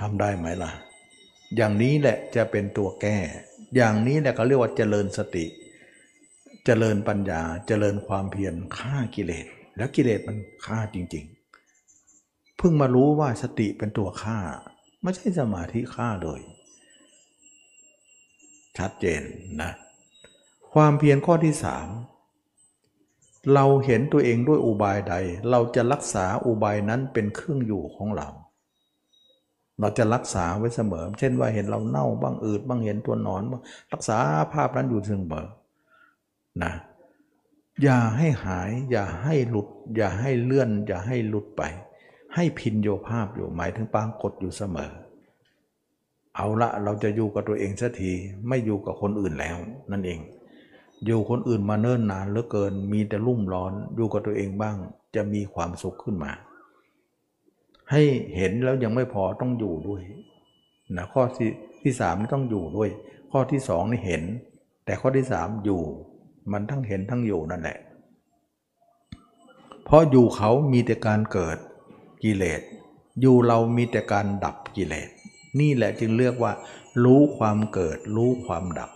[0.00, 0.70] ทำได้ไหมล่ะ
[1.56, 3.16] อย่างนี้แหละจะเป็นตัวแก้
[3.76, 10.36] อย่างนี้แหละเขาเรียกว่าเจริญสติเจริญปัญญาเจริญความเพียรฆ่ากิเลส แล้วกิเลสมัน
[10.66, 11.24] ฆ่าจริง
[11.90, 14.38] ๆ เพิ่งมารู้ว่าสติเป็นตัวฆ่า
[15.02, 16.40] ไม่ใช่สมาธิฆ่าเลย
[18.78, 19.22] ชัดเจน
[19.62, 19.70] นะ
[20.72, 21.88] ความเพียรข้อที่สาม
[23.54, 25.14] เราเห็นตัวเองด้วยอุบายใด
[25.50, 28.28] เราจะรักษาอุบายนั้นเป็นเครื่องอยู่ของเรา
[29.80, 33.62] เราจะรักษาไว้เสมอ เช่นว่าเห็นเราเน่าบ้างอืดบ้างเห็นตัวนอนบ้าง
[33.92, 34.18] รักษา
[34.52, 35.46] ภาพนั้นอยู่เสมอ
[36.62, 36.72] นะ
[37.82, 41.62] อย่าให้หาย อย่าให้หลุด อย่าให้เลื่อน อย่าให้หลุดไป
[42.34, 44.90] ให้พินโยภาพอยู่หมายถึงปางกดอยู่เสมอ
[46.36, 48.12] เอาละเราจะอยู่กับตัวเองสักที
[48.48, 49.56] ไม่อยู่กับคนอื่นแล้ว
[49.90, 50.20] นั่นเอง
[51.04, 54.76] อยู่คนอื่นมาเนิ่นนานเหลือเกิน มีแต่รุ่มร้อนอยู่กับตัวเองบ้าง
[55.14, 56.32] จะมีความสุขขึ้นมา
[57.90, 58.02] ให้
[58.36, 60.02] เห็นแล้วยังไม่พอต้องอยู่ด้วย
[60.96, 61.50] นะข้อที่
[61.82, 62.90] ที่สามนี่ต้องอยู่ด้วย
[63.30, 64.22] ข้อที่สองนี่เห็น
[64.84, 65.82] แต่ข้อที่สามอยู่
[66.52, 67.78] มันทั้งเห็นทั้งอยู่นั่นแหละ
[69.84, 71.58] เพราะอยู่เขามีแต่การเกิด
[72.24, 72.60] กิเลส
[73.20, 75.08] อยู่เรามีแต่การดับกิเลส
[75.60, 76.52] นี่แหละจึงเรียกว่า
[77.04, 78.90] รู้ความเกิด รู้ความดับ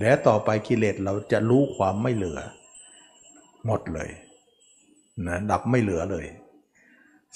[0.00, 2.38] และต่อไปกิเลสเราจะรู้ความไม่เหลือ
[3.66, 4.10] หมดเลย
[5.26, 6.26] นะดับไม่เหลือเลย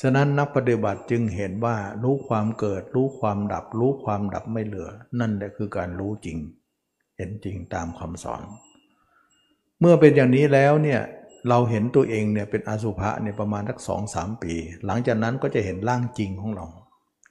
[0.01, 4.89] ฉะนั้นนักปฏิบัติจึงเห็นว่ารู้ความเกิด รู้ความดับ รู้ความดับไม่เหลือ
[5.21, 6.39] นั่นแหละคือการรู้จริง
[7.17, 8.43] เห็นจริงตามคำสอน
[9.81, 11.01] เมื่อเป็นอย่างนี้แล้วเนี่ย
[11.49, 14.55] เราเห็นตัวเองเนี่ยเป็นอสุภะเนี่ยประมาณสักสองสามปี
[14.87, 16.67] หลังจากนั้นก็จะเห็นร่างจริงของเรา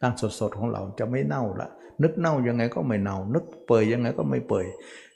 [0.01, 1.69] ร่างสดๆของเราจะไม่เน่าละ
[2.03, 4.65] นึกเน่ายังไงก็ไม่เน่า นึกเปื่อยยังไงก็ไม่เปื่อย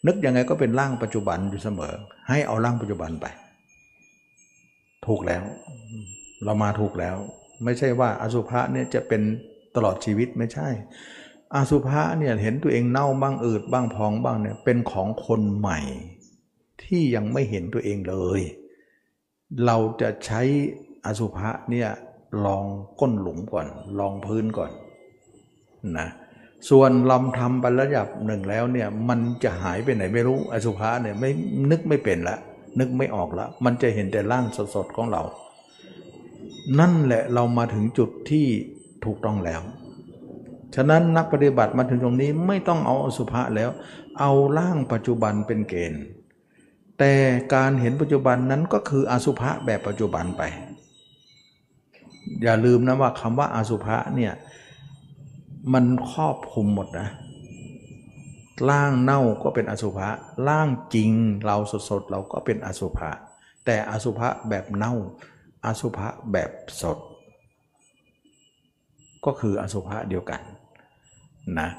[0.08, 1.94] นึกยังไงก็เป็นร่างปัจจุบันอยู่เสมอ
[2.30, 3.26] ให้เอาร่างปัจจุบันไป
[5.06, 5.44] ถูกแล้ว
[6.44, 7.16] เรามาถูกแล้ว
[7.64, 9.22] ไม่ใช่ว่าอสุภะเนี่ยจะเป็น
[9.76, 10.68] ตลอดชีวิตไม่ใช่
[11.56, 15.80] อสุภะเนี่ยเห็นตัวเองเน่าบ้างอืดบ้างพองบ้างเนี่ยเป็นของคนใหม่
[16.92, 18.42] ที่ยังไม่เห็นตัวเองเลย
[19.66, 20.42] เราจะใช้
[21.06, 21.90] อสุภะเนี่ย
[22.46, 22.64] ลอง
[23.00, 23.68] ก้นหลุมก่อน
[24.00, 24.72] ลองพื้นก่อน
[25.98, 26.08] นะ
[26.70, 31.30] ส่วนลำทำไประดับหนึ่งแล้วเนี่ยมันจะหายไปไหนไม่รู้อสุภะเนี่ยไม่
[31.72, 32.38] นึกไม่เป็นละ
[32.80, 34.46] นึกไม่ออกละ มันจะเห็นแต่ร่าง
[34.76, 35.22] สดๆของเรา
[36.80, 38.46] นั่นแหละเรามาถึงจุดที่
[39.06, 39.62] ถูกต้องแล้ว
[40.76, 43.70] ฉะนั้นนักปฏิบัติมาถึงตรงนี้ไม่ต้องเอาอสุภะแล้ว
[44.20, 46.04] เอาร่างปัจจุบันเป็นเกณฑ์
[47.04, 47.16] แต่
[47.56, 50.42] การเห็นปัจจุบันนั้นก็คืออสุภะแบบปัจจุบันไป
[52.44, 54.34] อย่าลืมนะว่าคำว่าอาสุภะเนี่ย
[55.74, 57.08] มันครอบคลุมหมดนะ
[58.70, 60.08] ร่างเน่าก็เป็นอสุภะ
[60.48, 61.12] ร่างจริง
[61.46, 61.58] เรา
[61.90, 63.10] สดๆเราก็เป็นอสุภะ
[63.66, 64.94] แต่อสุภะแบบเน่า
[65.66, 66.52] อสุภะแบบ
[66.82, 66.98] สด
[69.26, 70.42] ก็คืออสุภะเดียวกัน
[71.60, 71.70] นะ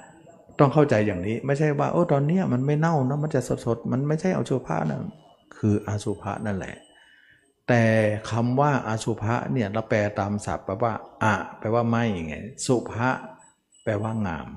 [0.62, 5.00] ต้องเข้าใจอย่างนี้ ไม่ใช่ว่าโอ้ตอนนี้มันไม่เน่านะมันจะสดๆมันไม่ใช่อสุภะนะ
[5.56, 6.76] คืออสุภะนั่นแหละ
[7.68, 7.82] แต่
[8.30, 12.34] คำว่าอสุภะเนี่ยเราแปลตามศัพท์แปลว่าอะแปลว่าไม่ไง
[12.66, 13.10] สุภะ
[13.84, 14.48] แปลว่างาม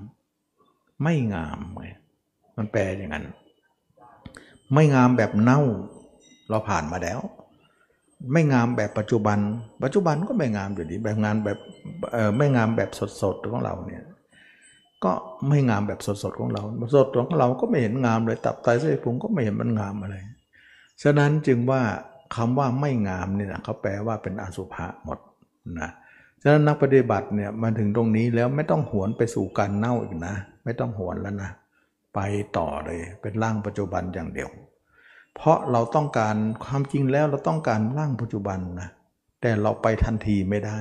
[1.03, 1.85] ไม่งามไง
[2.57, 3.25] มันแปลอย่างนั้น
[4.73, 5.61] ไม่งามแบบเน่า
[6.49, 7.19] เราผ่านมาแล้ว
[8.31, 9.39] ไม่งามแบบปัจจุบัน
[9.83, 11.57] ปัจจุบันก็ไม่งามอยู่ดีแบบงานแบบ
[12.37, 12.89] ไม่งามแบบ
[13.21, 14.03] สดๆของเราเนี่ย
[15.05, 15.11] ก็
[15.49, 16.63] ไม่งามแบบสดๆของเรา
[16.95, 20.15] สดของเราก็ไม่เห็นงามเลย ตับไตเส้นพุงก็ไม่เห็นมันงามอะไร
[21.03, 21.81] ฉะนั้นจึงว่า
[22.35, 25.19] คำว่าไม่งามเนี่ยเขาแปลว่าเป็นอสุภะหมด
[25.79, 25.89] นะ
[26.41, 31.51] ฉะนั้นนักปฏิบัติเนี่ยมาถึงตรงนี้แล้วไม่ต้องหวนไปสู่การเน่าอีกนะ ไม่ต้องหวนแล้วนะ
[32.15, 32.19] ไป
[32.57, 34.49] ต่อเลยเป็นร่างปัจจุบันอย่างเดียว
[35.35, 38.89] เพราะเราต้องการความจริงแล้วเราต้องการร่างปัจจุบันนะ
[39.41, 40.79] แต่เราไปทันทีไม่ได้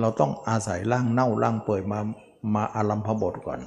[0.00, 2.00] เราต้องอาศัยร่างเน่าร่างเปื่อยมา
[2.54, 3.60] มาอารัมพบทก่อน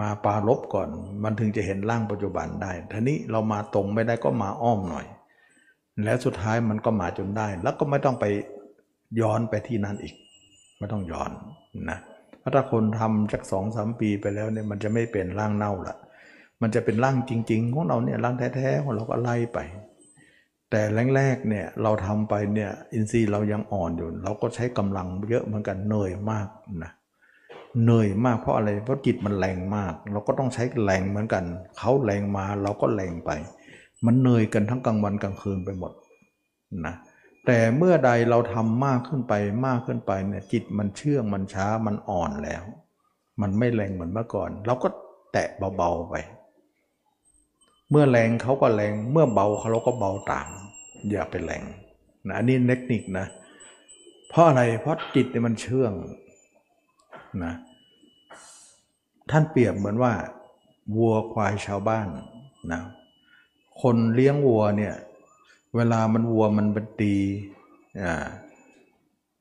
[0.00, 0.88] มาปาลบก่อน
[1.22, 5.06] มันถึงจะเห็นร่างปัจจุบันได้ทีนี้เรามาตรงไม่ได้ก็มาอ้อมหน่อย
[6.04, 8.24] แล้วสุดท้ายมันก็มาจนได้ แล้วก็ไม่ต้องไป
[9.20, 10.14] ย้อนไปที่นั่นอีก
[10.78, 11.30] ไม่ต้องย้อน
[11.90, 11.98] นะ
[12.38, 15.96] เพราะถ้าคนทำสักสองสามปีไปแล้วเนี่ยมันจะไม่เป็นร่างเน่าละ
[16.62, 19.58] มันจะเป็นร่างจริง ๆ ของเราเนี่ยร่างแท้ๆของเราก็ไล่ไป
[20.70, 20.82] แต่
[21.16, 26.48] แรกๆเนี่ยเราทำไปเนี่ยอินทรีย์เรายังอ่อนอยู่ เราก็ใช้กำลังเยอะเหมือนกันเหนื่อยมาก
[26.82, 26.90] นะ
[27.80, 31.44] เหนื่อยมากเพราะอะไรเพราะจิตมันแรงมาก เราก็ต้องใช้แรงเหมือนกัน
[31.78, 33.30] เขาแรงมาเราก็แรงไป
[34.06, 35.92] มันเหนื่อยกันทั้งกลางวันกลางคืนไปหมด
[36.86, 36.94] นะ
[37.46, 39.32] แต่เมื่อใดเราทำมากขึ้นไป
[39.66, 42.64] มากขึ้นไปเนี่ยจิตมันเชื่องมันช้ามันอ่อนแล้ว
[43.40, 44.88] มันไม่แรงเหมือนเมื่อก่อน เราก็
[45.32, 46.14] แตะเบาๆไป
[47.90, 50.48] เมื่อแรงเขาก็แรงเมื่อเบาเขาเราก็เบาตาม
[51.10, 51.62] อย่าไปแหลง
[52.26, 53.26] นะอันนี้เทคนิคนะ
[54.30, 55.92] เพราะอะไรเพราะจิตเนี่ยมันเชื่อง
[57.44, 57.54] นะ
[59.30, 60.12] ท่านเปรียบเหมือนว่า
[60.96, 62.08] วัวควายชาวบ้าน
[62.72, 62.82] นะ
[63.82, 64.94] คนเลี้ยงวัวเนี่ย
[65.76, 67.14] เวลามันวัวมันเป็นตี
[68.02, 68.26] อ่า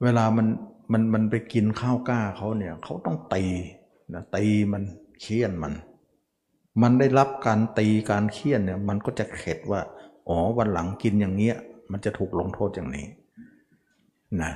[0.04, 0.48] เวลามัน
[0.92, 3.44] มันมันไปกินข้าวกล้าเขาเนี่ยเขาต้องตี
[4.14, 4.84] นะตีมัน
[5.22, 5.74] เคี่ยนมัน
[6.82, 9.82] มันได้รับการตีการเคี่ยนเนี่ยมันก็จะเข็ดว่า
[10.28, 11.58] อ๋อวันหลังกินอย่างเงี้ย
[11.92, 13.08] มันจะถูกลงโทษอย่างนี้
[14.42, 14.52] นะ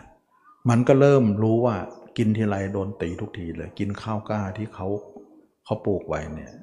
[0.70, 1.76] มันก็เริ่มรู้ว่า
[2.18, 4.88] กินทีไรโดนตีทุกทีเลย กินข้าวกล้าที่เขา
[5.66, 6.54] เขาปลูกไว้เนี่ย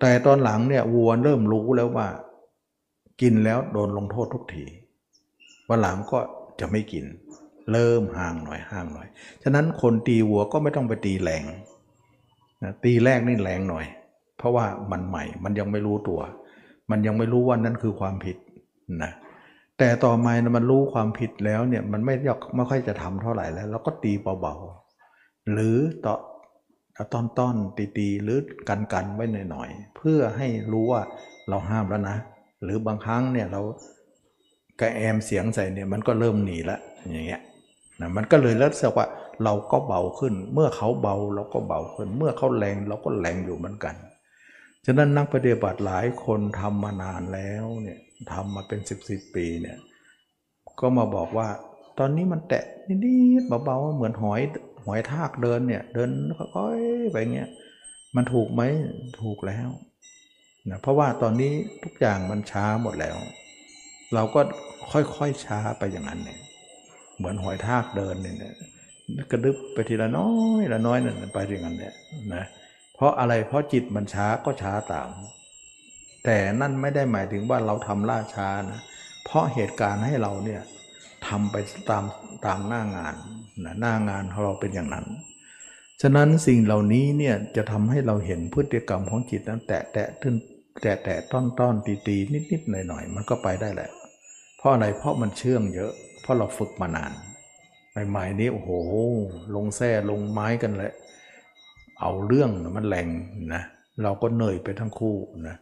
[0.00, 2.08] แต่ตอนหลังเนี่ยวัวเริ่มรู้แล้วว่า
[3.20, 4.64] กินแล้วโดนลงโทษทุกที
[5.68, 6.18] วันหลังก็
[6.60, 7.04] จะไม่กิน
[7.72, 9.08] เริ่มห่างหน่อยห่างหน่อย
[9.42, 11.44] ฉะนั้นคนตีวัวก็ไม่ต้องไปตีแรง
[12.62, 13.86] นะตีแรกนี่แรงหน่อย
[14.38, 16.20] เพราะว่ามันใหม่มันยังไม่รู้ตัว
[16.90, 18.36] มันยังไม่รู้ว่านั่นคือความผิด
[19.02, 19.12] นะ
[19.78, 26.14] แต่ต่อมามันรู้ความผิดแล้วเนี่ยมันไม่ยอกไม่ค่อยจะทำเท่าไหร่แล้วเราก็ตีเบาๆหรือต่อ
[27.12, 28.38] ต้อนต้อนตีตีหรือ
[28.68, 31.02] กันกันไว้หน่อยๆเพื่อให้รู้ว่า
[31.48, 32.16] เราห้ามแล้วนะ
[32.62, 33.60] หรือบางครั้งเนี่ยเรา
[34.80, 36.78] กระแอมเสียงใส่เนี่ยมันก็เริ่มหนีละ
[37.10, 37.42] อย่างเงี้ย
[38.00, 39.06] นะมันก็เลยรู้สึกว่า
[39.44, 43.94] เราก็เบาขึ้น เมื่อเขาเบาเราก็เบาขึ้น เมื่อเขาแรงเราก็แรงอยู่เหมือนกัน
[44.86, 48.00] ฉะนั้นนักปฏิบัติหลายคนทำมานานแล้วเนี่ย
[48.32, 49.78] ทำมาเป็นสิบสิบปีเนี่ย
[50.80, 51.48] ก็มาบอกว่า
[51.98, 54.40] ตอนนี้มันแตะนิดๆเบาๆเหมือนหอย
[54.84, 57.50] หอยทากเดินเนี่ย เดินค่อยๆไปเงี้ย
[58.16, 58.62] มันถูกไหม
[59.20, 59.68] ถูกแล้ว
[60.70, 61.52] นะเพราะว่าตอนนี้
[61.84, 63.16] ทุกอย่างมันช้าหมดแล้ว
[64.14, 64.40] เราก็
[64.92, 66.40] ค่อยๆช้าไปอย่างนั้นเนี่ย
[67.16, 68.36] เหมือนหอยทากเดินเนี่ย
[69.30, 70.30] กระดึบไปทีละน้อ
[70.60, 71.94] ยละน้อยนั่นไปอย่างนั้นเนี่ย
[72.34, 72.44] นะ
[72.94, 75.08] เพราะอะไรเพราะจิตมันช้าก็ช้าตาม
[76.24, 78.80] แต่นั่นไม่ได้หมายถึงว่าเราทำล่าช้านะ
[79.24, 80.62] เพราะเหตุการณ์ให้เราเนี่ย
[81.26, 81.56] ทำไป
[81.90, 82.04] ตาม
[82.46, 83.14] ตามหน้างาน
[83.64, 85.06] นะหน้างานของเราเป็นอย่างนั้น
[86.02, 90.34] ฉะนั้นสิ่งเหล่านี้เนี่ยจะทำให้เราเห็นพฤติกรรมของจิตนั้นแตะแตะตึ้น
[90.82, 93.90] แตะแตะต้อนต้อนตีตีนิดนิดหน่อยหน่อยมันก็ไปได้แหละ
[94.56, 95.92] เพราะอะไรเพราะมันเชื่องเยอะ
[96.22, 97.12] เพราะเราฝึกมานาน
[98.08, 98.70] ใหม่ๆนี้โอ้โห
[99.54, 100.92] ลงแส้ลงไม้กันเลย
[102.00, 103.08] เอาเรื่องมันแรง
[103.54, 103.62] นะ
[104.02, 105.16] เราก็เหนื่อยไปทั้งคู่
[105.48, 105.56] นะ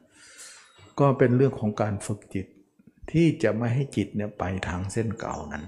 [1.01, 2.47] ก็เป็นเรื่องของการฝึกจิต
[3.13, 5.65] ที่จะไม่ให้จิตเนี่ยไปทางเส้นเก่านั้น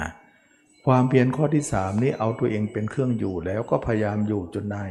[0.00, 0.10] นะ
[0.86, 4.84] ความเพียรข้อที่สามนี้เอาตัวเองเป็นเครื่องอยู่แล้วก็พยายามอยู่จนได้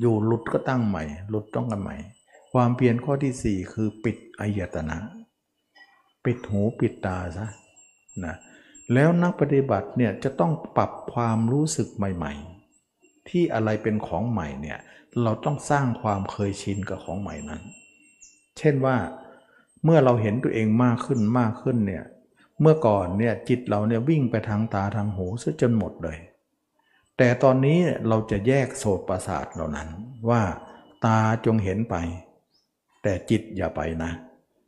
[0.00, 1.96] อยู่หลุดก็ตั้งใหม่ หลุดต้องกันใหม่
[2.52, 4.98] ความเพียรข้อที่สี่คือปิดอายตนะ
[6.24, 7.46] ปิดหูปิดตาซะ
[8.24, 8.34] นะ
[8.92, 12.32] แล้วนักปฏิบัติเนี่ยจะต้องปรับความรู้สึกใหม่
[12.80, 14.78] ๆ ที่อะไรเป็นของใหม่เนี่ย
[15.22, 17.62] เราต้องสร้างความเคยชินกับของใหม่นั้น
[18.58, 18.96] เช่นว่า
[19.84, 22.04] เมื่อเราเห็นตัวเองมากขึ้นมากขึ้นเนี่ย
[22.60, 26.18] เมื่อก่อนเนี่ยจิตเราเนี่ยวิ่งไปทางตาทางหูซะจนหมดเลย
[27.16, 29.88] แต่ตอนนี้เราจะแยกโสตประสาทเหล่านั้น
[30.30, 30.42] ว่า
[31.04, 31.96] ตาจงเห็นไป
[33.02, 34.10] แต่จิตอย่าไปนะ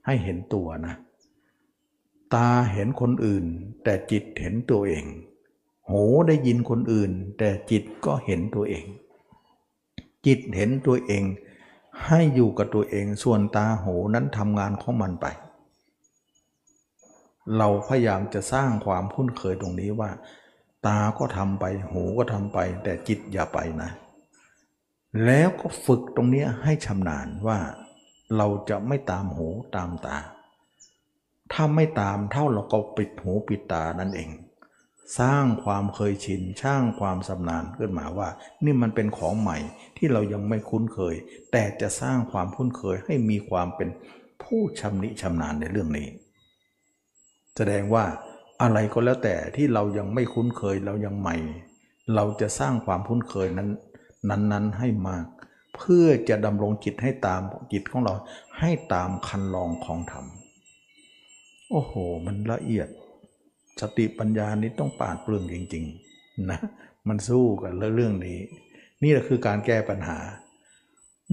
[0.06, 0.94] ให้เห็นตัวนะ
[2.34, 3.44] ตาเห็นคนอื่น
[3.84, 5.04] แต่จิตเห็นตัวเอง
[5.90, 8.84] หูได้ยินคนอื่น แต่จิตก็เห็นตัวเอง
[10.26, 11.22] จิตเห็นตัวเอง
[12.06, 15.26] ให้อยู่กับตัวเองส่วนตาหูนั้นทำงานของมันไป
[17.56, 20.10] เราพยายามจะสร้างความคุ้นเคยตรงนี้ว่า
[20.86, 23.90] ตาก็ทำไปหูก็ทำไป แต่จิตอย่าไปนะ
[25.26, 27.58] แล้วก็ฝึกตรงนี้ให้ชำนาญว่า
[28.36, 30.18] เราจะไม่ตามหูตามตา
[31.52, 34.30] ถ้าไม่ตามเท่าเราก็ปิดหูปิดตานั่นเอง
[35.20, 38.28] สร้างความเคยชินสร้างความสำนานขึ้นมาว่า
[38.64, 39.58] นี่มันเป็นของใหม่
[39.96, 41.14] ที่เรายังไม่คุ้นเคย
[41.52, 43.88] แต่จะสร้างความคุ้นเคยให้มีความเป็น
[44.42, 46.08] ผู้ชำนิชำนาญในเรื่องนี้
[47.56, 48.04] แสดงว่า
[48.62, 51.36] อะไรก็แล้วแต่ที่เรายังไม่คุ้นเคยเรายังใหม่
[52.14, 53.68] เราจะสร้างความคุ้นเคยนั้น
[54.30, 55.26] นั้นๆให้มาก
[55.76, 57.40] เพื่อจะดำรงจิตให้ตาม
[57.72, 58.14] จิตของเรา
[58.58, 60.26] ให้ตามคันลองของธรรม
[61.70, 61.92] โอ้โห
[62.26, 62.88] มันละเอียด
[63.80, 66.60] สติปัญญานี้ต้องปาดเปลืองจริงๆนะ
[67.08, 68.38] มันสู้กันเรื่องนี้
[69.02, 70.18] นี่แหละคือการแก้ปัญหา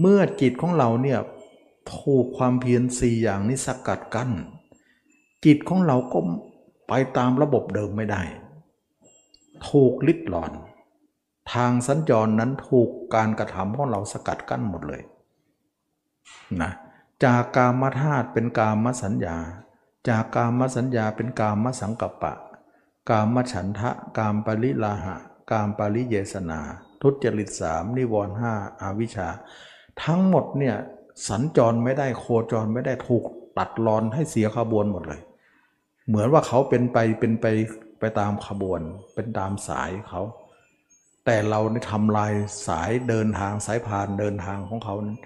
[0.00, 1.18] เมื่อจิตของเราเนี่ย
[1.96, 4.30] ถูกความเพียรสี่อย่างนี้สกัดกั้น
[5.44, 6.18] จิตของเราก็
[6.88, 8.22] ไปตามระบบเดิมไม่ได้
[9.68, 10.52] ถูกลิดหลอน
[11.52, 15.02] ทางสัญจรนั้นถูกการกระทำของเราสกัดกั้นหมดเลย
[16.62, 16.72] นะ
[17.24, 19.36] จากกามธาตุเป็นกามสัญญา
[20.08, 22.34] จากกามสัญญาเป็นกามสังกัปปะ
[23.10, 25.16] กามฉันทะ กามปริลาหะ
[25.50, 26.60] กามปริเยสนา
[27.02, 29.28] ทุจริตสามนิวรห้าอาวิชชา
[30.04, 30.76] ทั้งหมดเนี่ย
[31.28, 33.24] สัญจรไม่ได้โคจรไม่ได้ถูก
[33.58, 35.20] ตัดรอนให้เสียขบวนหมดเลย
[36.08, 37.46] เหมือนว่าเขาเป็นไปเป็นไป
[38.00, 38.80] ไปตามขบวน
[39.14, 40.22] เป็นตามสายเขา
[41.24, 42.32] แต่เราได้ทำลาย
[42.66, 45.18] สายเดินทางสายพานเดินทางของเขานั้น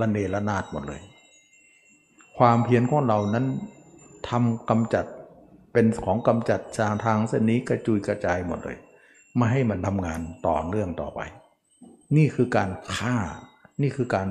[0.00, 1.00] ละเนระนาดหมดเลย
[2.38, 3.46] ความเพียรของเรานั้น
[4.28, 5.06] ทำกำจัด
[5.72, 8.76] เป็นของกำจัดจางทางเส้นนี้กระจุยกระจายหมดเลย
[9.36, 11.20] ไม่ให้มันทำงานต่อเนื่องต่อไป
[12.16, 13.16] นี่คือการฆ่า
[13.82, 14.28] นี่คือการ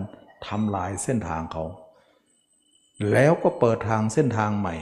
[0.47, 1.63] ทำลายเส้นทางเขา
[3.11, 4.76] แล้วก็เปิดทางเส้นทางใหม่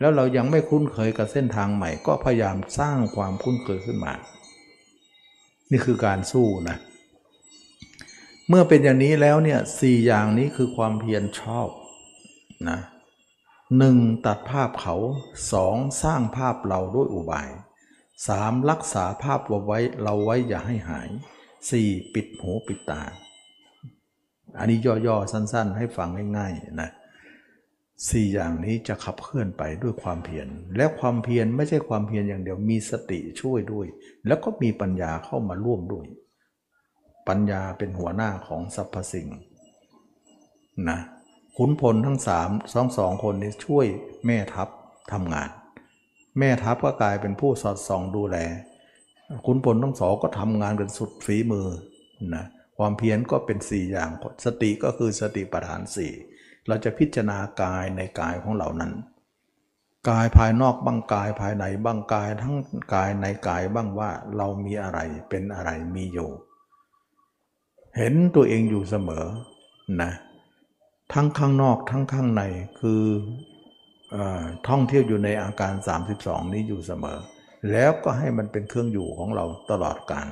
[0.00, 4.12] แล้วเรายังไม่คุ้นเคยกับเส้นทางใหม่ ก็พยายามสร้างความคุ้นเคยขึ้นมา
[5.70, 6.76] นี่คือการสู้นะ
[8.48, 11.68] เมื่อเป็นอย่างนี้แล้วเนี่ยสี่อย่างนี้คือความเพียรชอบ
[12.68, 12.78] นะ
[13.78, 14.96] หนึ่งตัดภาพเขา
[15.52, 17.50] สองสร้างภาพเราด้วยอุบาย
[18.28, 21.08] สามรักษาภาพเราไว้เราไว้อย่าให้หาย
[21.70, 23.02] สี่ปิดหูปิดตา
[24.58, 26.08] อันนี้ย่อๆสั้น ๆ ให้ฟัง
[26.38, 26.90] ง่ายๆนะ
[28.10, 33.86] สี่อย่างนี้จะขับเคลื่อนไปด้วยความเพียรและความเพียรไม่ใช่ความเพียรอย่างเดียวมีสติช่วยด้วย
[34.26, 36.06] แล้วก็มีปัญญาเข้ามาร่วมด้วย
[37.28, 39.28] ปัญญาเป็นหัวหน้าของสรรพสิ่ง
[40.90, 40.98] นะ
[41.56, 43.86] ขุนพลทั้งสามสองสองคนนี้ช่วย
[44.26, 44.68] แม่ทัพ
[45.12, 45.48] ทำงาน
[46.38, 48.36] แม่ทัพก็กลายเป็นผู้สอดส่องดูแล
[49.46, 51.68] ขุนพลทั้งสองก็ทำงานกันสุดฝีมือ
[52.34, 52.44] นะ
[52.78, 54.10] ความเพียรก็เป็นสี่อย่าง
[54.44, 56.12] สติก็คือสติปัฏฐานสี่
[56.66, 58.92] เราจะพิจารณากายในกายของเรานั้น
[60.08, 62.56] กายภายนอกบ้างกายภายในบ้างกายทั้ง
[62.94, 64.98] กายในกายบ้างว่าเรามีอะไร
[65.28, 66.30] เป็นอะไรมีอยู่
[67.96, 69.26] เห็นตัวเองอยู่เสมอ
[70.02, 70.12] นะ
[71.14, 72.42] ทั้งข้างนอกทั้งข้างใน
[72.80, 73.02] คือ
[74.14, 74.16] อ
[74.68, 75.74] ท่องเที่ยวอยู่ในอาการ
[76.14, 77.18] 32 นี้อยู่เสมอ
[77.72, 80.28] แล้วก็ให้มันเป็นเครื่องอยู่ของเราตลอดกาล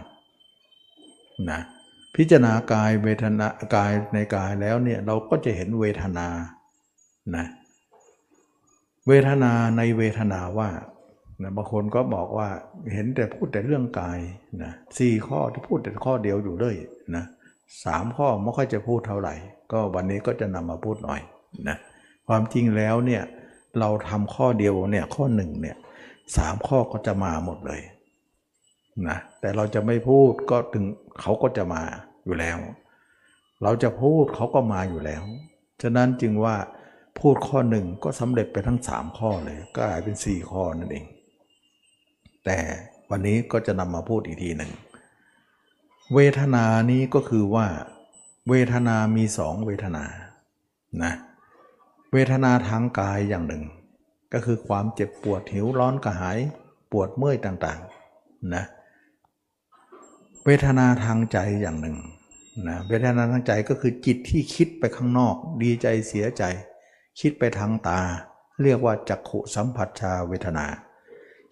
[1.51, 1.61] นะ
[2.16, 6.28] พิจารณากายเวทนากายในกายแล้วเนี่ยเราก็จะเห็นเวทนา
[7.36, 7.47] นะ
[9.09, 10.70] เวทนาในเวทนาว่า
[11.43, 12.48] นะบางคนก็บอกว่า
[12.93, 14.19] เห็นแต่พูดแต่เรื่องกาย
[14.62, 16.77] นะสี่ข้อที่พูดแต่ข้อเดียวอยู่เลย
[17.16, 17.24] นะ
[17.84, 19.34] สามข้อไม่ค่อยจะพูดเท่าไหร่
[19.72, 21.20] ก็วันนี้ก็จะนำมาพูดหน่อย
[21.68, 21.76] นะ
[22.28, 23.22] ความจริงแล้วเนี่ย
[23.78, 25.76] เราทำข้อเดียวเนี่ยข้อหนึ่งเนี่ย
[26.36, 27.80] สามข้อก็จะมาหมดเลย
[29.09, 30.84] นะแต่เราจะไม่พูดก็ถึง
[31.20, 31.82] เขาก็จะมา
[32.24, 32.59] อยู่แล้ว
[33.62, 35.22] เราจะพูดเขาก็มาอยู่แล้ว
[35.82, 36.56] ฉะนั้นจึงว่า
[37.18, 41.06] พูดข้อหนึ่งก็สำเร็จไปทั้งสามข้อเลยก็กลายเป็นสี่ข้อนั่นเอง
[42.44, 42.59] แต่
[43.10, 44.70] วันนี้ก็จะนำมาพูดอีกทีหนึ่ง
[46.15, 47.66] เวทนานี้ก็คือว่า
[48.49, 50.05] เวทนามีสองเวทนา
[51.03, 51.12] นะ
[52.12, 53.65] เวทนาทางกายอย่างหนึ่ง
[54.32, 56.39] ก็คือความเจ็บปวดหิวร้อนกระหาย
[56.93, 58.65] ปวดเมื่อยต่างๆนะ
[60.45, 61.97] เวทนาทางใจอย่างหนึ่ง
[62.69, 66.45] นะเวทนาทางใจก็คือจิตที่คิดไปข้างนอก ดีใจเสียใจ
[67.20, 68.01] คิดไปทางตา
[68.62, 70.66] เรียกว่าจักขุสัมผัสชาเวทนา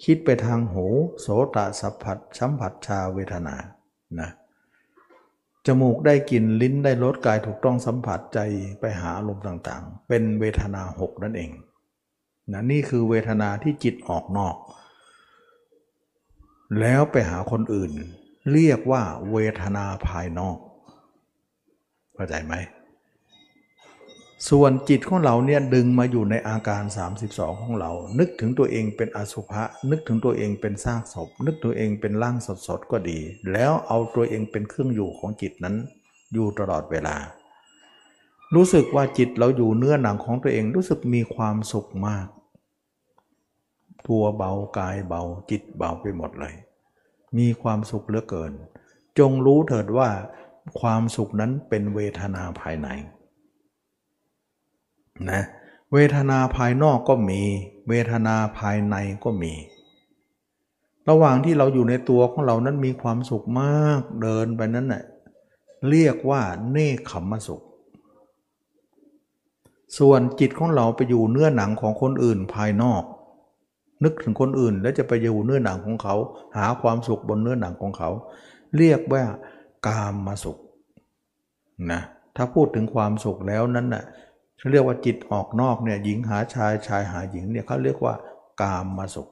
[0.05, 0.87] คิดไปทางหู
[1.21, 3.55] โสตสัมผัสสัมผัสชาเวทนา
[4.21, 4.31] นะ
[5.69, 8.39] จมูกได้กลิ่นลิ้นได้รสกายถูกต้องสัมผัสใจ
[8.81, 11.51] ไปหาอารมณ์ต่างๆ เป็นเวทนาหกนั่นเอง
[12.53, 14.57] นะนี่คือเวทนาที่จิตออกนอก
[16.81, 17.93] แล้วไปหาคนอื่น
[18.53, 20.59] เรียกว่าเวทนาภายนอก
[22.15, 22.55] เข้าใจไหม
[24.47, 26.83] ส่วนจิตของเราเนี่ยดึงมาอยู่ในอาการ
[27.23, 32.37] 32 ของเรา นึกถึงตัวเองเป็นอสุภะนึกถึงตัวเองเป็นซากศพ นึกตัวเองเป็นร่าง
[32.67, 33.19] สดๆก็ดี
[33.53, 35.77] แล้วเอาตัวเองเป็นเครื่องอยู่ของจิตนั้น
[36.33, 37.17] อยู่ตลอดเวลา
[38.55, 42.27] รู้สึกว่าจิตเราอยู่เนื้อหนังของตัวเองรู้สึกมีความสุขมาก
[44.09, 46.55] ตัวเบากายเบาจิตเบาไปหมดเลย
[47.39, 48.53] มีความสุขเหลือเกิน
[49.19, 50.09] จงรู้เถิดว่า
[50.81, 52.89] ความสุขนั้นเป็นเวทนาภายใน
[55.31, 55.43] นะ
[55.93, 57.41] เวทนาภายนอกก็มี
[57.89, 59.53] เวทนาภายในก็มี
[61.09, 65.03] ระหว่างที่เราอยู่ในตัวของเรานั้นมีความสุขมากเดินไปนั้นน่ะ
[65.89, 67.63] เรียกว่าเนคขมสุข
[69.99, 73.03] ส่วนจิตของเราไปอยู่เนื้อหนังของคนอื่นภายนอก
[74.05, 76.15] นึกถึงคนอื่นแล้วจะไปอยู่เนื้อหนังของเขา
[76.57, 78.11] หาความสุขบนเนื้อหนังของเขา
[78.77, 79.23] เรียกว่า
[79.87, 80.59] กามมาสุข
[81.91, 82.01] นะ
[82.37, 84.05] ถ้าพูดถึงความสุขแล้วนั้นนะ่ะ
[84.59, 88.15] เขาเรียกว่าจิตออกนอกเนี่ยหญิงหาชายชายหาหญิงเนี่ยเขาเรียกว่า
[88.61, 89.29] กามมาสุข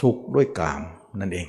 [0.00, 0.82] สุขด้วยกาม
[1.20, 1.48] นั่นเอง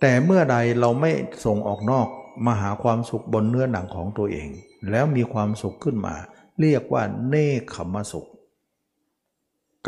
[0.00, 1.10] แต่เมื่อใดเราไม่
[1.44, 2.08] ส่งออกนอก
[2.46, 4.48] มาหาความสุขบนเนื้อหนังของตัวเอง
[4.90, 6.14] แล้วมีความสุขขึ้นมา
[6.60, 8.26] เรียกว่าเนคขมสุข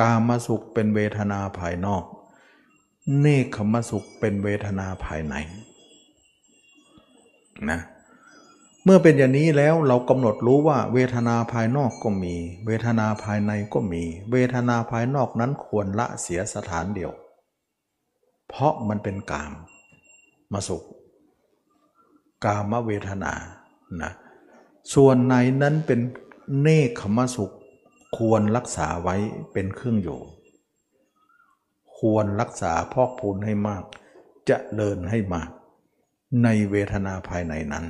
[0.01, 2.05] กามสุขเป็นเวทนาภายนอก
[3.21, 5.35] เนคขมสุขเป็นเวทนาภายใน
[7.71, 12.35] นะเมื่อเป็นอย่างนี้แล้วเรากำหนดรู้ว่าเวทนาภายนอกก็มี
[12.67, 14.03] เวทนาภายในก็มี
[14.33, 17.13] เวทนาภายนอกนั้นควรละเสียสถานเดียว
[18.49, 19.53] เพราะมันเป็นกาม
[20.53, 20.85] มาสุข
[22.45, 23.33] กามเวทนา
[24.03, 24.13] นะ
[24.95, 26.01] ส่วนในนั้นเป็น
[26.61, 27.55] เนคขมสุข
[28.17, 29.17] ควรรักษาไว้
[29.53, 30.21] เป็นเครื่องอยู่
[31.99, 33.83] ควรรักษาพอกพูนให้มาก
[34.49, 35.51] จะเลินให้มาก
[36.43, 37.87] ในเวทนาภายในนั้น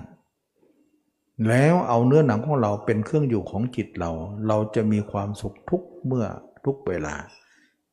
[1.49, 4.11] แล้วเอาเนื้อหนังของเราเป็นเครื่องอยู่ของจิตเรา
[4.49, 6.27] เราจะมีความสุขทุกเมื่อ
[6.65, 7.15] ทุกเวลา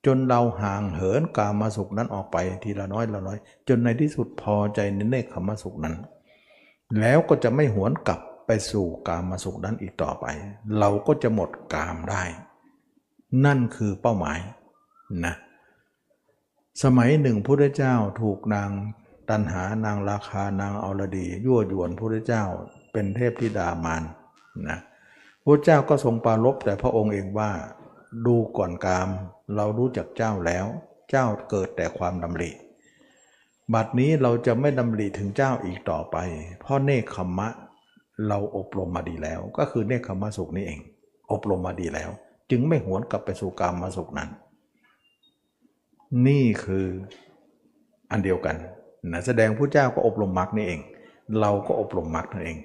[0.06, 3.38] จนเราห่างเหินกามาสุขนั้นออกไปทีละน้อยละน้อย
[3.68, 5.96] จนในที่สุดพอใจในเนคขมสุขนั้น
[7.00, 10.26] แล้วก็จะไม่หวนกลับไปสู่กามมาสุขนั้นอีกต่อไป
[10.80, 12.24] เราก็จะหมดกามได้
[13.46, 14.40] นั่นคือเป้าหมาย
[15.26, 15.36] นะ
[16.84, 18.70] สมัยหนึ่งพระเจ้าถูกนาง
[19.30, 22.46] ตันหานางราคานางอรดี ยั่วยวนพระเจ้า
[22.94, 24.04] เป็นเทพธิดามาน
[24.70, 24.80] นะ
[25.46, 27.52] พระเจ้าก็ทรงปารบแต่พระองค์เองว่า
[28.26, 29.10] ดูก่อนกาม
[29.56, 30.66] เรารู้จักเจ้าแล้ว
[31.10, 32.52] เจ้าเกิดแต่ความดำริ
[33.74, 36.18] บัดนี้เราจะไม่ดำริถึงเจ้าอีกต่อไป
[36.62, 37.50] เพราะเนคขมมะ
[38.28, 40.80] เราอบรมมาดีแล้ว ก็คือเนคขมะสุขนี่เอง
[41.32, 42.10] อบรมมาดีแล้ว
[42.52, 44.30] จึงไม่หวนกลับไปสู่กามมาสุขนั้น
[46.28, 46.88] นี่คือ
[48.12, 48.56] อันเดียวกัน
[49.12, 50.82] นะแสดงผู้เจ้าก็อบรมมรรคนี่เอง
[51.40, 52.58] เราก็อบรมมรรคนั่นเอง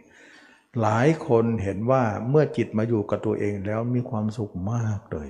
[0.83, 5.29] หลายคนเห็นว่าเมื่อจิตมาอยู่กับตัวเองแล้วมีความสุขมากเลย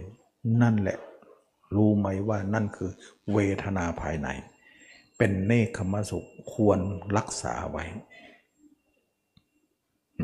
[0.63, 0.99] นั่นแหละ
[1.77, 2.91] รู้ไหมว่านั่นคือ
[3.33, 4.29] เวทนาภายใน
[5.19, 6.79] เป็นเนคขมสุขควร
[7.17, 7.85] รักษาไว้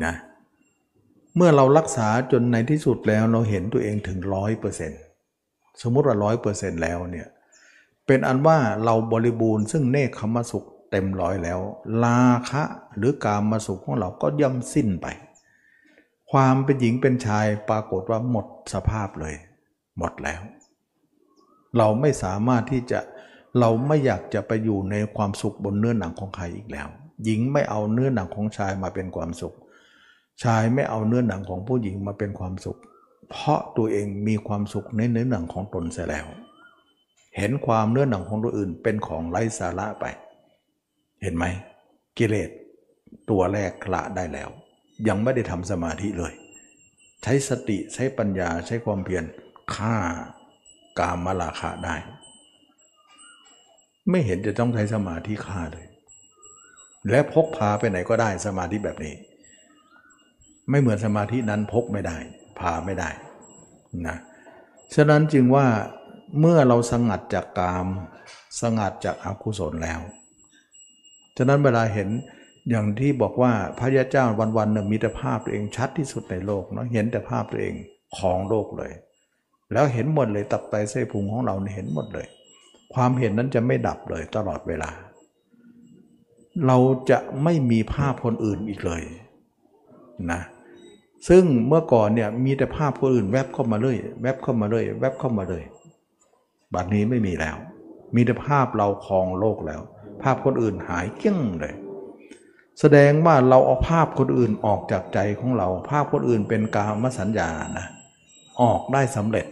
[0.03, 0.13] นะ
[1.35, 5.01] เมื่อเรารักษาจนในที่สุดแล้วเราเห็นตัวเองถึงร้อยเปอร์เซ็นต์
[5.81, 7.27] สมมติว่าร้อยเปอร์เซ็นต์แล้วเนี่ย
[8.07, 11.59] เป็นอันว่าเราบริบูรณ์ซึ่งเนคขมสุข เต็มร้อยแล้ว
[12.03, 12.19] ลา
[12.49, 12.63] คะ
[12.97, 15.07] หรือกามมาสุขของเราก็ย่อมสิ้นไป
[16.31, 19.35] ความเป็นหญิงเป็นชายปรากฏว่าหมดสภาพเลย
[19.97, 20.41] หมดแล้ว
[21.77, 22.99] เราไม่สามารถที่จะ
[23.59, 26.87] เราไม่อยากจะไปอยู่ในความสุขบนเนื้อหนังของใครอีกแล้ว
[27.23, 29.55] หญิงไม่เอาเนื้อหนังของชายมาเป็นความสุข
[30.43, 32.79] ชายไม่เอาเนื้อหนังของผู้หญิงมาเป็นความสุข
[33.29, 36.27] เพราะตัวเองมีความสุขในเนื้อหนังของตนเสียแล้ว
[37.37, 40.05] เห็นความเนื้อหนังของตัวอื่นเป็นของไร้สาระไป
[41.25, 41.45] เห็นไหม
[42.17, 42.49] กิเลส
[43.29, 44.49] ตัวแรกละได้แล้ว
[45.07, 46.33] ยังไม่ได้ทำสมาธิเลย
[47.23, 49.23] ใช้สติใช้ปัญญาใช้ความเพียร
[49.75, 49.95] ฆ่า
[50.99, 51.95] กามมาลาคะได้
[54.09, 55.85] ไม่เห็นจะต้องใช้สมาธิฆ่าเลย
[57.09, 59.15] และพกพาไปไหนก็ได้สมาธิแบบนี้
[60.69, 62.17] ไม่เหมือนสมาธินั้นพกไม่ได้
[62.59, 63.09] พาไม่ได้
[64.07, 64.17] นะ
[64.95, 65.67] ฉะนั้นจึงว่า
[66.39, 67.87] เมื่อเราสงัดจากกาม
[68.61, 69.99] สงัดจากอกุศลแล้ว
[71.37, 72.09] ฉะนั้นเวลาเห็น
[72.69, 74.25] อย่างที่บอกว่าพระยาเจ้า
[74.57, 77.73] วันๆหนึ่งมีแต่ภาพตัวเองชัดที่สุดในโลกเนาะเห็นแต่ภาพตัวเอง
[78.17, 78.91] ของโลกเลย
[79.73, 82.27] แล้วเห็นหมดเลยตับไตเส้พุงของเราเห็นหมดเลย
[82.93, 84.89] ความเห็นนั้นจะไม่ดับเลยตลอดเวลา
[86.67, 86.77] เรา
[87.09, 89.01] จะไม่มีภาพคนอื่นอีกเลย
[90.31, 90.41] นะ
[91.29, 95.63] ซึ่งเมื่อก่อนเนี่ยมีแต่ภาพคนอื่นแวบเข้ามาเลยแวบเข้ามาเลยแวบเข้ามาเลย
[96.73, 97.57] บัดนี้ไม่มีแล้ว
[98.15, 99.81] มีแต่ภาพเราครองโลกแล้ว
[100.21, 101.75] ภาพคนอื่นหายเกี้ยงเลย
[102.79, 107.87] แสดงว่าเราเอาภาพคนอื่นออกจากใจของเรา ภาพคนอื่นเป็นกามสัญญานะ
[108.61, 109.45] ออกได้สำเร็จ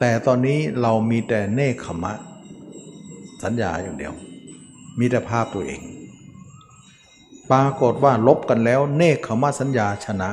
[0.00, 2.12] แต่ตอนนี้เรามีแต่เนคขมะ
[3.44, 4.14] สัญญาอย่างเดียว
[4.98, 5.80] มีแต่ภาพตัวเอง
[7.50, 10.30] ปรากฏว่าลบกันแล้วเนคขมะสัญญาชนะ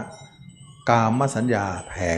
[0.90, 2.12] กามสัญญาแพ้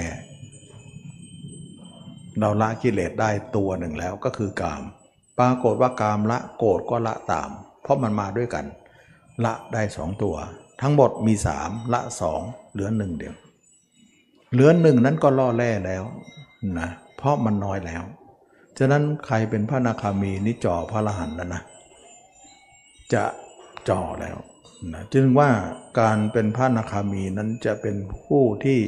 [2.39, 4.83] เราละกิเลสได้ตัวหนึ่งแล้วก็คือกาม
[5.39, 7.49] ปรากฏว่ากามละโกรธก็ละตาม
[7.83, 8.65] เพราะมันมาด้วยกัน
[9.45, 10.35] ละได้สองตัว
[10.81, 12.41] ทั้งหมดมีสามละสอง
[12.71, 13.35] เหลือหนึ่งเดียว
[14.51, 16.03] เหลือหนึ่งนั้นก็ล่อแร่แล้ว
[16.79, 18.03] นะเพราะมันน้อยแล้ว
[18.77, 21.61] ฉะนั้นใครเป็นพระนาคามีนี่จ่อพระละหันแล้วนะ
[23.13, 23.23] จะ
[23.89, 24.37] จ่อแล้ว
[24.93, 25.49] นะจึงว่า
[25.99, 27.95] การเป็นพระนาคามีนั้นจะเป็น
[28.25, 28.79] ผู้ที่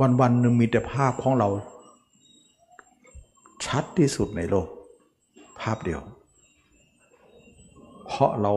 [0.00, 1.48] วันวันหนึ่งมีแต่ภาพของเรา
[3.66, 4.68] ชัดที่สุดในโลก
[5.60, 6.00] ภาพเดียว
[8.06, 8.52] เพราะเรา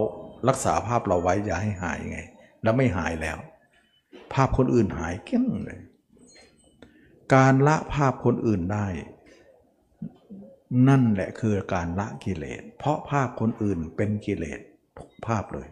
[0.48, 2.20] รักษาภาพเราไว้อย่าให้หายไง
[2.64, 3.38] แล้วไม่หายแล้ว
[4.34, 5.82] ภาพคนอื่นหายเกี้ยงเลย
[7.36, 8.88] การละภาพคนอื่นได้
[10.88, 14.60] นั่นแหละคือการละกิเลส เพราะภาพคนอื่นเป็นกิเลส
[14.98, 15.68] ทุกภาพเลย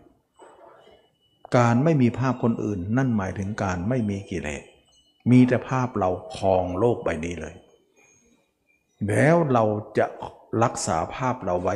[1.58, 4.64] การไม่มีภาพคนอื่น นั่นหมายถึงการไม่มีกิเลส
[5.32, 7.56] มีแต่ภาพเราครองโลกใบนี้เลย
[9.08, 9.64] แล้วเรา
[9.98, 10.06] จะ
[10.64, 11.76] รักษาภาพเราไว้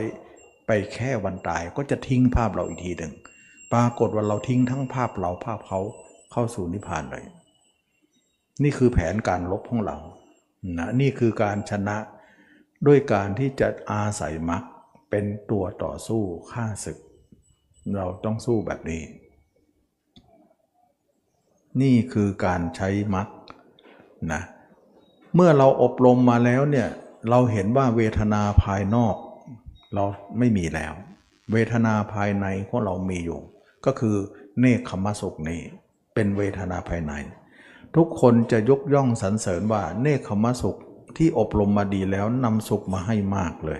[0.67, 3.13] ไปแค่วันตายก็จะทิ้งภาพเราอีกทีหนึ่ง
[3.73, 5.79] ปรากฏว่าเราทิ้งทั้งภาพเราภาพเขา
[6.31, 7.25] เข้าสู่นิพพานเลย
[8.63, 9.97] นี่คือแผนการลบของเรา
[10.77, 11.97] นะนี่คือการชนะ
[12.87, 14.63] ด้วยการที่จะอาศัยมรรค
[15.09, 16.97] เป็นตัวต่อสู้ฆ่าศึก
[17.95, 19.03] เราต้องสู้แบบนี้
[21.81, 23.27] นี่คือการใช้มรรค
[24.33, 24.41] นะ
[25.35, 26.87] เมื่อเราอบรมมาแล้วเนี่ย
[27.29, 29.15] เราเห็นว่าเวทนาภายนอก
[29.93, 30.05] เรา
[30.37, 30.93] ไม่มีแล้ว
[31.51, 33.39] เวทนาภายในของเรามีอยู่
[33.85, 34.15] ก็คือ
[34.59, 35.61] เนคขมสุขนี้
[36.13, 37.13] เป็นเวทนาภายใน
[37.95, 40.77] ทุกคนจะยกย่องสรรเสริญว่าเนคขมสุข
[41.17, 43.79] ที่อบรมมาดีแล้วนำสุขมาให้มากเลย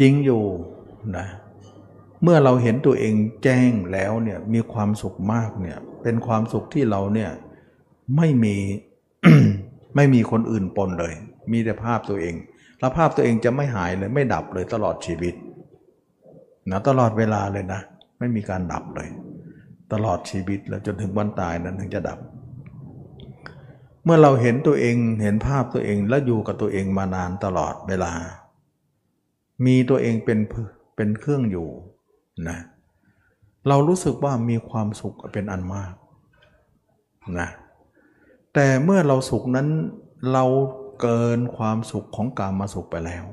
[0.00, 0.44] จริงอยู่
[1.16, 1.26] นะ
[2.22, 7.30] เมื่อเราเห็นตัวเองแจ้งแล้วเนี่ยมีความสุขมากเนี่ยเป็นความสุขที่เราเนี่ย
[8.16, 8.56] ไม่มี
[9.96, 11.14] ไม่มีคนอื่นปนเลย
[11.52, 12.34] มีแต่ภาพตัวเอง
[12.78, 15.34] แล้วภาพตัวเองจะไม่หายเลย ไม่ดับเลยตลอดชีวิต
[16.70, 17.80] นะตลอดเวลาเลยนะ
[18.18, 19.08] ไม่มีการดับเลย
[19.92, 22.18] ตลอดชีวิตแล้วจนถึงวันตายนั้นถึงจะดับ
[24.04, 28.12] เมื่อเราเห็นตัวเองเห็นภาพตัวเองและอยู่กับตัวเองมานานตลอดเวลา
[29.66, 30.38] มีตัวเองเป็น
[30.96, 31.68] เป็นเครื่องอยู่
[32.48, 32.58] นะ
[33.68, 35.94] เรารู้สึกว่ามีความสุขเป็นอันมาก
[37.40, 37.48] นะ
[38.54, 39.68] แต่เมื่อเราสุขนั้น
[40.32, 40.44] เรา
[41.00, 43.24] เกินความสุขของกามาสุขไปแล้ว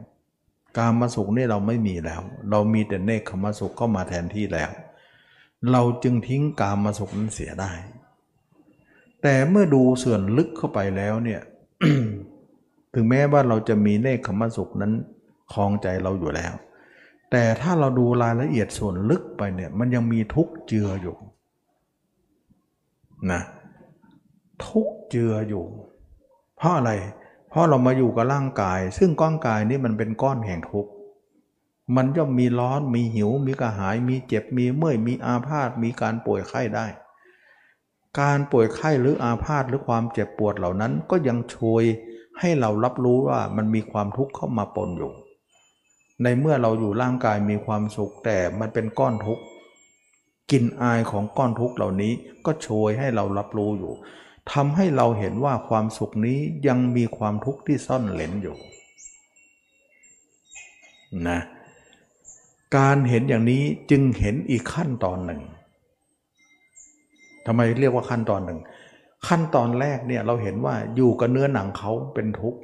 [0.77, 4.71] กามาสุขนี่เราไม่มีแล้ว เรามีแต่เนคขมาสุขเข้ามาแทนที่แล้ว
[5.71, 7.71] เราจึงทิ้งกามาสุขนั้นเสียได้
[9.21, 11.41] แต่เมื่อดูส่วนลึกเข้าไปแล้วเนี่ย
[12.93, 14.93] ถึงแม้ว่าเราจะมีเนคขมาสุขนั้น
[15.53, 16.53] คลองใจเราอยู่แล้ว
[17.31, 21.15] แต่ถ้าเราดูรายละเอียดส่วนลึกไปเนี่ย มันยังมีทุกข์เจืออยู่
[23.31, 23.41] นะ
[24.65, 25.65] ทุกเจืออยู่
[26.57, 26.91] เพราะอะไร
[27.49, 30.91] เพราะเรามาอยู่กับร่างกาย ซึ่งก้อนกายนี้มันเป็นก้อนแห่งทุกข์
[31.95, 36.87] มันย่อมมีร้อนมีหิว มีกระหาย มีเจ็บมีเมื่อยมีอาพาธมีการป่วยไข้ได้
[38.19, 41.83] การป่วยไข้หรืออาพาธหรือความเจ็บปวดเหล่านั้นก็ยังช่วย
[42.39, 45.11] ให้เรารับรู้ว่ามันมีความทุกข์เข้ามาปนอยู่
[46.23, 49.43] ในเมื่อเราอยู่ร่างกายมีความสุขแต่มันเป็นก้อนทุกข์
[50.51, 52.13] กลิ่นอายของก้อนทุกข์เหล่านี้
[52.45, 53.93] ก็ช่วยให้เรารับรู้อยู่
[54.51, 58.55] ทำให้เราเห็นว่าความสุขนี้ยังมีความทุกข์ที่ซ่อนเล้นอยู่
[61.29, 61.39] นะ
[62.77, 65.41] การเห็นอย่างนี้จึงเห็นอีกขั้นตอนหนึ่ง
[67.45, 68.59] ทำไมเรียกว่าขั้นตอนหนึ่ง
[69.27, 72.59] ขั้นตอนแรกเนี่ยเราเห็นว่าอยู่กับเนื้อหนังเขาเป็นทุกข์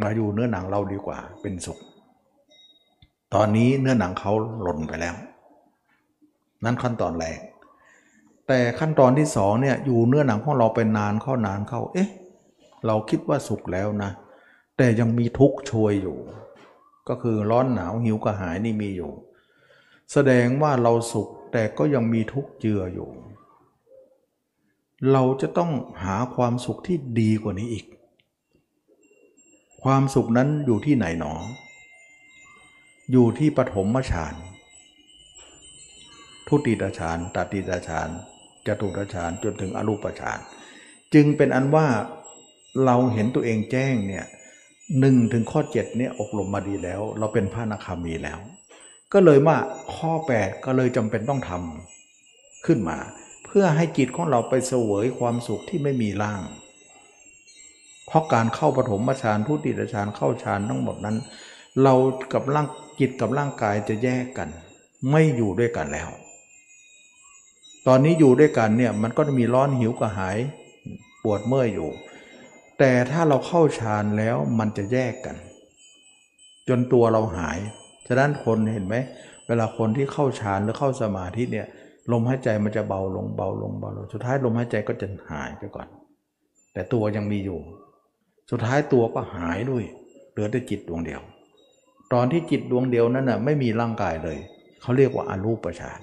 [0.00, 1.78] มาอยู่เนื้อหนังเราดีกว่าเป็นสุข
[3.34, 4.32] ตอนนี้เนื้อหนังเขา
[4.62, 5.14] หล่นไปแล้ว
[6.64, 7.38] นั่นขั้นตอนแรก
[8.48, 12.10] แต่ขั้นตอนที่สองเนี่ยอยู่เนื้อหนังของเราเป็นนานเข้านานเข้า เอ๊ะ
[12.86, 14.10] เราคิดว่าสุขแล้วนะ
[14.76, 16.18] แต่ยังมีทุกข์ช่วยอยู่
[17.08, 19.12] ก็คือร้อนหนาวหิวกระหายนี่มีอยู่
[20.12, 23.08] แสดงว่าเราสุขแต่ก็ยังมีทุกข์เจืออยู่
[25.12, 25.70] เราจะต้อง
[26.04, 27.86] หาความสุขที่ดีกว่านี้อีก
[29.82, 31.34] ความสุขนั้นอยู่ที่ไหนหนอ
[33.12, 34.34] อยู่ที่ปฐมฌาน
[36.48, 38.10] ทุติยฌานตติยฌาน
[38.68, 40.38] จตุรฌานจนถึงอรูปฌาน
[41.14, 41.86] จึงเป็นอันว่า
[42.84, 44.26] เราเห็นตัวเองแจ้งเนี่ย
[45.00, 48.38] หนึ่งถึงข้อ7เนี่ยอบรมมาดีแล้ว เราเป็นพระนาคามีแล้ว
[49.12, 49.56] ก็เลยว่า
[49.94, 52.98] ข้อ 8 ก็เลยจำเป็นต้องทำขึ้นมา
[53.44, 56.42] เพื่อให้จิตของเราไปเสวยความสุขที่ไม่มีร่าง
[58.06, 61.16] เพราะการเข้าปฐมฌานทุติยฌานเข้าฌานทั้งหมดนั้น
[61.82, 61.94] เรา
[62.32, 62.66] กับร่าง
[63.00, 64.48] จิตกับร่างกายจะแยกกัน
[65.10, 66.08] ไม่อยู่ด้วยกันแล้ว
[67.88, 70.38] ตอนนี้อยู่ด้วยกันเนี่ยมันก็จะมีร้อนหิวกระหาย
[71.22, 71.90] ปวดเมื่อยอยู่
[72.78, 75.36] แต่ถ้าเราเข้าฌานแล้วมันจะแยกกัน
[76.68, 77.58] จนตัวเราหาย
[78.06, 78.96] ฉะนั้นคนเห็นไหม
[79.46, 81.66] เวลาคนที่เข้าฌานหรือเข้าสมาธิเนี่ย
[82.12, 85.88] ลมหายใจมันจะเบาลงเบาลงเบาลงสุดท้ายลมหายใจก็จะหายไปก่อน
[86.72, 87.58] แต่ตัวยังมีอยู่
[88.50, 89.84] สุดท้ายตัวก็หายด้วย
[90.30, 91.20] เหลือแต่จิตดวงเดียว
[92.12, 94.38] ตอนที่จิตดวงเดียวนั้นน่ะไม่มีร่างกายเลย
[94.82, 96.00] เขาเรียกว่าอารูปฌาน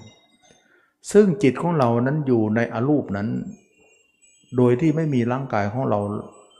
[1.11, 3.29] ซึ่งจิตของเรานั้นอยู่ในอรูปนั้น
[4.57, 5.99] โดยที่ไม่มีร่างกายของเรา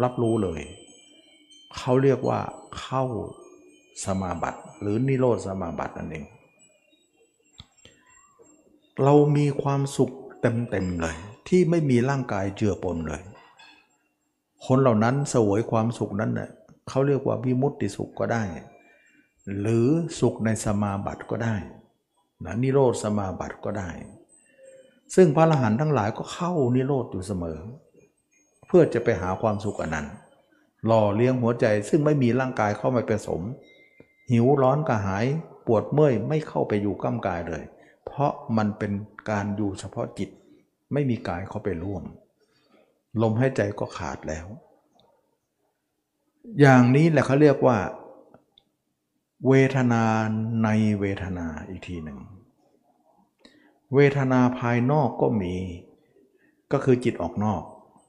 [0.04, 0.62] รับรู้เลย
[1.78, 2.40] เขาเรียกว่า
[2.80, 3.04] เข้า
[4.06, 6.26] สมาบัติหรือนิโรธสมาบัตินั่นเอง
[9.04, 10.12] เรามีความสุข
[10.42, 11.16] เต็มๆเลย
[11.48, 13.22] ที่ไม่มีร่างกายเจือปนเลย
[14.66, 16.50] คนเหล่านั้นสวยความสุขนั้นเน่ย
[16.90, 18.44] เขาเรียกว่าวิมุตติสุขก็ได้
[19.60, 19.88] หรือ
[20.20, 21.56] สุขในสมาบัติก็ได้
[22.46, 23.90] นะนิโรธสมาบัติก็ได้
[25.16, 27.58] ซึ่งพระอรหันต์ทั้งหลายก็เข้านิโรธอยู่เสมอ
[28.68, 30.08] เพื่อจะไปหาความสุขอันนั้น
[30.86, 33.42] หล่อเลี้ยงหัวใจซึ่งไม่มีร่างกายเข้ามาผสม
[34.32, 35.26] หิวร้อนกระหาย
[35.66, 37.64] ปวดเมื่อยไม่เข้าไปอยู่ก้ากายเลย
[38.06, 38.92] เพราะมันเป็น
[39.30, 40.30] การอยู่เฉพาะจิต
[40.94, 42.04] ไม่มีกายเข้าไปร่วม
[43.22, 44.46] ลมหายใจก็ขาดแล้ว
[46.60, 47.78] อย่างนี้แหละเขาเรียกว่า
[49.48, 50.04] เวทนา
[50.64, 50.70] ใน
[51.00, 52.20] เวทนาอีกทีหนึ่ง
[53.96, 55.56] เวทนาภายนอกก็มี
[56.72, 57.64] ก็คือจิตออกนอก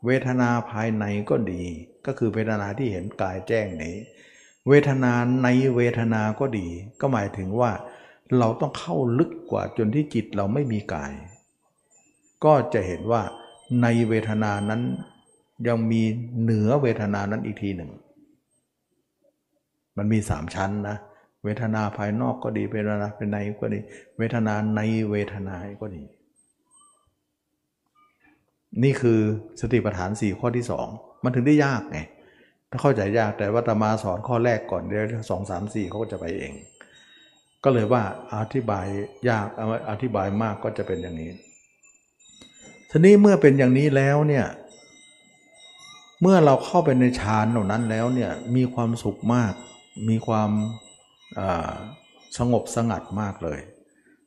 [0.06, 1.62] เวทนาภายในก็ดี
[2.06, 3.96] ก็คือเวทนาที่เห็นกายแจ้งนี้
[4.68, 6.66] เวทนาในเวทนาก็ดี
[7.00, 7.72] ก็หมายถึงว่า
[8.38, 11.12] เราต้องเข้าลึกกว่าจนที่จิตเราไม่มีกาย
[12.44, 13.22] ก็จะเห็นว่า
[13.82, 14.82] ในเวทนานั้น
[15.66, 16.02] ยังมี
[16.40, 17.90] เหนือเวทนานั้นอีกทีหนึ่ง
[19.96, 23.80] มันมีสามชั้นนะเวทนาภายนอกก็ดีเวทนาภายในก็ดี
[24.18, 26.02] เวทนาในเวทนาก็ดี
[28.82, 29.20] นี่คือ
[29.60, 30.86] สติปัฏฐานสี่ข้อที่สอง
[31.24, 31.98] มันถึงได้ยากไง
[32.70, 36.54] ถ้าเข้าใจยากแต่ว่าตมาสอนข้อแรกก่อนเดี๋ยวสองสามสี่เขาก็จะไปเอง
[37.64, 38.02] ก็เลยว่า
[38.34, 38.86] อธิบาย
[39.28, 39.46] ยาก
[39.90, 41.30] อธิบายมากก็จะเป็นอย่างนี้
[42.90, 44.46] ทีนี้เมื่อเป็นอย่างนี้แล้วเนี่ย
[46.22, 49.52] เมื่อเราเข้าไปในฌานเหล่านั้นแล้วเนี่ยมีความสุขมาก
[50.08, 50.50] มีความ
[52.38, 53.60] สงบสงัดมากเลย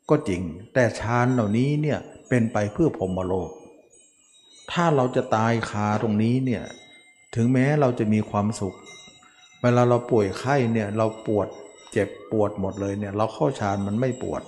[0.09, 0.41] ก็จริง
[0.73, 1.99] แต่ฌานเหล่านี้เนี่ย
[2.30, 3.49] เป็นไปเพื่อพรมโลก
[4.71, 6.63] ถ้าเราจะตายคาตรงนี้เนี่ย
[7.35, 8.76] ถึงแม้เราจะมีความสุข
[9.61, 11.47] เวลาเราป่วยไข้เนี่ยเราปวด
[11.91, 14.41] เจ็บปวดหมดเลยเนี่ยเราเข้าฌานมันไม่ปวด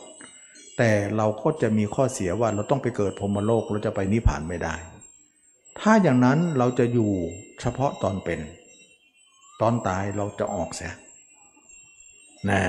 [0.77, 4.75] แต่เราก็จะมีข้อเสียว่าเราต้องไปเกิดพรมโลกเราจะไปนิพพานไม่ได้
[5.79, 7.11] ถ้าอย่างนั้นเราจะอยู่
[7.61, 8.39] เฉพาะตอนเป็น
[9.61, 10.93] ตอนตายเราจะออกเสีย
[12.49, 12.61] นะ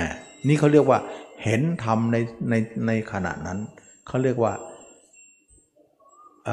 [0.48, 0.98] นี่เขาเรียกว่า
[1.44, 2.16] เห็นธรรมใน
[2.50, 2.54] ใน
[2.86, 3.58] ในขณะนั้น
[4.06, 4.52] เขาเรียกว่า
[6.46, 6.48] เ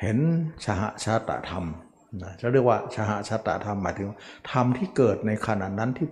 [0.00, 0.18] เห็น
[0.64, 1.64] ชาชาตธรรม
[2.22, 4.08] นะจะเรียกว่าชาหชาตธรรมหมายถึง
[4.50, 6.08] ธรรมที่เกิดในขณะนั้นที่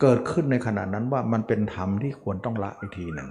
[0.00, 3.30] เกิดขึ้นในขณะนั้นว่ามันเป็นธรรมที่ควรต้องละอีกทีหนึ่ง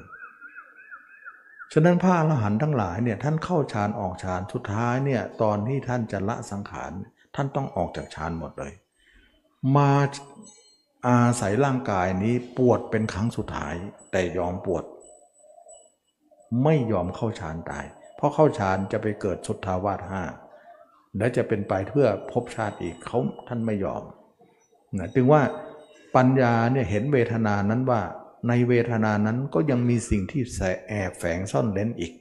[1.74, 6.92] ฉะนั้นพระอรหันต์ทั้งหลายเนี่ยท่านเข้าฌานออกฌานสุดท้ายเนี่ยตอนที่ท่านจะละสังขาร
[7.36, 8.74] ท่านต้องออกจากฌานหมดเลย
[9.76, 9.92] มา
[11.08, 13.76] อาศัยร่างกายนี้ปวดเป็นครั้งสุดท้าย
[14.12, 14.84] แต่ยอมปวด
[16.64, 17.86] ไม่ยอมเข้าฌานตาย
[18.16, 20.24] เพราะเข้าฌานจะไปเกิดสุทธาวาสห้า
[21.18, 24.04] และจะเป็นไปเพื่อพบชาติอีกเขาท่านไม่ยอม
[24.98, 25.42] นะจึงว่า
[26.16, 28.02] ปัญญาเนี่ยเห็นเวทนานั้นว่า
[28.48, 32.14] ในเวทนานั้นก็ยังมีสิ่งที่แแอบแฝงซ่อนเล้นอีก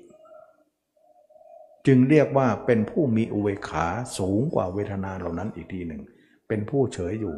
[1.87, 3.87] จึงเรียกว่าเป็นผู้มีอุเบกขา
[4.19, 6.03] สูงกว่าเวทนาเหล่านั้นอีกทีหนึ่ง
[6.49, 7.37] เป็นผู้เฉยอยู่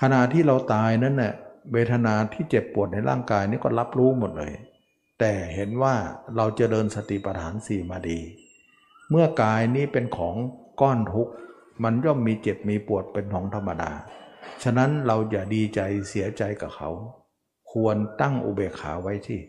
[0.00, 1.34] ขณะที่เราตายนั้นเน่ย
[1.72, 4.52] เวทนาที่เจ็บปวดในร่างกายนี่ก็รับรู้หมดเลย
[5.18, 5.94] แต่เห็นว่า
[6.36, 8.18] เราจะเดินสติปัฏฐานสี่มาดี
[9.10, 10.36] เมื่อกายนี้เป็นของ
[10.80, 11.32] ก้อนทุกข์
[11.82, 13.92] มันย่อมมีเจ็บมีปวดเป็นของธรรมดา
[14.62, 16.90] ฉะนั้นเราอย่าดีใจเสียใจกับเขา
[17.72, 19.40] ควรตั้งอุเบกขาไว้ที่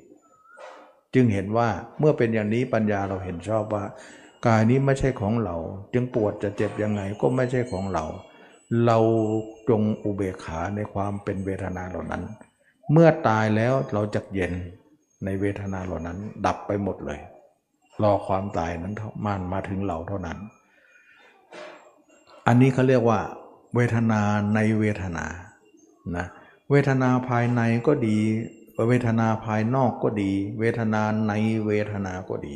[1.13, 1.69] จึงเห็นว่า
[1.99, 3.83] เมื่อเป็นอย่างนี้ปัญญาเราเห็นชอบว่า
[4.47, 5.55] กายนี้ไม่ใช่ของเรา
[5.93, 8.05] จึงปวดจะเจ็บยังไงก็ไม่ใช่ของเรา
[8.85, 8.97] เรา
[9.69, 12.23] จงอุเบกขาในความเป็นเวทนาเหล่านั้น
[12.91, 14.53] เมื่อตายแล้วเราจะเย็น
[15.25, 17.19] ในเวทนาเหล่านั้น ดับไปหมดเลย
[18.03, 18.93] รอความตายนั้น
[19.25, 20.37] มันมาถึงเราเท่านั้น
[22.47, 23.19] อันนี้เขาเรียกว่า
[23.75, 24.21] เวทนา
[24.55, 25.25] ในเวทนา
[26.17, 26.25] นะ
[26.69, 28.17] เวทนาภายในก็ดี
[28.89, 31.33] เวทนาภายนอกก็ดี เวทนาใน
[31.65, 32.55] เวทนาก็ดี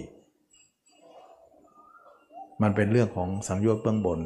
[2.61, 4.19] มันเป็นเรื่องของสังโยชน์เบื้องบน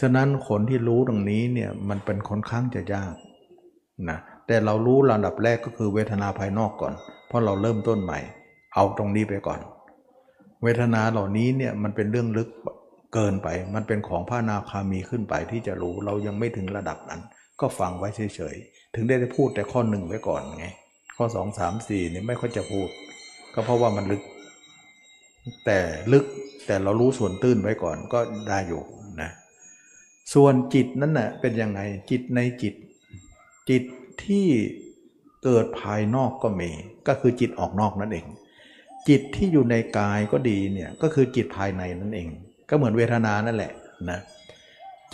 [0.00, 3.14] ฉะนั้นคนที่รู้ตรงนี้เนี่ยมันเป็นค่อนข้างจะยาก
[4.10, 6.94] นะแต่เรารู้ลำดับแรกก็คือเวทนาภายนอกก่อน
[7.28, 8.18] เพราะเราเริ่มต้นใหม่
[8.74, 9.60] เอาตรงนี้ไปก่อน
[10.62, 12.48] เวทนาเหล่านี้เนี่ยมันเป็นเรื่องลึก
[13.14, 17.20] เกินไป มันเป็นของพระนาคามีขึ้นไปที่จะรู้เรายังไม่ถึงระดับนั้น
[17.60, 20.66] ก็ฟังไว้เฉยๆถึงได้ได้พูดแต่ข้อหนึ่งไว้ก่อนไง
[21.16, 22.88] ข้อสองสามสี่นี่ไม่ค่อยจะพูด
[23.54, 24.22] ก็เพราะว่ามันลึก
[25.66, 25.78] แต่
[26.12, 26.24] ลึก
[26.66, 28.82] แต่เรารู้ส่วนตื้นไว้ก่อนก็ได้อยู่
[30.32, 31.80] ส่วนจิตนั้นน่ะเป็นยังไง
[32.10, 32.74] จิตในจิต
[33.68, 33.82] จิต
[34.24, 34.46] ที่
[35.44, 36.70] เกิดภายนอกก็มี
[37.06, 38.26] ก็คือจิตออกนอกนั่นเอง
[39.08, 42.28] จิตที่อยู่ในกายก็ดีเนี่ยก็คือจิตภายในนั่นเอง
[42.68, 43.72] ก็เหมือนเวทนานั่นแหละ
[44.10, 44.20] นะ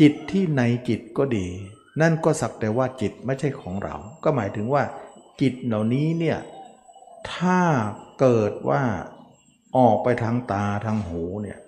[0.01, 1.47] จิตที่ในจิตก็ดี
[2.01, 4.82] นั่นก็สักแต่ว่าจิตไม่ใช่ของเรา ก็หมายถึงว่า
[5.40, 6.39] จิตเหล่านี้เนี่ย
[7.32, 7.60] ถ้า
[8.20, 8.82] เกิดว่า
[9.76, 11.59] ออกไปทางตาทางหูเนี่ย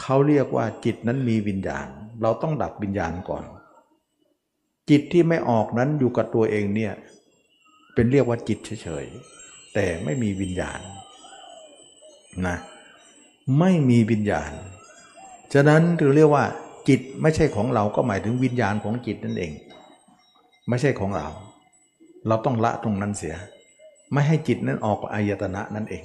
[0.00, 1.86] เขาเรียกว่าจิตนั้นมีวิญญาณ
[2.22, 3.44] เราต้องดับวิญญาณก่อน
[4.90, 6.92] จิตที่ไม่ออกนั้นอยู่กับตัวเองเนี่ย
[7.94, 10.80] เป็นเรียกว่าจิตเฉยๆ แต่ไม่มีวิญญาณ
[12.46, 12.56] นะ
[13.58, 14.52] ไม่มีวิญญาณ
[15.54, 16.44] ฉะนั้นถึงเรียกว่า
[16.88, 19.52] จิตไม่ใช่ของเราก็หมายถึงวิญญาณของจิตนั่นเอง
[20.68, 21.26] ไม่ใช่ของเรา
[22.26, 23.36] เราต้องละตรงนั้นเสีย
[24.12, 26.04] ไม่ให้จิตนั้นออกอายตนะนั่นเอง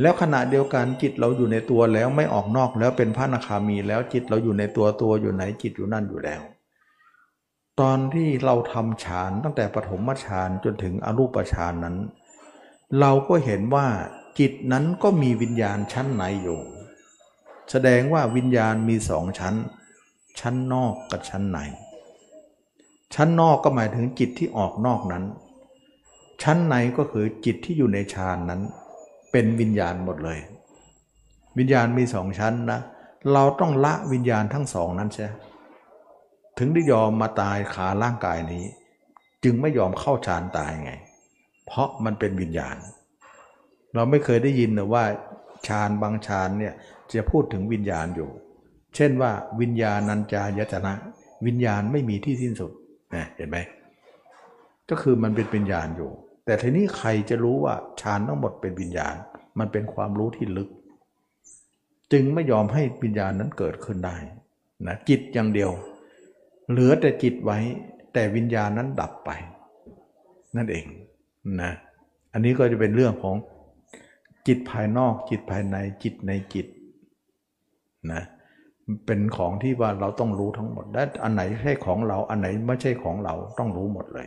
[0.00, 6.42] แล้วขณะเดียวกันจิตเราอยู่ในตัวแล้วไม่ออกนอกแล้วเป็นพระนาคามีแล้วจิตเราอยู่ในตัวตัวอยู่ไหนจิตอยู่นั่นอยู่แล้ว
[7.80, 11.96] ตอนที่เราทำฌานตั้งแต่ปฐมฌานจนถึงอรูปฌานนั้น
[13.00, 13.86] เราก็เห็นว่า
[14.38, 16.60] จิตนั้นก็มีวิญญาณชั้นในอยู่
[17.70, 19.54] แสดงว่าวิญญาณมีสองชั้น
[20.40, 21.58] ชั้นนอกกับชั้นใน
[23.14, 25.24] ชั้นนอกก็หมายถึงจิตที่ออกนอกนั้น
[26.42, 28.62] ชั้นในก็คือจิตที่อยู่ในฌานนั้น
[29.32, 30.38] เป็นวิญญาณหมดเลย
[31.58, 32.80] วิญญาณมีสองชั้นนะ
[33.32, 35.26] เราต้องละวิญญาณทั้งสองนั้นใช่
[36.58, 38.64] ถึงได้ยอมมาตายขาร่างกายนี้
[39.44, 40.92] จึงไม่ยอมเข้าฌานตายไง
[41.66, 42.76] เพราะมันเป็นวิญญาณ
[43.94, 45.04] เราไม่เคยได้ยินนะว่า
[45.68, 46.74] ฌานบางฌานเนี่ย
[47.12, 48.30] จะพูดถึงวิญญาณอยู่
[48.96, 50.92] เช่นว่าวิญญาณัญจายตนะ
[51.46, 52.72] วิญญาณไม่มีที่สิ้นสุด
[53.14, 53.58] นะเห็นไหม
[54.90, 56.10] ก็คือมันเป็นวิญญาณอยู่
[56.44, 59.14] แต่ทีนี้ใครจะรู้ว่าฌานทั้งหมดเป็นวิญญาณ
[59.58, 60.68] มันเป็นความรู้ที่ลึก
[62.12, 64.16] จึงไม่ยอมให้วิญญาณนั้นเกิดขึ้นได้
[64.86, 65.70] นะจิตอย่างเดียว
[66.70, 67.58] เหลือแต่จิตไว้
[68.12, 69.30] แต่วิญญาณนั้นดับไป
[70.56, 70.86] นั่นเอง
[71.60, 71.72] นะ
[72.32, 73.36] อันนี้ก็จะเป็นเรื่องของ
[74.46, 76.66] จิตภายนอกจิตภายในจิตในจิต
[78.12, 78.22] นะ
[79.06, 84.26] เป็นของที่ว่าเราต้องรู้ทั้งหมดและอันไหนใช่ของเรา อันไหนไม่ใช่ของเราต้องรู้หมดเลย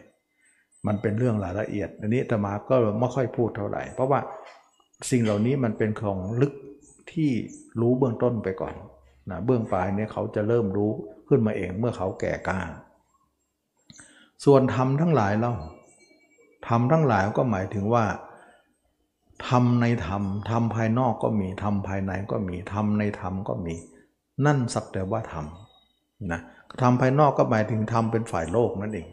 [0.88, 4.20] มันเป็นเรื่องรายละเอียด อันนี้ธรรมาก็ไม่ค่อยพูดเท่าไหร่ เพราะว่า
[5.12, 6.54] สิ่งเหล่านี้มันเป็นของลึก
[7.12, 7.30] ที่
[7.80, 8.76] รู้เบื้องต้นไปก่อน
[9.30, 10.92] นะเบื้องปลายเนี่ยเขาจะเริ่มรู้
[11.28, 12.60] ขึ้นมาเองเมื่อเขาแก่กล้า
[14.46, 15.54] ส่วนธรรมทั้งหลายเรา
[16.68, 18.06] ธรรมทั้งหลายก็หมายถึงว่า
[19.48, 23.76] ธรรมในธรรมธรรมภายนอกก็มีธรรมภายในก็มีธรรมในธรรมก็มี
[24.46, 25.46] นั่นสักแต่ว่าธรรม
[26.32, 26.42] นะ
[26.82, 29.08] ธรรมภายนอกก็หมายถึงธรรมเป็นฝ่ายโลกนั่นเอง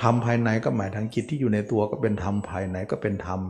[0.00, 3.40] ธรรมภายในก็หมายถึงจิตที่อยู่ในตัวก็เป็นธรรมภายในก็เป็นธรรม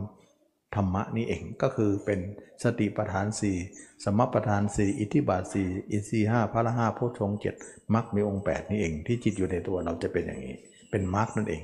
[0.75, 2.19] ธรรมะนี่เองก็คือเป็น
[2.63, 3.57] สติปัฏฐานสี่
[4.03, 7.55] สมปัฏฐานสี่อิทธิบาทสี่อินทรีห้าพระห้าโพชฌงเจ็ด
[7.93, 10.55] มรรคมีองค์แปดนี่เอง ที่จิตอยู่ในตัวเราจะเป็นอย่างนี้
[10.91, 11.63] เป็นมรรคนั่นเอง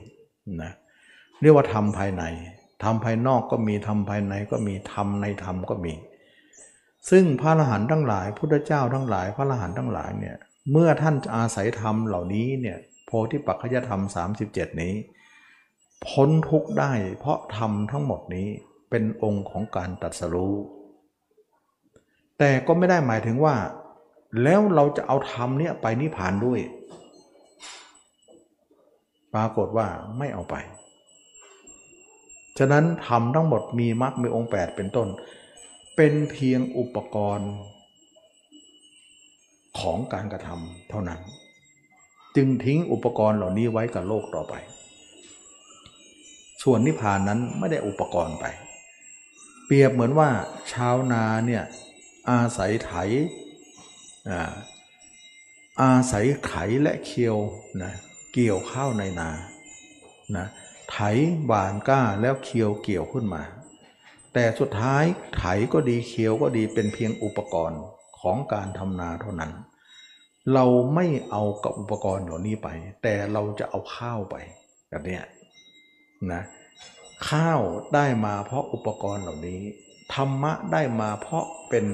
[0.64, 0.72] นะ
[1.41, 2.24] เรียกว่าธรรมภายใน
[2.84, 5.94] ธรรมภายนอกก็มีธรรมภายในก็มีธรรมในธรรมก็มี
[7.10, 10.36] ซึ่งพระอรหันต์ทั้งหลายพุทธเจ้าทั้งหลาย พระอรหันต์ทั้งหลายเนี่ย
[10.72, 14.01] เมื่อท่านอาศัยธรรมเหล่านี้เนี่ย โพธิปัจจยธรรม
[14.41, 14.93] 37 นี้
[16.07, 18.47] พ้นทุกข์ได้เพราะธรรมทั้งหมดนี้
[18.89, 20.55] เป็นองค์ของการตัดสรู้
[22.39, 23.55] แต่ก็ไม่ได้หมายถึงว่า
[24.43, 26.59] แล้วเราจะเอาธรรมเนี่ยไปนิพพานด้วย
[29.34, 30.55] ปรากฏว่าไม่เอาไป
[32.59, 35.07] ฉะนั้นธรรมทั้งหมดมีมรรคมีองค์ 8 เป็นต้น
[35.95, 37.51] เป็นเพียงอุปกรณ์
[39.79, 41.19] ของการกระทำเท่านั้น
[42.36, 44.54] จึงทิ้งอุปกรณ์เหล่านี้ไว้กับโลกต่อไป
[46.64, 48.45] ส่วนนิพพานนั้นไม่ได้อุปกรณ์ไป
[49.66, 50.30] เปรียบเหมือนว่า
[50.74, 51.64] ชาวนาเนี่ย
[52.30, 52.94] อาศัยไถ
[55.82, 57.38] อาศัยไถและเคียว
[57.82, 57.94] นะ
[58.34, 59.30] เกี่ยวข้าวในนา
[60.36, 60.45] นะ
[60.91, 60.98] ไถ
[61.49, 63.44] บานก้าแล้วเคียวเกี่ยวขึ้นมา
[64.34, 65.04] แต่สุดท้าย
[65.38, 65.44] ไถ
[65.74, 67.82] ก็ดีเคียวก็ดีเป็นเพียงอุปกรณ์
[68.20, 69.52] ของการทำนาเท่านั้น
[70.53, 70.65] เรา
[70.95, 72.68] ไม่เอากับอุปกรณ์เหล่านี้ไป
[73.03, 74.36] แต่เราจะเอาข้าวไป
[74.90, 75.19] แบบนี้
[76.34, 76.41] นะ
[77.30, 77.61] ข้าว
[77.95, 79.61] ได้มาเพราะอุปกรณ์เหล่านี้
[80.15, 81.86] ธรรมะได้มาเพราะเป็น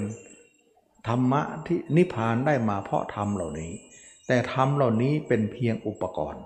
[1.07, 3.71] ธรรมะที่นิพพานได้มาเพราะธรรมเหล่านี้
[4.27, 6.43] แต่ธรรมเหล่านี้เป็นเพียงอุปกรณ์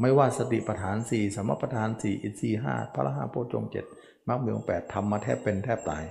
[0.00, 3.84] ไม่ว่าสติปัฏฐานสี่สมปัฏฐานสี่อินทรีห้าพระห้าโพชฌงเจ็ด
[4.28, 6.04] มรรคมีองแปดทำมาแทบเป็นแทบตาย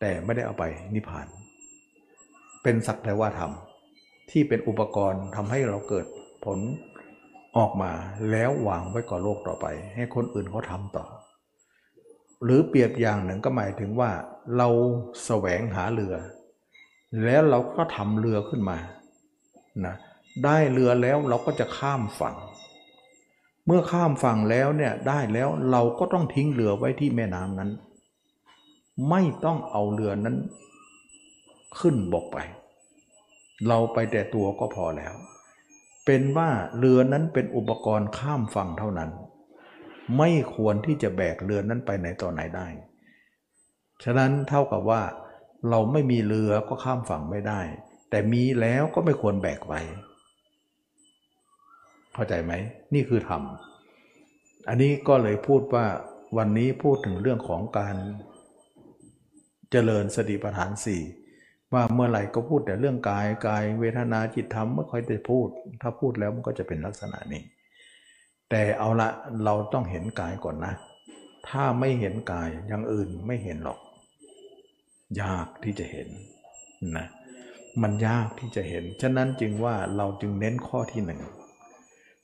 [0.00, 0.64] แต่ไม่ได้เอาไป
[0.94, 1.26] นิพพาน
[2.62, 3.69] เป็นสักแต่ว่าทำ
[4.30, 6.06] ที่เป็นอุปกรณ์ทำให้เราเกิด
[6.44, 6.58] ผล
[7.56, 7.92] ออกมา
[8.30, 11.06] แล้ววางไว้ก่อโลกต่อไป ให้คนอื่นเขาทำต่อ
[12.44, 14.10] หรือเปรียบอย่างหนึ่งก็หมายถึงว่า
[14.56, 14.68] เรา
[15.24, 16.14] แสวงหาเรือ
[17.24, 18.78] แล้วเราก็ทำเรือขึ้นมา
[19.86, 19.94] นะ
[20.44, 22.36] ได้เรือแล้วเราก็จะข้ามฝั่ง
[23.66, 27.70] เมื่อข้ามฝั่งแล้วเนี่ยได้แล้วเราก็ต้องทิ้งเรือไว้ที่แม่น้ำนั้น
[29.10, 30.36] ไม่ต้องเอาเรือนั้น
[31.78, 32.38] ขึ้นบกไป
[33.68, 35.14] เราไปแต่ตัวก็พอแล้ว
[36.06, 39.10] เป็นว่าเรือนั้นเป็นอุปกรณ์ข้ามฝั่งเท่านั้น
[40.18, 42.66] ไม่ควรที่จะแบกเรือนั้นไปไหนต่อไหนได้
[44.04, 45.02] ฉะนั้นเท่ากับว่า
[45.70, 47.60] เราไม่มีเรือก็ข้ามฝั่งไม่ได้
[48.10, 49.80] แต่มีแล้วก็ไม่ควรแบกไว้
[52.14, 52.52] เข้าใจไหม
[52.94, 53.42] นี่คือธรรม
[54.68, 55.86] อันนี้ก็เลยพูดว่า
[56.36, 57.96] วันนี้พูดถึงเรื่องของการ
[59.70, 61.02] เจริญสติปัฏฐานสี่
[61.72, 65.48] ว่าเมื่อไหร่ก็พูดแต่เรื่องกายกายเวทนาจิตธรรมไม่ค่อยจะพูด
[65.82, 67.42] ถ้าพูดแล้วมันก็จะเป็นลักษณะนี้
[68.50, 69.08] แต่เอาละ
[69.44, 70.74] เราต้องเห็นกายก่อนนะ
[71.48, 73.78] ถ้าไม่เห็นกายอย่างอื่นไม่เห็นหรอก
[75.22, 76.08] ยากที่จะเห็น
[76.96, 77.06] นะ
[77.82, 81.20] มันยากที่จะเห็น ฉะนั้นจึงว่าเราจึงเน้นข้อที่หนึ่ง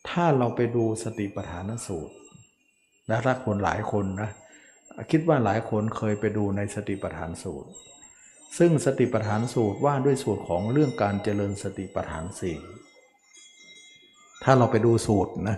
[0.09, 2.15] ถ้าเราไปดูสติปัฏฐานสูตร
[3.09, 4.31] และถ้าคนหลายคนนะ
[5.11, 7.71] คิดว่าหลายคนเคยไปดูในสติปัฏฐานสูตร
[8.59, 12.57] ซึ่งสติปัฏฐานสูตรว่าด้วยสูตรของเรื่องการเจริญสติปัฏฐานสี่
[14.43, 15.57] ถ้าเราไปดูสูตรนะ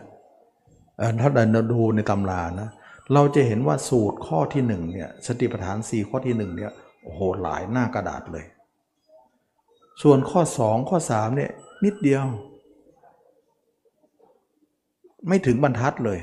[1.21, 2.71] ถ้าเราดูในตำรานะ
[3.15, 8.45] เราจะเห็นว่าสูตรข้อที่หนึ่งเนี่ยสติปัฏฐานสี่ข้อที่หนึ่งเนี่ยโอ้โหหลายหน้ากระดาษเลย
[10.03, 11.51] ส่วนข้อสองข้อสามเนี่ย
[11.85, 12.25] นิดเดียว
[15.29, 16.21] ไม่ถึงบรรทัดเลย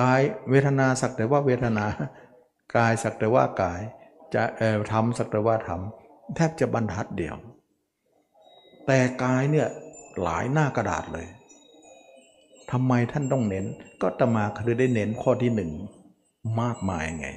[0.00, 1.86] กายเวทนาสักแต่ว่าเวทนา
[2.76, 3.80] กายสักแต่ว่ากาย
[4.34, 4.44] จะ
[4.92, 7.36] ทำสัตว่าทำแทบจะบรรทัดเดียว
[8.86, 9.68] แต่กายเนี่ย
[10.22, 11.26] หลายหน้ากระดาษเลย
[12.70, 13.66] ทำไมท่านต้องเน้น
[14.02, 15.70] ก็ตมาคือได้เน้นข้อที่หนึ่ง
[16.60, 17.28] มากมายไง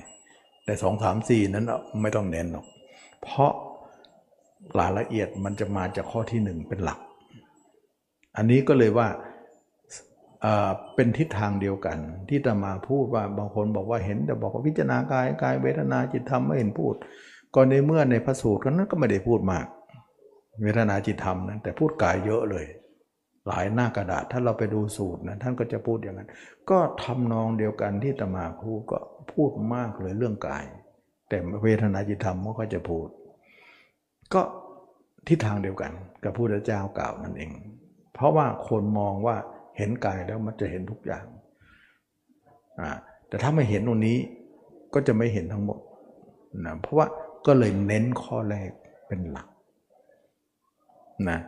[0.65, 1.65] แต่สองสามสี่นั้น
[2.02, 2.65] ไม่ต้องเน้นหรอก
[3.22, 3.52] เพราะ
[4.80, 6.99] รายละเอียดมันจะมาจากข้อที่หนึ่งเป็นหลัก
[8.38, 9.07] อันนี้ก็เลยว่า
[10.95, 11.97] เป็นทิศทางเดียวกัน
[12.30, 16.95] ที่ตมาพูดว่าบางคนบอกว่าเห็นแต่บอกว่าพิจารณากายกายเวทนาจิตธรรมไม่เห็นพูด
[17.55, 19.65] ก็ในเมื่อในพระสูตรนั้นก็ไม่ได้พูดมาก
[20.61, 22.65] เวทนาจิตธรรมนั้นแต่พูดกายเยอะเลย
[23.47, 26.30] หลายหน้ากระดาษถ้าเราไปดูสูตรนะท่านก็จะพูดอย่างนั้น
[26.69, 28.99] ก็ทำนองเดียวกันที่ตมาพูดก็
[29.34, 30.65] พูดมากเลยเรื่องกาย
[31.30, 33.07] แต่เวทนาจิตธรรมก็จะพูด
[34.34, 34.41] ก็
[35.27, 35.91] ทิศทางเดียวกัน
[36.23, 37.51] กับพระเจ้ากล่าวนั่นเอง
[38.14, 39.38] เพราะว่าคนมองว่า
[39.78, 41.26] เห็นกายแล้วมันจะเห็นทุกอย่าง
[43.28, 44.18] แต่ถ้าไม่เห็นตรงนี้
[44.94, 45.80] ก็จะไม่เห็นทั้งหมด
[46.66, 47.08] นะเพราะว่า
[47.45, 48.72] ก็เลยเน้นข้อแรก
[49.08, 49.48] เป็นหลัก
[51.30, 51.40] นะ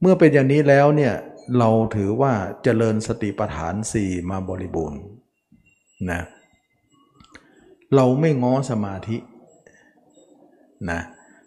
[0.00, 1.14] เมื่อเป็นอย่างนี้แล้วเนี่ย
[1.58, 2.32] เราถือว่า
[2.62, 5.00] เจริญสติปัฏฐานสี่มาบริบูรณ์
[6.10, 6.20] นะ
[7.94, 9.16] เราไม่ง้อสมาธิ
[10.90, 11.00] นะ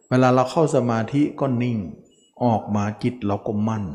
[0.10, 1.78] เวลาเราเข้าสมาธิก็นิ่ง
[2.44, 3.86] ออกมาจิตเราก็มั่น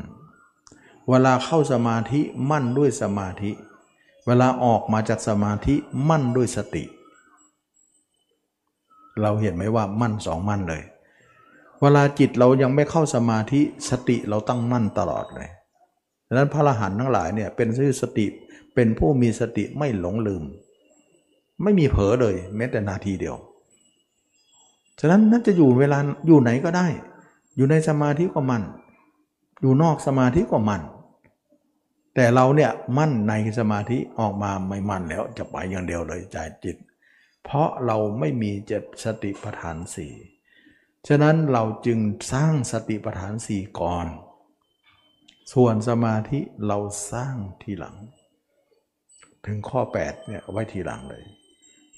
[1.09, 2.19] เวลาเข้าสมาธิ
[2.49, 3.51] มั่นด้วยสมาธิ
[4.27, 5.75] เวลาออกมาจากสมาธิ
[6.09, 6.83] มั่นด้วยสติ
[9.21, 10.83] เราเห็นไหมว่ามั่นสองมั่นเลย
[11.81, 15.49] เวลาจิตเรายังไม่เข้าสมาธิสติเราตั้งมั่นตลอดเลย
[16.27, 18.25] ดังนั้นพระอรหันต์ทั้งหลายเนี่ยเป็นชื่อสติ
[18.75, 20.43] เป็นผู้มีสติไม่หลงลืม
[21.63, 23.35] ไม่มีเผลอเลยแม้แต่นาทีเดียว
[24.99, 26.87] ฉะนั้นนั่นจะอยู่เวลาอยู่ไหนก็ได้
[27.55, 28.63] อยู่ในสมาธิก็มัน
[29.61, 30.81] อยู่นอกสมาธิก็มัน
[32.15, 36.77] แต่เราเนี่ยมั่นในสมาธิออกมาไม่มั่นแล้วจะไปอย่างเดียวเลยใจจิต
[37.43, 40.13] เพราะเราไม่มีเจ็ดสติปัฏฐานสี่
[41.07, 41.99] ฉะนั้นเราจึง
[42.33, 44.07] สร้างสติปัฏฐานสี่ก่อน
[45.53, 46.77] ส่วนสมาธิเรา
[47.11, 47.95] สร้างทีหลัง
[49.45, 51.23] ถึงข้อ8เนี่ยไว้ทีหลังเลย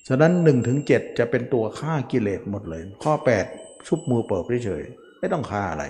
[0.08, 3.14] ฉะนั้น1ถึง7จะเป็นตัวฆ่ากิเลสหมดเลย ข้อ
[3.50, 4.84] 8 ชุบมือเปิดเฉย
[5.20, 5.86] ไม่ต้องฆ่าอะไร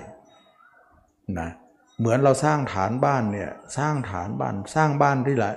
[1.39, 5.51] นะเเหมือนเราสร้างฐานบ้านเนี่ยสร้างฐานบ้านสร้างบ้านที่ละ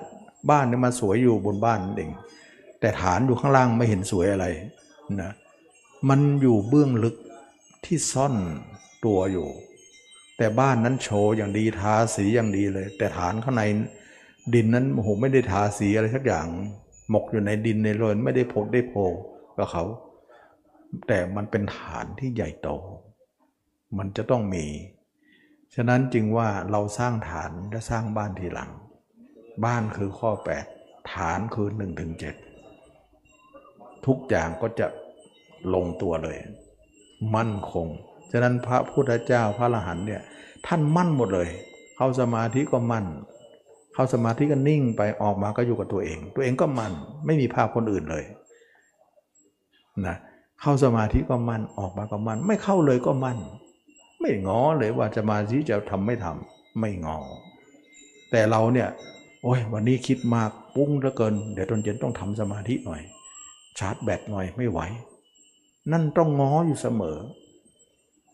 [0.50, 2.12] บ้านเนี่ยมันสวยอยู่บนบ้านนั่นเอง
[2.80, 4.46] แต่ฐานอยู่ข้างล่างไม่เห็นสวยอะไร
[5.20, 5.32] นะ
[6.08, 7.16] มันอยู่เบื้องลึก
[7.84, 8.34] ที่ซ่อน
[9.04, 9.48] ตัวอยู่
[10.36, 13.62] แต่บ้านนั้นโชว์อย่างดีทาสีอย่างดีเลย แต่ฐานข้างใน
[14.54, 16.46] ดินนั้นโอ้โหไม่ได้ทาสีอะไรสักอย่าง
[17.10, 18.94] หมกอยู่ในดินในโลนไม่ได้โพดได้โพ
[19.56, 19.84] กับเขา
[21.06, 22.68] แต่มันเป็นฐานที่ใหญ่โต
[23.98, 24.66] มันจะต้องมี
[25.74, 28.70] ฉะนั้นจึงว่าเราสร้างฐานและสร้างบ้านทีหลัง
[29.64, 30.30] บ้านคือข้อ
[30.72, 32.12] 8 ฐานคือ1ถึง
[32.88, 34.86] 7ทุกอย่างก็จะ
[35.74, 36.38] ลงตัวเลย
[37.34, 37.86] มั่นคง
[38.30, 40.22] ฉะนั้นพระพุทธเจ้าพระอรหันเนี่ย
[40.66, 41.48] ท่านมั่นหมดเลย
[41.96, 43.06] เข้าสมาธิก็มั่น
[43.94, 46.92] เข้าสมาธิก็นิ่งไปออกมาก็อยู่กับตัวเอง ตัวเองก็มั่น
[47.26, 48.24] ไม่มีภาพคนอื่นเลย
[50.06, 50.16] นะ
[50.60, 53.38] เข้าสมาธิก็มั่นออกมาก็มั่น ไม่เข้าเลยก็มั่น
[54.20, 57.18] ไม่งอเลยว่าจะมาที่จะทำไม่ทำไม่งอ
[58.30, 58.88] แต่เราเนี่ย
[59.42, 63.02] โอ้ยวันนี้คิดมากปุ้งเหลือเกิน เดี๋ยวตอนเย็นต้องทำสมาธิหน่อย
[63.78, 64.80] ชาร์จแบตหน่อยไม่ไหว
[65.92, 67.18] นั่นต้องงออยู่เสมอ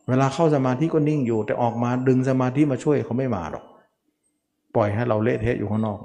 [0.08, 3.64] เวลาเข้าสมาธิก็นิ่งอยู่ แต่ออกมาดึงสมาธิมาช่วยเขาไม่มาหรอก
[4.74, 5.98] ปล่อยให้เราเละเทะอยู่ข้างนอก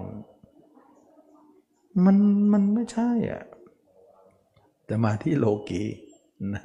[2.05, 2.17] มัน
[2.53, 3.43] มันไม่ใช่อะ
[4.91, 5.83] สมาธิโลกี
[6.53, 6.63] นะ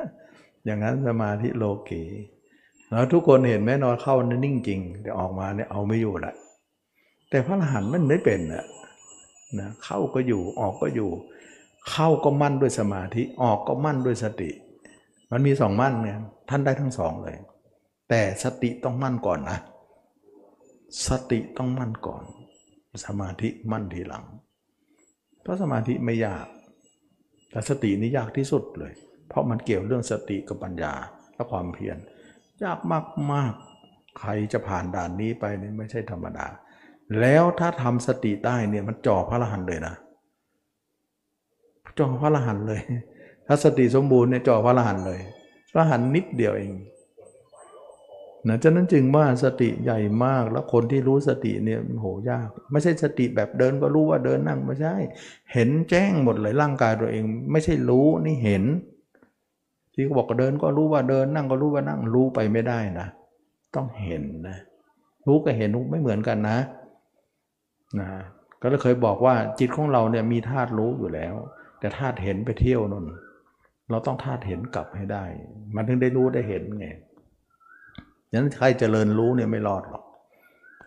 [0.65, 2.03] อย่างนั้นสมาธิโลกี
[2.91, 6.35] แล้วทุกคนเห็นแม่นอนเข้านิ่งจริง แต่ออกมาเนี่ยเอาไม่อยู่แหละ
[7.31, 8.67] แต่พระอรหันต์มันไม่เป็นนะ
[9.59, 11.11] นะเข้าก็อยู่ออกก็อยู่
[11.91, 14.51] เข้าก็มั่นด้วยสมาธิออกก็มั่นด้วยสติ
[15.31, 16.19] มันมีสองมั่นเนี่ย
[16.49, 17.37] ท่านได้ทั้งสองเลย
[18.11, 19.59] แต่สติต้องมั่นก่อนนะ
[21.09, 22.23] สติต้องมั่นก่อน
[23.07, 24.25] สมาธิมั่นทีหลัง
[25.43, 26.47] เพราะสมาธิไม่ยาก
[27.51, 28.93] แต่สตินี่ยากที่สุดเลย
[29.29, 30.93] เพราะมันเกี่ยวเรื่องสติกับปัญญา
[31.35, 31.97] และความเพียร
[32.65, 33.53] ยากมากมาก
[34.19, 36.47] ใครจะผ่านด่านนี้ไปนี่ไม่ใช่ธรรมดา
[37.21, 39.95] แล้วถ้าทำสติได้เนี่ยมันจ่อพระอรหันต์เลยนะ
[41.99, 42.81] จ่อพระอรหันต์เลย
[43.47, 45.21] ถ้าสติสมบูรณ์เนี่ยจ่อพระอรหันต์เลย
[45.73, 46.73] พระอรหันต์นิดเดียวเอง
[48.49, 54.95] นะฉะนั้นจึงว่าสติใหญ่มากแล้วคนที่รู้สติเนี่ยโหยาก ไม่ใช่สติแบบเดินก็รู้ว่าเดินนั่งไม่ใช่
[55.53, 58.65] เห็นแจ้งหมดเลยร่างกายตัวเอง ไม่ใช่รู้นี่เห็น
[59.97, 63.09] ที่เขาบอกเดินก็รู้ว่าเดินนั่งก็รู้ว่านั่งรู้ไปไม่ได้นะ
[63.75, 64.59] ต้องเห็นนะ
[65.27, 66.59] รู้กับเห็นไม่เหมือนกันนะ
[68.01, 68.09] นะ
[68.61, 71.35] ก็เลยเคยบอกว่าจิตของเราเนี่ยมีธาตุรู้อยู่แล้ว
[71.81, 73.07] แต่ธาตุเห็นไปเที่ยวนน
[73.91, 75.25] เราต้องธาตุเห็นกลับให้ได้
[75.75, 76.87] มันถึงได้รู้ได้เห็นไง
[78.31, 80.05] ฉะนั้นใครเจริญรู้เนี่ยไม่รอดหรอก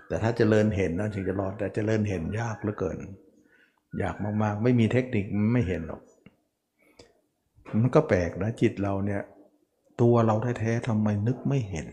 [0.07, 2.99] แต่ถ้าเจริญเห็นนะถึงจะรอดแต่เจริญเห็นยากเหลือเกิน
[4.02, 6.02] ยากมากๆ ไม่มีเทคนิคไม่เห็นหรอก
[7.77, 9.21] มันก็แปลกนะจิตเราเนี่ย
[10.01, 11.87] ตัวเราแท้ๆทำไมนึกไม่เห็น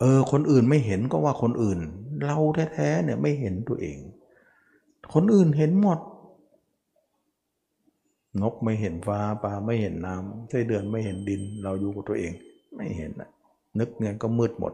[0.00, 1.78] เออ คนอื่นไม่เห็นก็ว่าคนอื่น
[2.26, 2.38] เรา
[2.74, 3.98] แท้ๆเนี่ยไม่เห็นตัวเอง
[5.14, 5.98] คนอื่นเห็นหมด
[8.42, 12.32] นกไม่เห็นฟ้าปลาไม่เห็นน้ำไส้เดือนไม่เห็นดิน เราอยู่กับตัวเอง
[12.76, 13.30] ไม่เห็นนะ
[13.78, 14.72] นึกเงินก็มืดหมด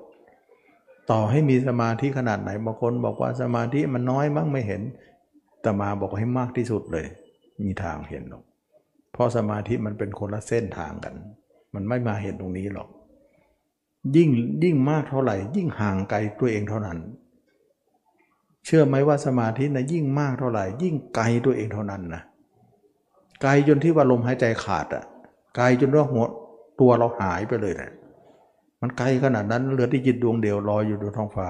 [1.10, 4.82] ต่อให้มีสมาธิขนาดไหนบางคนบอกว่าสมาธิมันน้อยมั้งไม่เห็น
[5.62, 7.06] แต่มาบอกให้มากที่สุดเลย
[7.64, 8.44] มีทางเห็นหรอก
[9.14, 11.14] เพราะสมาธิมันเป็นคนละเส้นทางกัน
[11.74, 12.88] มันไม่มาเห็นตรงนี้หรอก
[14.16, 14.28] ยิ่ง
[14.64, 16.98] ยิ่งมากเท่าไหร่ ยิ่งห่างไกลตัวเองเท่านั้น
[18.64, 22.22] เชื่อไหมว่าสมาธินะยิ่งมากเท่าไหร่ ยิ่งไกลตัวเองเท่านั้นนะ
[23.42, 25.04] ไกลจนที่ว่าลมหายใจขาดอะ่ะ
[25.56, 26.24] ไกลจนว่าหัว
[26.80, 27.92] ตัวเราหายไปเลยนะ
[28.80, 31.48] มันไกลขนาดนั้นเหลือที่จิตดวงเดียวลอยอยู่บนท้องฟ้า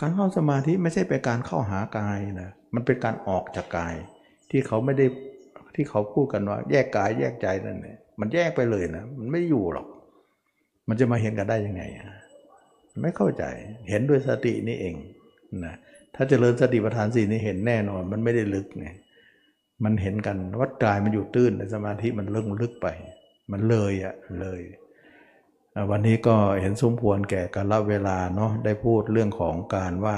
[0.00, 3.94] การเข้าสมาธิไม่ใช่เป็นการเข้าหากายนะ มันเป็นการออกจากกาย
[4.50, 5.06] ที่เขาไม่ได้
[5.74, 9.86] ที่เขาพูดกันว่า แยกกายแยกใจนั่นเนี่ยมันแยกไปเลยนะมันไม่อยู่หรอก
[10.88, 11.82] มันจะมาเห็นกันได้ยังไง
[13.02, 13.44] ไม่เข้าใจ
[13.88, 14.94] เห็นด้วยสตินี่เอง
[15.64, 15.74] นะ
[16.14, 18.88] ถ้าจเจริญสติปัฏฐานสี่นี่เห็นแน่นอน มันไม่ได้ลึกไง
[19.84, 22.86] มันเห็นกันวัดกายมันอยู่ตื้นในสมาธิมันเลึกลึกไป
[23.52, 24.60] มันเลยอะเลย
[25.90, 30.16] วันนี้ก็เห็นสมควรแก่กาลเวลาเนาะได้พูดเรื่องของการว่า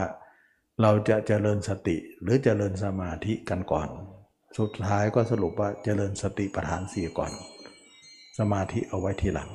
[0.83, 3.89] เราจะเจริญสติหรือเจริญสมาธิกันก่อน
[4.59, 7.33] สุดท้ายก็สรุปว่าเจริญสติปัฏฐานสี่ก่อน
[8.39, 9.51] สมาธิเอาไว้ทีหลัง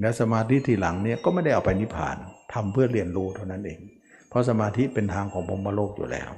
[0.00, 2.16] และสมาธิทีหลังเนี่ยก็ไม่ได้เอาไปนิพพาน
[2.52, 3.80] ทำเพื่อเรียนรู้เท่านั้นเอง
[4.28, 6.30] เพราะสมาธิเป็นทางของพรมโลกอยู่แล้ว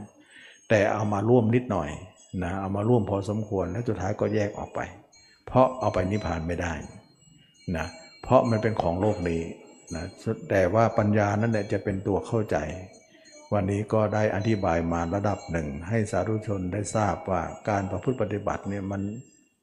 [0.69, 1.91] แต่เอามาร่วมนิดหน่อย
[2.43, 4.81] นะเอามาร่วมพอสมควรแล้วสุดท้ายก็แยกออกไป
[5.47, 6.73] เพราะเอาไปนิพพานไม่ได้
[7.77, 7.87] นะ
[8.23, 9.41] เพราะมันเป็นของโลกนี้
[9.95, 10.05] นะ
[10.51, 12.57] แต่ว่าปัญญานั่นแหละจะเป็นตัวเข้าใจ
[13.52, 19.02] วันนี้ก็ได้อธิบายมาระดับหนึ่ง ให้สาธุชนได้ทราบว่าการประพฤติปฏิบัติเนี่ยมัน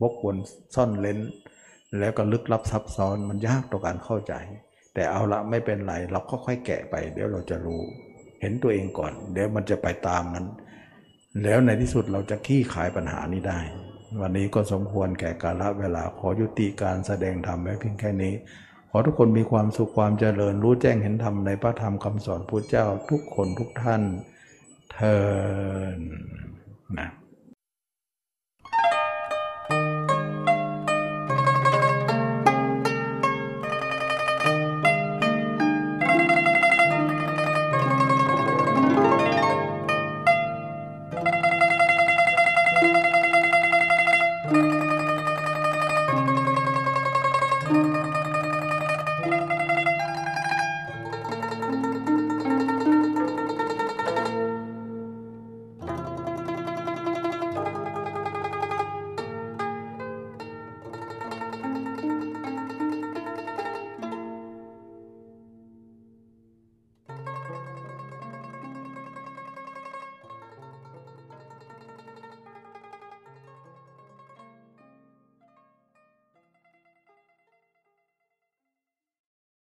[0.01, 0.35] วกวน
[0.75, 1.19] ซ่อนเลน
[1.99, 4.33] แล้วก็ลึกลับซับซ้อนมันยากต่อการเข้าใจ
[4.93, 7.81] แต่เอาละไม่เป็นไรเราก็ค่อยแกะไป เดี๋ยวเราจะรู้
[8.41, 10.47] เห็นตัวเองก่อน เดี๋ยวมันจะไปตามนั้น
[11.43, 13.59] แล้วในที่สุดเราจะขี้ขายปัญหานี้ได้
[14.21, 18.33] วันนี้ก็สมควรแก่กาลเวลาขอยุติการแสดงธรรมไว้เพียงแค่นี้
[18.95, 24.01] ขอทุกคนมีความสุขความเจริญรู้แจ้งเห็นธรรมในพระธรรมคำสอนพระเจ้าทุกคนทุกท่าน
[24.93, 25.19] เทอ
[26.97, 27.09] นะ